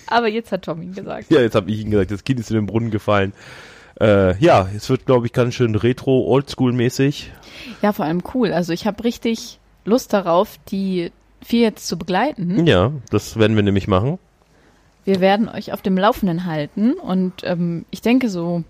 Aber 0.08 0.28
jetzt 0.28 0.52
hat 0.52 0.64
Tom 0.64 0.82
ihn 0.82 0.94
gesagt. 0.94 1.32
Ja, 1.32 1.40
jetzt 1.42 1.56
habe 1.56 1.70
ich 1.70 1.80
ihn 1.82 1.92
gesagt, 1.92 2.10
das 2.12 2.24
Kind 2.24 2.40
ist 2.40 2.50
in 2.50 2.56
den 2.56 2.66
Brunnen 2.66 2.90
gefallen. 2.90 3.34
Äh, 4.02 4.38
ja, 4.40 4.68
es 4.76 4.90
wird, 4.90 5.06
glaube 5.06 5.28
ich, 5.28 5.34
ganz 5.34 5.54
schön 5.54 5.76
retro, 5.76 6.28
oldschool-mäßig. 6.36 7.30
Ja, 7.82 7.94
vor 7.94 8.06
allem 8.06 8.24
cool. 8.34 8.52
Also 8.54 8.74
ich 8.74 8.86
habe 8.88 9.04
richtig 9.04 9.60
Lust 9.86 10.14
darauf, 10.14 10.58
die 10.70 11.12
vier 11.44 11.62
jetzt 11.62 11.88
zu 11.88 11.98
begleiten. 11.98 12.66
Ja, 12.66 12.92
das 13.10 13.38
werden 13.38 13.56
wir 13.56 13.64
nämlich 13.64 13.88
machen. 13.88 14.20
Wir 15.06 15.22
werden 15.22 15.48
euch 15.48 15.72
auf 15.72 15.82
dem 15.82 15.98
Laufenden 15.98 16.46
halten 16.46 16.94
und 16.94 17.34
ähm, 17.44 17.86
ich 17.92 18.02
denke 18.02 18.30
so 18.30 18.64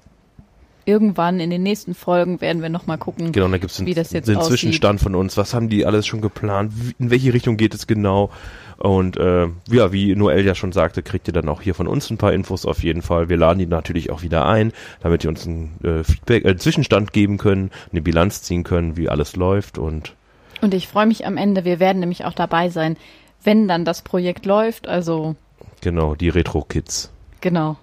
irgendwann 0.87 1.39
in 1.39 1.49
den 1.49 1.63
nächsten 1.63 1.93
Folgen 1.93 2.39
werden 2.39 2.61
wir 2.61 2.69
nochmal 2.69 2.97
gucken. 2.97 3.33
Genau, 3.33 3.47
da 3.49 3.57
gibt 3.57 3.71
es 3.71 3.85
Wie 3.85 3.93
das 3.93 4.11
jetzt 4.13 4.27
den 4.27 4.37
aussieht. 4.37 4.51
Zwischenstand 4.51 5.01
von 5.01 5.15
uns. 5.15 5.35
Was 5.35 5.53
haben 5.53 5.67
die 5.67 5.85
alles 5.85 6.07
schon 6.07 6.21
geplant? 6.21 6.71
In 6.97 7.09
welche 7.09 7.33
Richtung 7.33 7.57
geht 7.57 7.73
es 7.73 7.87
genau? 7.87 8.29
Und 8.77 9.17
äh, 9.17 9.47
ja, 9.69 9.91
wie 9.91 10.15
Noel 10.15 10.45
ja 10.45 10.55
schon 10.55 10.71
sagte, 10.71 11.03
kriegt 11.03 11.27
ihr 11.27 11.33
dann 11.33 11.49
auch 11.49 11.61
hier 11.61 11.75
von 11.75 11.87
uns 11.87 12.09
ein 12.09 12.17
paar 12.17 12.31
Infos 12.31 12.65
auf 12.65 12.83
jeden 12.83 13.01
Fall. 13.01 13.27
Wir 13.27 13.37
laden 13.37 13.59
die 13.59 13.65
natürlich 13.65 14.11
auch 14.11 14.21
wieder 14.21 14.45
ein, 14.45 14.71
damit 15.01 15.23
ihr 15.23 15.29
uns 15.29 15.45
ein 15.45 15.71
äh, 15.83 16.03
Feedback, 16.03 16.45
äh, 16.45 16.55
Zwischenstand 16.55 17.11
geben 17.11 17.37
können, 17.37 17.71
eine 17.91 18.01
Bilanz 18.01 18.43
ziehen 18.43 18.63
können, 18.63 18.95
wie 18.95 19.09
alles 19.09 19.35
läuft 19.35 19.77
und 19.77 20.13
Und 20.61 20.73
ich 20.73 20.87
freue 20.87 21.05
mich 21.05 21.25
am 21.25 21.37
Ende, 21.37 21.65
wir 21.65 21.79
werden 21.79 21.99
nämlich 21.99 22.25
auch 22.25 22.33
dabei 22.33 22.69
sein, 22.69 22.97
wenn 23.43 23.67
dann 23.67 23.85
das 23.85 24.01
Projekt 24.01 24.45
läuft. 24.45 24.87
Also 24.87 25.35
genau, 25.81 26.15
die 26.15 26.29
Retro-Kids. 26.29 27.11
genau, 27.41 27.77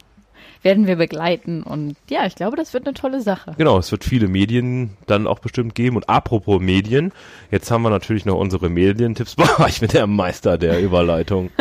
werden 0.62 0.86
wir 0.86 0.96
begleiten. 0.96 1.62
Und 1.62 1.96
ja, 2.08 2.26
ich 2.26 2.34
glaube, 2.34 2.56
das 2.56 2.72
wird 2.74 2.86
eine 2.86 2.94
tolle 2.94 3.20
Sache. 3.20 3.54
Genau, 3.56 3.78
es 3.78 3.92
wird 3.92 4.02
viele 4.02 4.28
Medien 4.28 4.96
dann 5.06 5.26
auch 5.26 5.38
bestimmt 5.38 5.74
geben. 5.74 5.96
Und 5.96 6.08
apropos 6.08 6.60
Medien, 6.60 7.12
jetzt 7.50 7.70
haben 7.70 7.82
wir 7.82 7.90
natürlich 7.90 8.24
noch 8.24 8.38
unsere 8.38 8.68
Medientipps. 8.68 9.36
Boah, 9.36 9.66
ich 9.68 9.80
bin 9.80 9.90
der 9.90 10.06
Meister 10.06 10.58
der 10.58 10.80
Überleitung. 10.80 11.50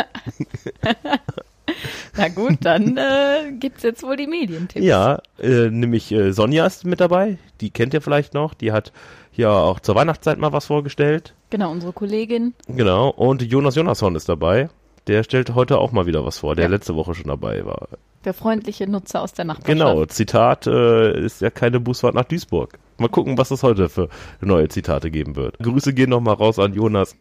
Na 2.18 2.28
gut, 2.30 2.58
dann 2.62 2.98
äh, 2.98 3.52
gibt's 3.60 3.84
jetzt 3.84 4.04
wohl 4.04 4.16
die 4.16 4.28
Medientipps. 4.28 4.86
Ja, 4.86 5.20
äh, 5.40 5.70
nämlich 5.70 6.12
äh, 6.12 6.32
Sonja 6.32 6.66
ist 6.66 6.86
mit 6.86 7.00
dabei. 7.00 7.38
Die 7.62 7.70
kennt 7.70 7.94
ihr 7.94 8.02
vielleicht 8.02 8.34
noch. 8.34 8.54
Die 8.54 8.72
hat 8.72 8.92
ja 9.34 9.50
auch 9.52 9.80
zur 9.80 9.96
Weihnachtszeit 9.96 10.38
mal 10.38 10.54
was 10.54 10.66
vorgestellt. 10.68 11.34
Genau, 11.50 11.72
unsere 11.72 11.94
Kollegin. 11.94 12.54
Genau. 12.68 13.10
Und 13.10 13.42
Jonas 13.44 13.76
Jonasson 13.76 14.16
ist 14.16 14.30
dabei. 14.30 14.70
Der 15.08 15.24
stellt 15.24 15.54
heute 15.54 15.80
auch 15.80 15.92
mal 15.92 16.06
wieder 16.06 16.26
was 16.26 16.38
vor, 16.40 16.56
der 16.56 16.66
Ja. 16.66 16.72
letzte 16.72 16.96
Woche 16.96 17.14
schon 17.14 17.28
dabei 17.28 17.66
war. 17.66 17.90
Der 18.24 18.34
freundliche 18.34 18.88
Nutzer 18.90 19.22
aus 19.22 19.34
der 19.34 19.44
Nachbarschaft. 19.44 19.68
Genau, 19.68 20.06
Zitat 20.06 20.66
äh, 20.66 21.20
ist 21.26 21.42
ja 21.42 21.50
keine 21.50 21.82
Busfahrt 21.82 22.16
nach 22.16 22.24
Duisburg. 22.24 22.80
Mal 22.98 23.10
gucken, 23.10 23.38
was 23.38 23.52
es 23.52 23.64
heute 23.64 23.90
für 23.90 24.08
neue 24.40 24.70
Zitate 24.70 25.12
geben 25.12 25.36
wird. 25.36 25.58
Grüße 25.60 25.94
gehen 25.94 26.10
nochmal 26.12 26.36
raus 26.36 26.58
an 26.58 26.74
Jonas. 26.74 27.18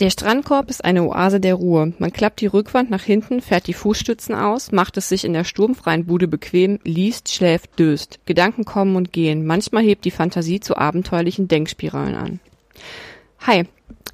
Der 0.00 0.08
Strandkorb 0.08 0.70
ist 0.70 0.82
eine 0.82 1.02
Oase 1.04 1.40
der 1.40 1.56
Ruhe. 1.56 1.92
Man 1.98 2.10
klappt 2.10 2.40
die 2.40 2.46
Rückwand 2.46 2.88
nach 2.88 3.02
hinten, 3.02 3.42
fährt 3.42 3.66
die 3.66 3.74
Fußstützen 3.74 4.34
aus, 4.34 4.72
macht 4.72 4.96
es 4.96 5.10
sich 5.10 5.26
in 5.26 5.34
der 5.34 5.44
sturmfreien 5.44 6.06
Bude 6.06 6.26
bequem, 6.26 6.78
liest, 6.84 7.30
schläft, 7.30 7.78
döst. 7.78 8.18
Gedanken 8.24 8.64
kommen 8.64 8.96
und 8.96 9.12
gehen. 9.12 9.44
Manchmal 9.44 9.82
hebt 9.82 10.06
die 10.06 10.10
Fantasie 10.10 10.58
zu 10.58 10.78
abenteuerlichen 10.78 11.48
Denkspiralen 11.48 12.14
an. 12.14 12.40
Hi, 13.40 13.64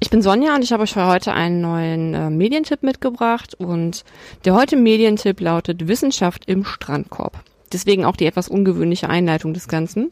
ich 0.01 0.09
bin 0.09 0.21
Sonja 0.21 0.55
und 0.55 0.61
ich 0.61 0.73
habe 0.73 0.83
euch 0.83 0.91
für 0.91 1.07
heute 1.07 1.31
einen 1.31 1.61
neuen 1.61 2.13
äh, 2.13 2.29
Medientipp 2.29 2.83
mitgebracht 2.83 3.53
und 3.53 4.03
der 4.43 4.55
heute 4.55 4.75
Medientipp 4.75 5.39
lautet 5.39 5.87
Wissenschaft 5.87 6.49
im 6.49 6.65
Strandkorb. 6.65 7.41
Deswegen 7.71 8.03
auch 8.03 8.17
die 8.17 8.25
etwas 8.25 8.49
ungewöhnliche 8.49 9.09
Einleitung 9.09 9.53
des 9.53 9.69
Ganzen. 9.69 10.11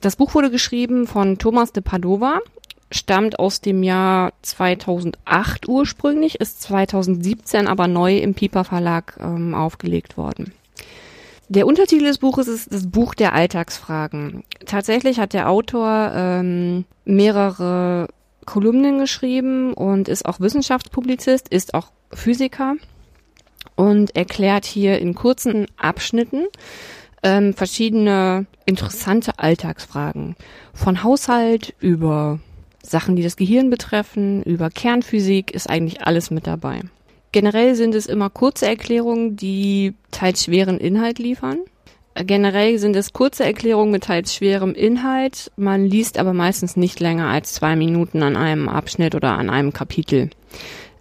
Das 0.00 0.16
Buch 0.16 0.34
wurde 0.34 0.50
geschrieben 0.50 1.06
von 1.06 1.36
Thomas 1.36 1.72
de 1.72 1.82
Padova 1.82 2.40
stammt 2.92 3.38
aus 3.38 3.60
dem 3.60 3.82
Jahr 3.82 4.32
2008 4.42 5.68
ursprünglich, 5.68 6.40
ist 6.40 6.62
2017 6.62 7.66
aber 7.66 7.88
neu 7.88 8.18
im 8.18 8.34
Piper 8.34 8.64
Verlag 8.64 9.18
ähm, 9.20 9.54
aufgelegt 9.54 10.16
worden. 10.16 10.52
Der 11.48 11.66
Untertitel 11.66 12.04
des 12.04 12.18
Buches 12.18 12.48
ist 12.48 12.72
das 12.72 12.90
Buch 12.90 13.14
der 13.14 13.34
Alltagsfragen. 13.34 14.44
Tatsächlich 14.64 15.18
hat 15.18 15.34
der 15.34 15.50
Autor 15.50 16.12
ähm, 16.14 16.84
mehrere 17.04 18.08
Kolumnen 18.46 18.98
geschrieben 18.98 19.74
und 19.74 20.08
ist 20.08 20.24
auch 20.24 20.40
Wissenschaftspublizist, 20.40 21.48
ist 21.48 21.74
auch 21.74 21.92
Physiker 22.12 22.74
und 23.76 24.16
erklärt 24.16 24.64
hier 24.64 24.98
in 24.98 25.14
kurzen 25.14 25.66
Abschnitten 25.76 26.46
ähm, 27.22 27.54
verschiedene 27.54 28.46
interessante 28.66 29.38
Alltagsfragen. 29.38 30.36
Von 30.74 31.02
Haushalt 31.02 31.74
über 31.80 32.40
Sachen, 32.82 33.16
die 33.16 33.22
das 33.22 33.36
Gehirn 33.36 33.70
betreffen, 33.70 34.42
über 34.42 34.68
Kernphysik 34.70 35.52
ist 35.52 35.70
eigentlich 35.70 36.02
alles 36.02 36.30
mit 36.30 36.46
dabei. 36.46 36.80
Generell 37.32 37.74
sind 37.74 37.94
es 37.94 38.06
immer 38.06 38.28
kurze 38.28 38.66
Erklärungen, 38.66 39.36
die 39.36 39.94
teils 40.10 40.44
schweren 40.44 40.78
Inhalt 40.78 41.18
liefern. 41.18 41.58
Äh, 42.14 42.24
Generell 42.24 42.78
sind 42.78 42.94
es 42.94 43.12
kurze 43.12 43.44
Erklärungen 43.44 43.90
mit 43.90 44.04
teils 44.04 44.34
schwerem 44.34 44.74
Inhalt. 44.74 45.50
Man 45.56 45.86
liest 45.86 46.18
aber 46.18 46.34
meistens 46.34 46.76
nicht 46.76 47.00
länger 47.00 47.28
als 47.28 47.54
zwei 47.54 47.74
Minuten 47.74 48.22
an 48.22 48.36
einem 48.36 48.68
Abschnitt 48.68 49.14
oder 49.14 49.32
an 49.32 49.48
einem 49.48 49.72
Kapitel. 49.72 50.30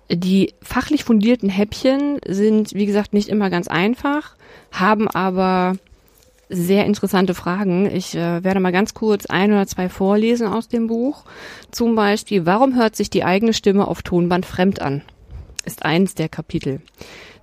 Die 0.09 0.53
fachlich 0.61 1.03
fundierten 1.03 1.49
Häppchen 1.49 2.19
sind, 2.27 2.73
wie 2.73 2.85
gesagt, 2.85 3.13
nicht 3.13 3.29
immer 3.29 3.49
ganz 3.49 3.67
einfach, 3.67 4.35
haben 4.71 5.07
aber 5.07 5.75
sehr 6.51 6.85
interessante 6.85 7.33
Fragen. 7.33 7.89
Ich 7.89 8.13
äh, 8.15 8.43
werde 8.43 8.59
mal 8.59 8.71
ganz 8.71 8.93
kurz 8.93 9.25
ein 9.25 9.51
oder 9.51 9.65
zwei 9.67 9.89
vorlesen 9.89 10.47
aus 10.47 10.67
dem 10.67 10.87
Buch. 10.87 11.23
Zum 11.71 11.95
Beispiel, 11.95 12.45
warum 12.45 12.75
hört 12.75 12.95
sich 12.95 13.09
die 13.09 13.23
eigene 13.23 13.53
Stimme 13.53 13.87
auf 13.87 14.03
Tonband 14.03 14.45
fremd 14.45 14.81
an? 14.81 15.01
Ist 15.65 15.85
eins 15.85 16.13
der 16.13 16.29
Kapitel. 16.29 16.81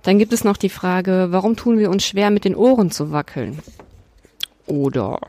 Dann 0.03 0.19
gibt 0.19 0.31
es 0.31 0.43
noch 0.43 0.57
die 0.57 0.69
Frage, 0.69 1.27
warum 1.31 1.55
tun 1.55 1.79
wir 1.79 1.89
uns 1.89 2.05
schwer, 2.05 2.29
mit 2.29 2.45
den 2.45 2.55
Ohren 2.55 2.91
zu 2.91 3.11
wackeln? 3.11 3.59
Oder 4.65 5.19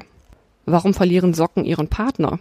warum 0.67 0.95
verlieren 0.95 1.35
Socken 1.35 1.65
ihren 1.65 1.89
Partner? 1.89 2.39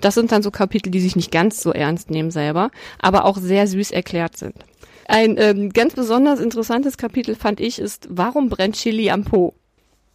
Das 0.00 0.14
sind 0.14 0.32
dann 0.32 0.42
so 0.42 0.50
Kapitel, 0.50 0.90
die 0.90 1.00
sich 1.00 1.16
nicht 1.16 1.30
ganz 1.30 1.62
so 1.62 1.72
ernst 1.72 2.10
nehmen 2.10 2.30
selber, 2.30 2.70
aber 2.98 3.24
auch 3.24 3.38
sehr 3.38 3.66
süß 3.66 3.90
erklärt 3.90 4.36
sind. 4.36 4.56
Ein 5.06 5.36
ähm, 5.38 5.70
ganz 5.70 5.94
besonders 5.94 6.40
interessantes 6.40 6.96
Kapitel 6.96 7.34
fand 7.34 7.60
ich 7.60 7.78
ist, 7.78 8.08
warum 8.10 8.48
brennt 8.48 8.76
Chili 8.76 9.10
am 9.10 9.24
Po? 9.24 9.54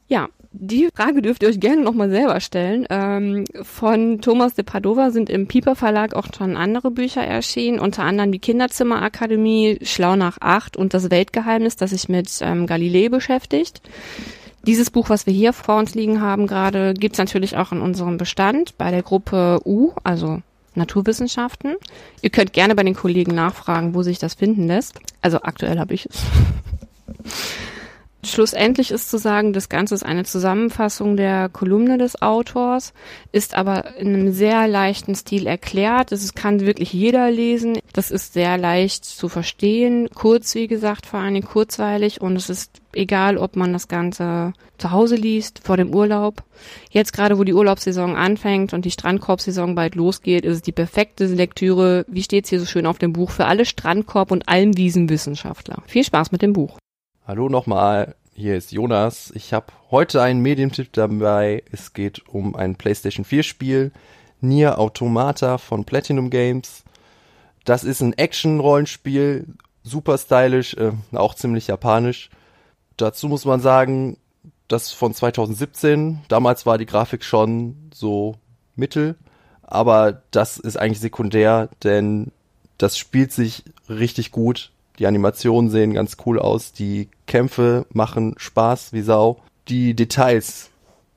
Ja, 0.08 0.30
die 0.58 0.89
Frage 0.96 1.22
dürft 1.22 1.44
ihr 1.44 1.50
euch 1.50 1.60
gerne 1.60 1.82
nochmal 1.82 2.10
selber 2.10 2.39
stellen. 2.39 2.86
Ähm, 2.89 3.46
von 3.63 4.22
Thomas 4.22 4.54
de 4.54 4.63
Padova 4.63 5.12
sind 5.12 5.30
im 5.30 5.48
Piper 5.48 5.76
Verlag 5.76 6.15
auch 6.15 6.28
schon 6.36 6.56
andere 6.56 6.91
Bücher 6.91 7.22
erschienen, 7.22 7.80
unter 7.80 8.04
anderem 8.04 8.32
die 8.32 8.39
Kinderzimmerakademie, 8.39 9.80
Schlau 9.82 10.15
nach 10.15 10.38
acht 10.39 10.78
und 10.78 10.94
das 10.94 11.12
Weltgeheimnis, 11.12 11.76
das 11.76 11.89
sich 11.89 12.10
mit 12.10 12.30
ähm, 12.41 12.68
Galilei 12.68 13.10
beschäftigt. 13.10 13.82
Dieses 14.65 14.89
Buch, 14.89 15.10
was 15.10 15.28
wir 15.28 15.34
hier 15.34 15.54
vor 15.54 15.78
uns 15.78 15.94
liegen 15.94 16.22
haben 16.22 16.48
gerade, 16.48 16.94
gibt's 16.94 17.20
natürlich 17.20 17.58
auch 17.58 17.72
in 17.72 17.82
unserem 17.82 18.18
Bestand 18.18 18.78
bei 18.78 18.89
der 18.89 19.03
Gruppe 19.03 19.60
U, 19.66 19.91
also 20.03 20.41
Naturwissenschaften. 20.74 21.76
Ihr 22.22 22.30
könnt 22.30 22.53
gerne 22.53 22.76
bei 22.76 22.84
den 22.84 22.95
Kollegen 22.95 23.36
nachfragen, 23.36 23.93
wo 23.93 24.01
sich 24.03 24.20
das 24.20 24.34
finden 24.34 24.68
lässt. 24.68 24.99
Also 25.22 25.41
aktuell 25.41 25.80
habe 25.80 25.93
ich 25.93 26.08
es. 26.08 26.24
Schlussendlich 28.26 28.91
ist 28.91 29.09
zu 29.09 29.17
sagen, 29.17 29.53
das 29.53 29.69
Ganze 29.69 29.95
ist 29.95 30.03
eine 30.03 30.26
Zusammenfassung 30.26 31.15
der 31.15 31.49
Kolumne 31.49 31.97
des 31.97 32.21
Autors, 32.21 32.93
ist 33.32 33.55
aber 33.55 33.95
in 33.97 34.13
einem 34.13 34.32
sehr 34.32 34.67
leichten 34.67 35.15
Stil 35.15 35.47
erklärt. 35.47 36.11
Es 36.11 36.34
kann 36.34 36.61
wirklich 36.61 36.91
jeder 36.91 37.30
lesen. 37.30 37.78
Das 37.93 38.11
ist 38.11 38.34
sehr 38.34 38.57
leicht 38.57 39.05
zu 39.05 39.30
verstehen. 39.30 40.09
Kurz, 40.13 40.55
wie 40.55 40.67
gesagt, 40.67 41.05
vor 41.05 41.19
allem 41.19 41.43
kurzweilig 41.43 42.21
und 42.21 42.36
es 42.36 42.49
ist 42.49 42.82
egal, 42.93 43.38
ob 43.38 43.55
man 43.55 43.73
das 43.73 43.88
Ganze 43.88 44.53
zu 44.78 44.91
Hause 44.91 45.15
liest, 45.15 45.59
vor 45.63 45.78
dem 45.78 45.93
Urlaub. 45.93 46.43
Jetzt 46.89 47.13
gerade, 47.13 47.38
wo 47.38 47.43
die 47.43 47.53
Urlaubssaison 47.53 48.15
anfängt 48.15 48.73
und 48.73 48.86
die 48.86 48.91
Strandkorbsaison 48.91 49.76
bald 49.76 49.95
losgeht, 49.95 50.45
ist 50.45 50.55
es 50.55 50.61
die 50.61 50.71
perfekte 50.71 51.26
Lektüre, 51.26 52.05
wie 52.07 52.23
steht's 52.23 52.49
hier 52.49 52.59
so 52.59 52.65
schön 52.65 52.86
auf 52.86 52.97
dem 52.97 53.13
Buch, 53.13 53.32
für 53.32 53.45
alle 53.45 53.63
Strandkorb- 53.63 54.32
und 54.32 54.47
Almwiesenwissenschaftler. 54.47 55.84
Viel 55.86 56.03
Spaß 56.03 56.32
mit 56.32 56.41
dem 56.41 56.53
Buch. 56.53 56.78
Hallo 57.28 57.49
nochmal, 57.49 58.13
hier 58.36 58.55
ist 58.55 58.71
Jonas. 58.71 59.32
Ich 59.34 59.51
habe 59.51 59.73
heute 59.89 60.21
einen 60.21 60.41
Medientipp 60.41 60.93
dabei. 60.93 61.63
Es 61.71 61.93
geht 61.93 62.30
um 62.30 62.55
ein 62.55 62.76
PlayStation 62.76 63.26
4 63.26 63.41
Spiel, 63.41 63.91
Nier 64.41 64.78
Automata 64.78 65.57
von 65.57 65.86
Platinum 65.86 66.30
Games. 66.30 66.84
Das 67.63 67.84
ist 67.84 68.01
ein 68.01 68.13
Action-Rollenspiel, 68.13 69.47
super 69.82 70.19
stylisch, 70.19 70.76
äh, 70.76 70.91
auch 71.13 71.34
ziemlich 71.34 71.65
japanisch. 71.65 72.30
Dazu 72.95 73.28
muss 73.28 73.43
man 73.43 73.59
sagen, 73.59 74.17
das 74.67 74.91
von 74.91 75.11
2017. 75.11 76.21
Damals 76.28 76.67
war 76.67 76.78
die 76.78 76.86
Grafik 76.86 77.23
schon 77.23 77.89
so 77.91 78.36
mittel, 78.76 79.15
aber 79.63 80.21
das 80.30 80.57
ist 80.57 80.78
eigentlich 80.78 80.99
sekundär, 80.99 81.69
denn 81.84 82.32
das 82.78 82.99
spielt 82.99 83.32
sich 83.32 83.63
richtig 83.89 84.32
gut. 84.32 84.71
Die 85.00 85.08
Animationen 85.08 85.70
sehen 85.70 85.93
ganz 85.93 86.18
cool 86.26 86.39
aus, 86.39 86.72
die 86.72 87.10
Kämpfe 87.28 87.86
machen 87.91 88.36
Spaß 88.38 88.93
wie 88.93 89.02
Sau. 89.02 89.41
Die 89.68 89.93
Details, 89.93 90.70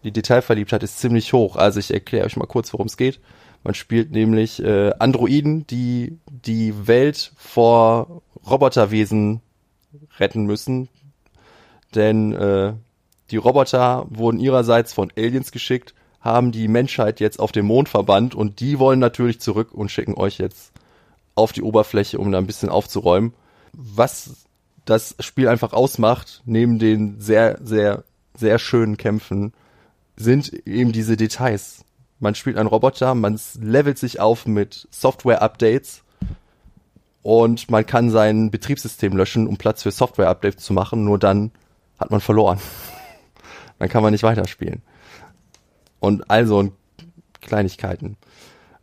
die 0.02 0.10
Detailverliebtheit 0.10 0.82
ist 0.82 0.98
ziemlich 0.98 1.32
hoch. 1.32 1.56
Also 1.56 1.78
ich 1.78 1.92
erkläre 1.92 2.26
euch 2.26 2.36
mal 2.36 2.46
kurz, 2.46 2.72
worum 2.72 2.86
es 2.86 2.96
geht. 2.96 3.20
Man 3.62 3.74
spielt 3.74 4.10
nämlich 4.10 4.62
äh, 4.62 4.92
Androiden, 4.98 5.66
die 5.66 6.18
die 6.26 6.86
Welt 6.86 7.32
vor 7.36 8.22
Roboterwesen 8.48 9.42
retten 10.18 10.44
müssen. 10.46 10.88
Denn 11.94 12.32
äh, 12.32 12.72
die 13.30 13.36
Roboter 13.36 14.06
wurden 14.08 14.40
ihrerseits 14.40 14.92
von 14.92 15.12
Aliens 15.16 15.52
geschickt, 15.52 15.94
haben 16.20 16.50
die 16.50 16.68
Menschheit 16.68 17.20
jetzt 17.20 17.38
auf 17.38 17.52
den 17.52 17.66
Mond 17.66 17.88
verbannt 17.88 18.34
und 18.34 18.60
die 18.60 18.78
wollen 18.78 18.98
natürlich 18.98 19.40
zurück 19.40 19.72
und 19.72 19.90
schicken 19.90 20.14
euch 20.14 20.38
jetzt 20.38 20.72
auf 21.34 21.52
die 21.52 21.62
Oberfläche, 21.62 22.18
um 22.18 22.32
da 22.32 22.38
ein 22.38 22.46
bisschen 22.46 22.70
aufzuräumen 22.70 23.32
was 23.72 24.46
das 24.84 25.14
Spiel 25.20 25.48
einfach 25.48 25.72
ausmacht, 25.72 26.42
neben 26.46 26.78
den 26.78 27.20
sehr, 27.20 27.58
sehr, 27.62 28.04
sehr 28.34 28.58
schönen 28.58 28.96
Kämpfen, 28.96 29.52
sind 30.16 30.52
eben 30.66 30.92
diese 30.92 31.16
Details. 31.16 31.84
Man 32.20 32.34
spielt 32.34 32.56
einen 32.56 32.68
Roboter, 32.68 33.14
man 33.14 33.38
levelt 33.60 33.98
sich 33.98 34.18
auf 34.18 34.46
mit 34.46 34.88
Software-Updates 34.90 36.02
und 37.22 37.70
man 37.70 37.86
kann 37.86 38.10
sein 38.10 38.50
Betriebssystem 38.50 39.16
löschen, 39.16 39.46
um 39.46 39.56
Platz 39.56 39.82
für 39.82 39.90
Software-Updates 39.90 40.64
zu 40.64 40.72
machen, 40.72 41.04
nur 41.04 41.18
dann 41.18 41.52
hat 41.98 42.10
man 42.10 42.20
verloren. 42.20 42.58
dann 43.78 43.88
kann 43.88 44.02
man 44.02 44.12
nicht 44.12 44.24
weiterspielen. 44.24 44.82
Und 46.00 46.30
also 46.30 46.72
Kleinigkeiten. 47.40 48.16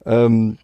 Ähm, 0.06 0.58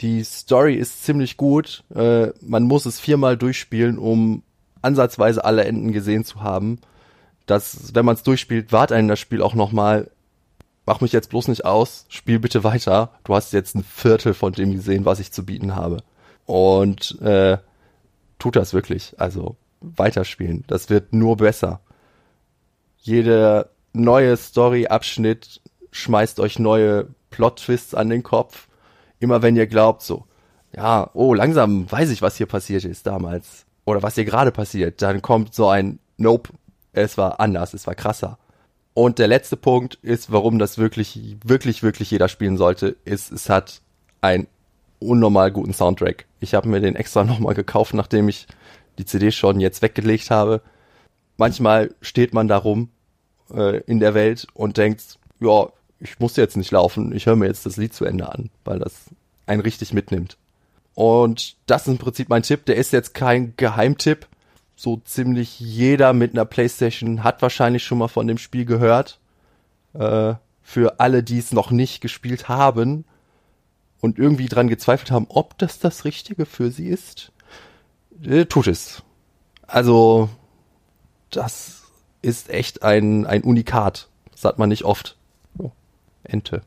die 0.00 0.24
Story 0.24 0.74
ist 0.74 1.04
ziemlich 1.04 1.36
gut. 1.36 1.84
Äh, 1.94 2.28
man 2.40 2.64
muss 2.64 2.86
es 2.86 3.00
viermal 3.00 3.36
durchspielen, 3.36 3.98
um 3.98 4.42
ansatzweise 4.82 5.44
alle 5.44 5.64
Enden 5.64 5.92
gesehen 5.92 6.24
zu 6.24 6.42
haben. 6.42 6.78
Das, 7.46 7.94
wenn 7.94 8.04
man 8.04 8.14
es 8.14 8.22
durchspielt, 8.22 8.72
wart 8.72 8.92
einen 8.92 9.08
das 9.08 9.18
Spiel 9.18 9.42
auch 9.42 9.54
nochmal, 9.54 10.10
mach 10.86 11.00
mich 11.00 11.12
jetzt 11.12 11.30
bloß 11.30 11.48
nicht 11.48 11.64
aus, 11.64 12.06
spiel 12.08 12.38
bitte 12.38 12.64
weiter. 12.64 13.10
Du 13.24 13.34
hast 13.34 13.52
jetzt 13.52 13.74
ein 13.74 13.84
Viertel 13.84 14.34
von 14.34 14.52
dem 14.52 14.72
gesehen, 14.72 15.04
was 15.04 15.20
ich 15.20 15.32
zu 15.32 15.44
bieten 15.44 15.76
habe. 15.76 15.98
Und 16.46 17.20
äh, 17.20 17.58
tut 18.38 18.56
das 18.56 18.72
wirklich. 18.72 19.14
Also 19.18 19.56
weiterspielen. 19.80 20.64
Das 20.66 20.90
wird 20.90 21.12
nur 21.12 21.36
besser. 21.36 21.80
Jede 22.98 23.70
neue 23.92 24.36
Story-Abschnitt 24.36 25.60
schmeißt 25.90 26.40
euch 26.40 26.58
neue 26.58 27.08
Plot-Twists 27.30 27.94
an 27.94 28.08
den 28.08 28.22
Kopf 28.22 28.68
immer 29.20 29.42
wenn 29.42 29.56
ihr 29.56 29.66
glaubt, 29.66 30.02
so, 30.02 30.24
ja, 30.74 31.10
oh, 31.14 31.34
langsam 31.34 31.90
weiß 31.90 32.10
ich, 32.10 32.22
was 32.22 32.36
hier 32.36 32.46
passiert 32.46 32.84
ist 32.84 33.06
damals. 33.06 33.66
Oder 33.84 34.02
was 34.02 34.14
hier 34.14 34.24
gerade 34.24 34.50
passiert, 34.50 35.02
dann 35.02 35.22
kommt 35.22 35.54
so 35.54 35.68
ein 35.68 35.98
Nope, 36.16 36.50
es 36.92 37.16
war 37.16 37.40
anders, 37.40 37.74
es 37.74 37.86
war 37.86 37.94
krasser. 37.94 38.38
Und 38.94 39.18
der 39.18 39.28
letzte 39.28 39.56
Punkt 39.56 39.98
ist, 40.02 40.32
warum 40.32 40.58
das 40.58 40.76
wirklich, 40.76 41.36
wirklich, 41.44 41.82
wirklich 41.82 42.10
jeder 42.10 42.28
spielen 42.28 42.56
sollte, 42.56 42.96
ist, 43.04 43.32
es 43.32 43.48
hat 43.48 43.80
einen 44.20 44.46
unnormal 44.98 45.50
guten 45.50 45.72
Soundtrack. 45.72 46.26
Ich 46.40 46.54
habe 46.54 46.68
mir 46.68 46.80
den 46.80 46.96
extra 46.96 47.24
nochmal 47.24 47.54
gekauft, 47.54 47.94
nachdem 47.94 48.28
ich 48.28 48.46
die 48.98 49.04
CD 49.04 49.30
schon 49.30 49.60
jetzt 49.60 49.82
weggelegt 49.82 50.30
habe. 50.30 50.60
Manchmal 51.36 51.94
steht 52.02 52.34
man 52.34 52.48
da 52.48 52.58
rum 52.58 52.90
äh, 53.52 53.78
in 53.84 54.00
der 54.00 54.14
Welt 54.14 54.46
und 54.52 54.76
denkt, 54.76 55.18
ja, 55.40 55.68
ich 56.00 56.18
muss 56.18 56.36
jetzt 56.36 56.56
nicht 56.56 56.70
laufen, 56.70 57.14
ich 57.14 57.26
höre 57.26 57.36
mir 57.36 57.46
jetzt 57.46 57.66
das 57.66 57.76
Lied 57.76 57.94
zu 57.94 58.04
Ende 58.04 58.32
an, 58.32 58.50
weil 58.64 58.78
das 58.78 59.06
einen 59.46 59.60
richtig 59.60 59.92
mitnimmt. 59.92 60.36
Und 60.94 61.56
das 61.66 61.82
ist 61.82 61.88
im 61.88 61.98
Prinzip 61.98 62.28
mein 62.28 62.42
Tipp. 62.42 62.66
Der 62.66 62.76
ist 62.76 62.92
jetzt 62.92 63.14
kein 63.14 63.54
Geheimtipp. 63.56 64.26
So 64.76 64.96
ziemlich 65.04 65.60
jeder 65.60 66.12
mit 66.12 66.32
einer 66.32 66.44
Playstation 66.44 67.22
hat 67.22 67.42
wahrscheinlich 67.42 67.84
schon 67.84 67.98
mal 67.98 68.08
von 68.08 68.26
dem 68.26 68.38
Spiel 68.38 68.64
gehört. 68.64 69.18
Äh, 69.92 70.34
für 70.62 71.00
alle, 71.00 71.22
die 71.22 71.38
es 71.38 71.52
noch 71.52 71.70
nicht 71.70 72.00
gespielt 72.00 72.48
haben 72.48 73.04
und 74.00 74.18
irgendwie 74.18 74.46
dran 74.46 74.68
gezweifelt 74.68 75.10
haben, 75.10 75.26
ob 75.28 75.58
das 75.58 75.78
das 75.78 76.04
Richtige 76.04 76.46
für 76.46 76.70
sie 76.70 76.88
ist, 76.88 77.32
äh, 78.24 78.46
tut 78.46 78.68
es. 78.68 79.02
Also, 79.66 80.28
das 81.30 81.82
ist 82.22 82.50
echt 82.50 82.82
ein, 82.82 83.26
ein 83.26 83.42
Unikat. 83.42 84.08
Das 84.32 84.44
hat 84.44 84.58
man 84.58 84.68
nicht 84.68 84.84
oft. 84.84 85.16
Ente. 86.24 86.60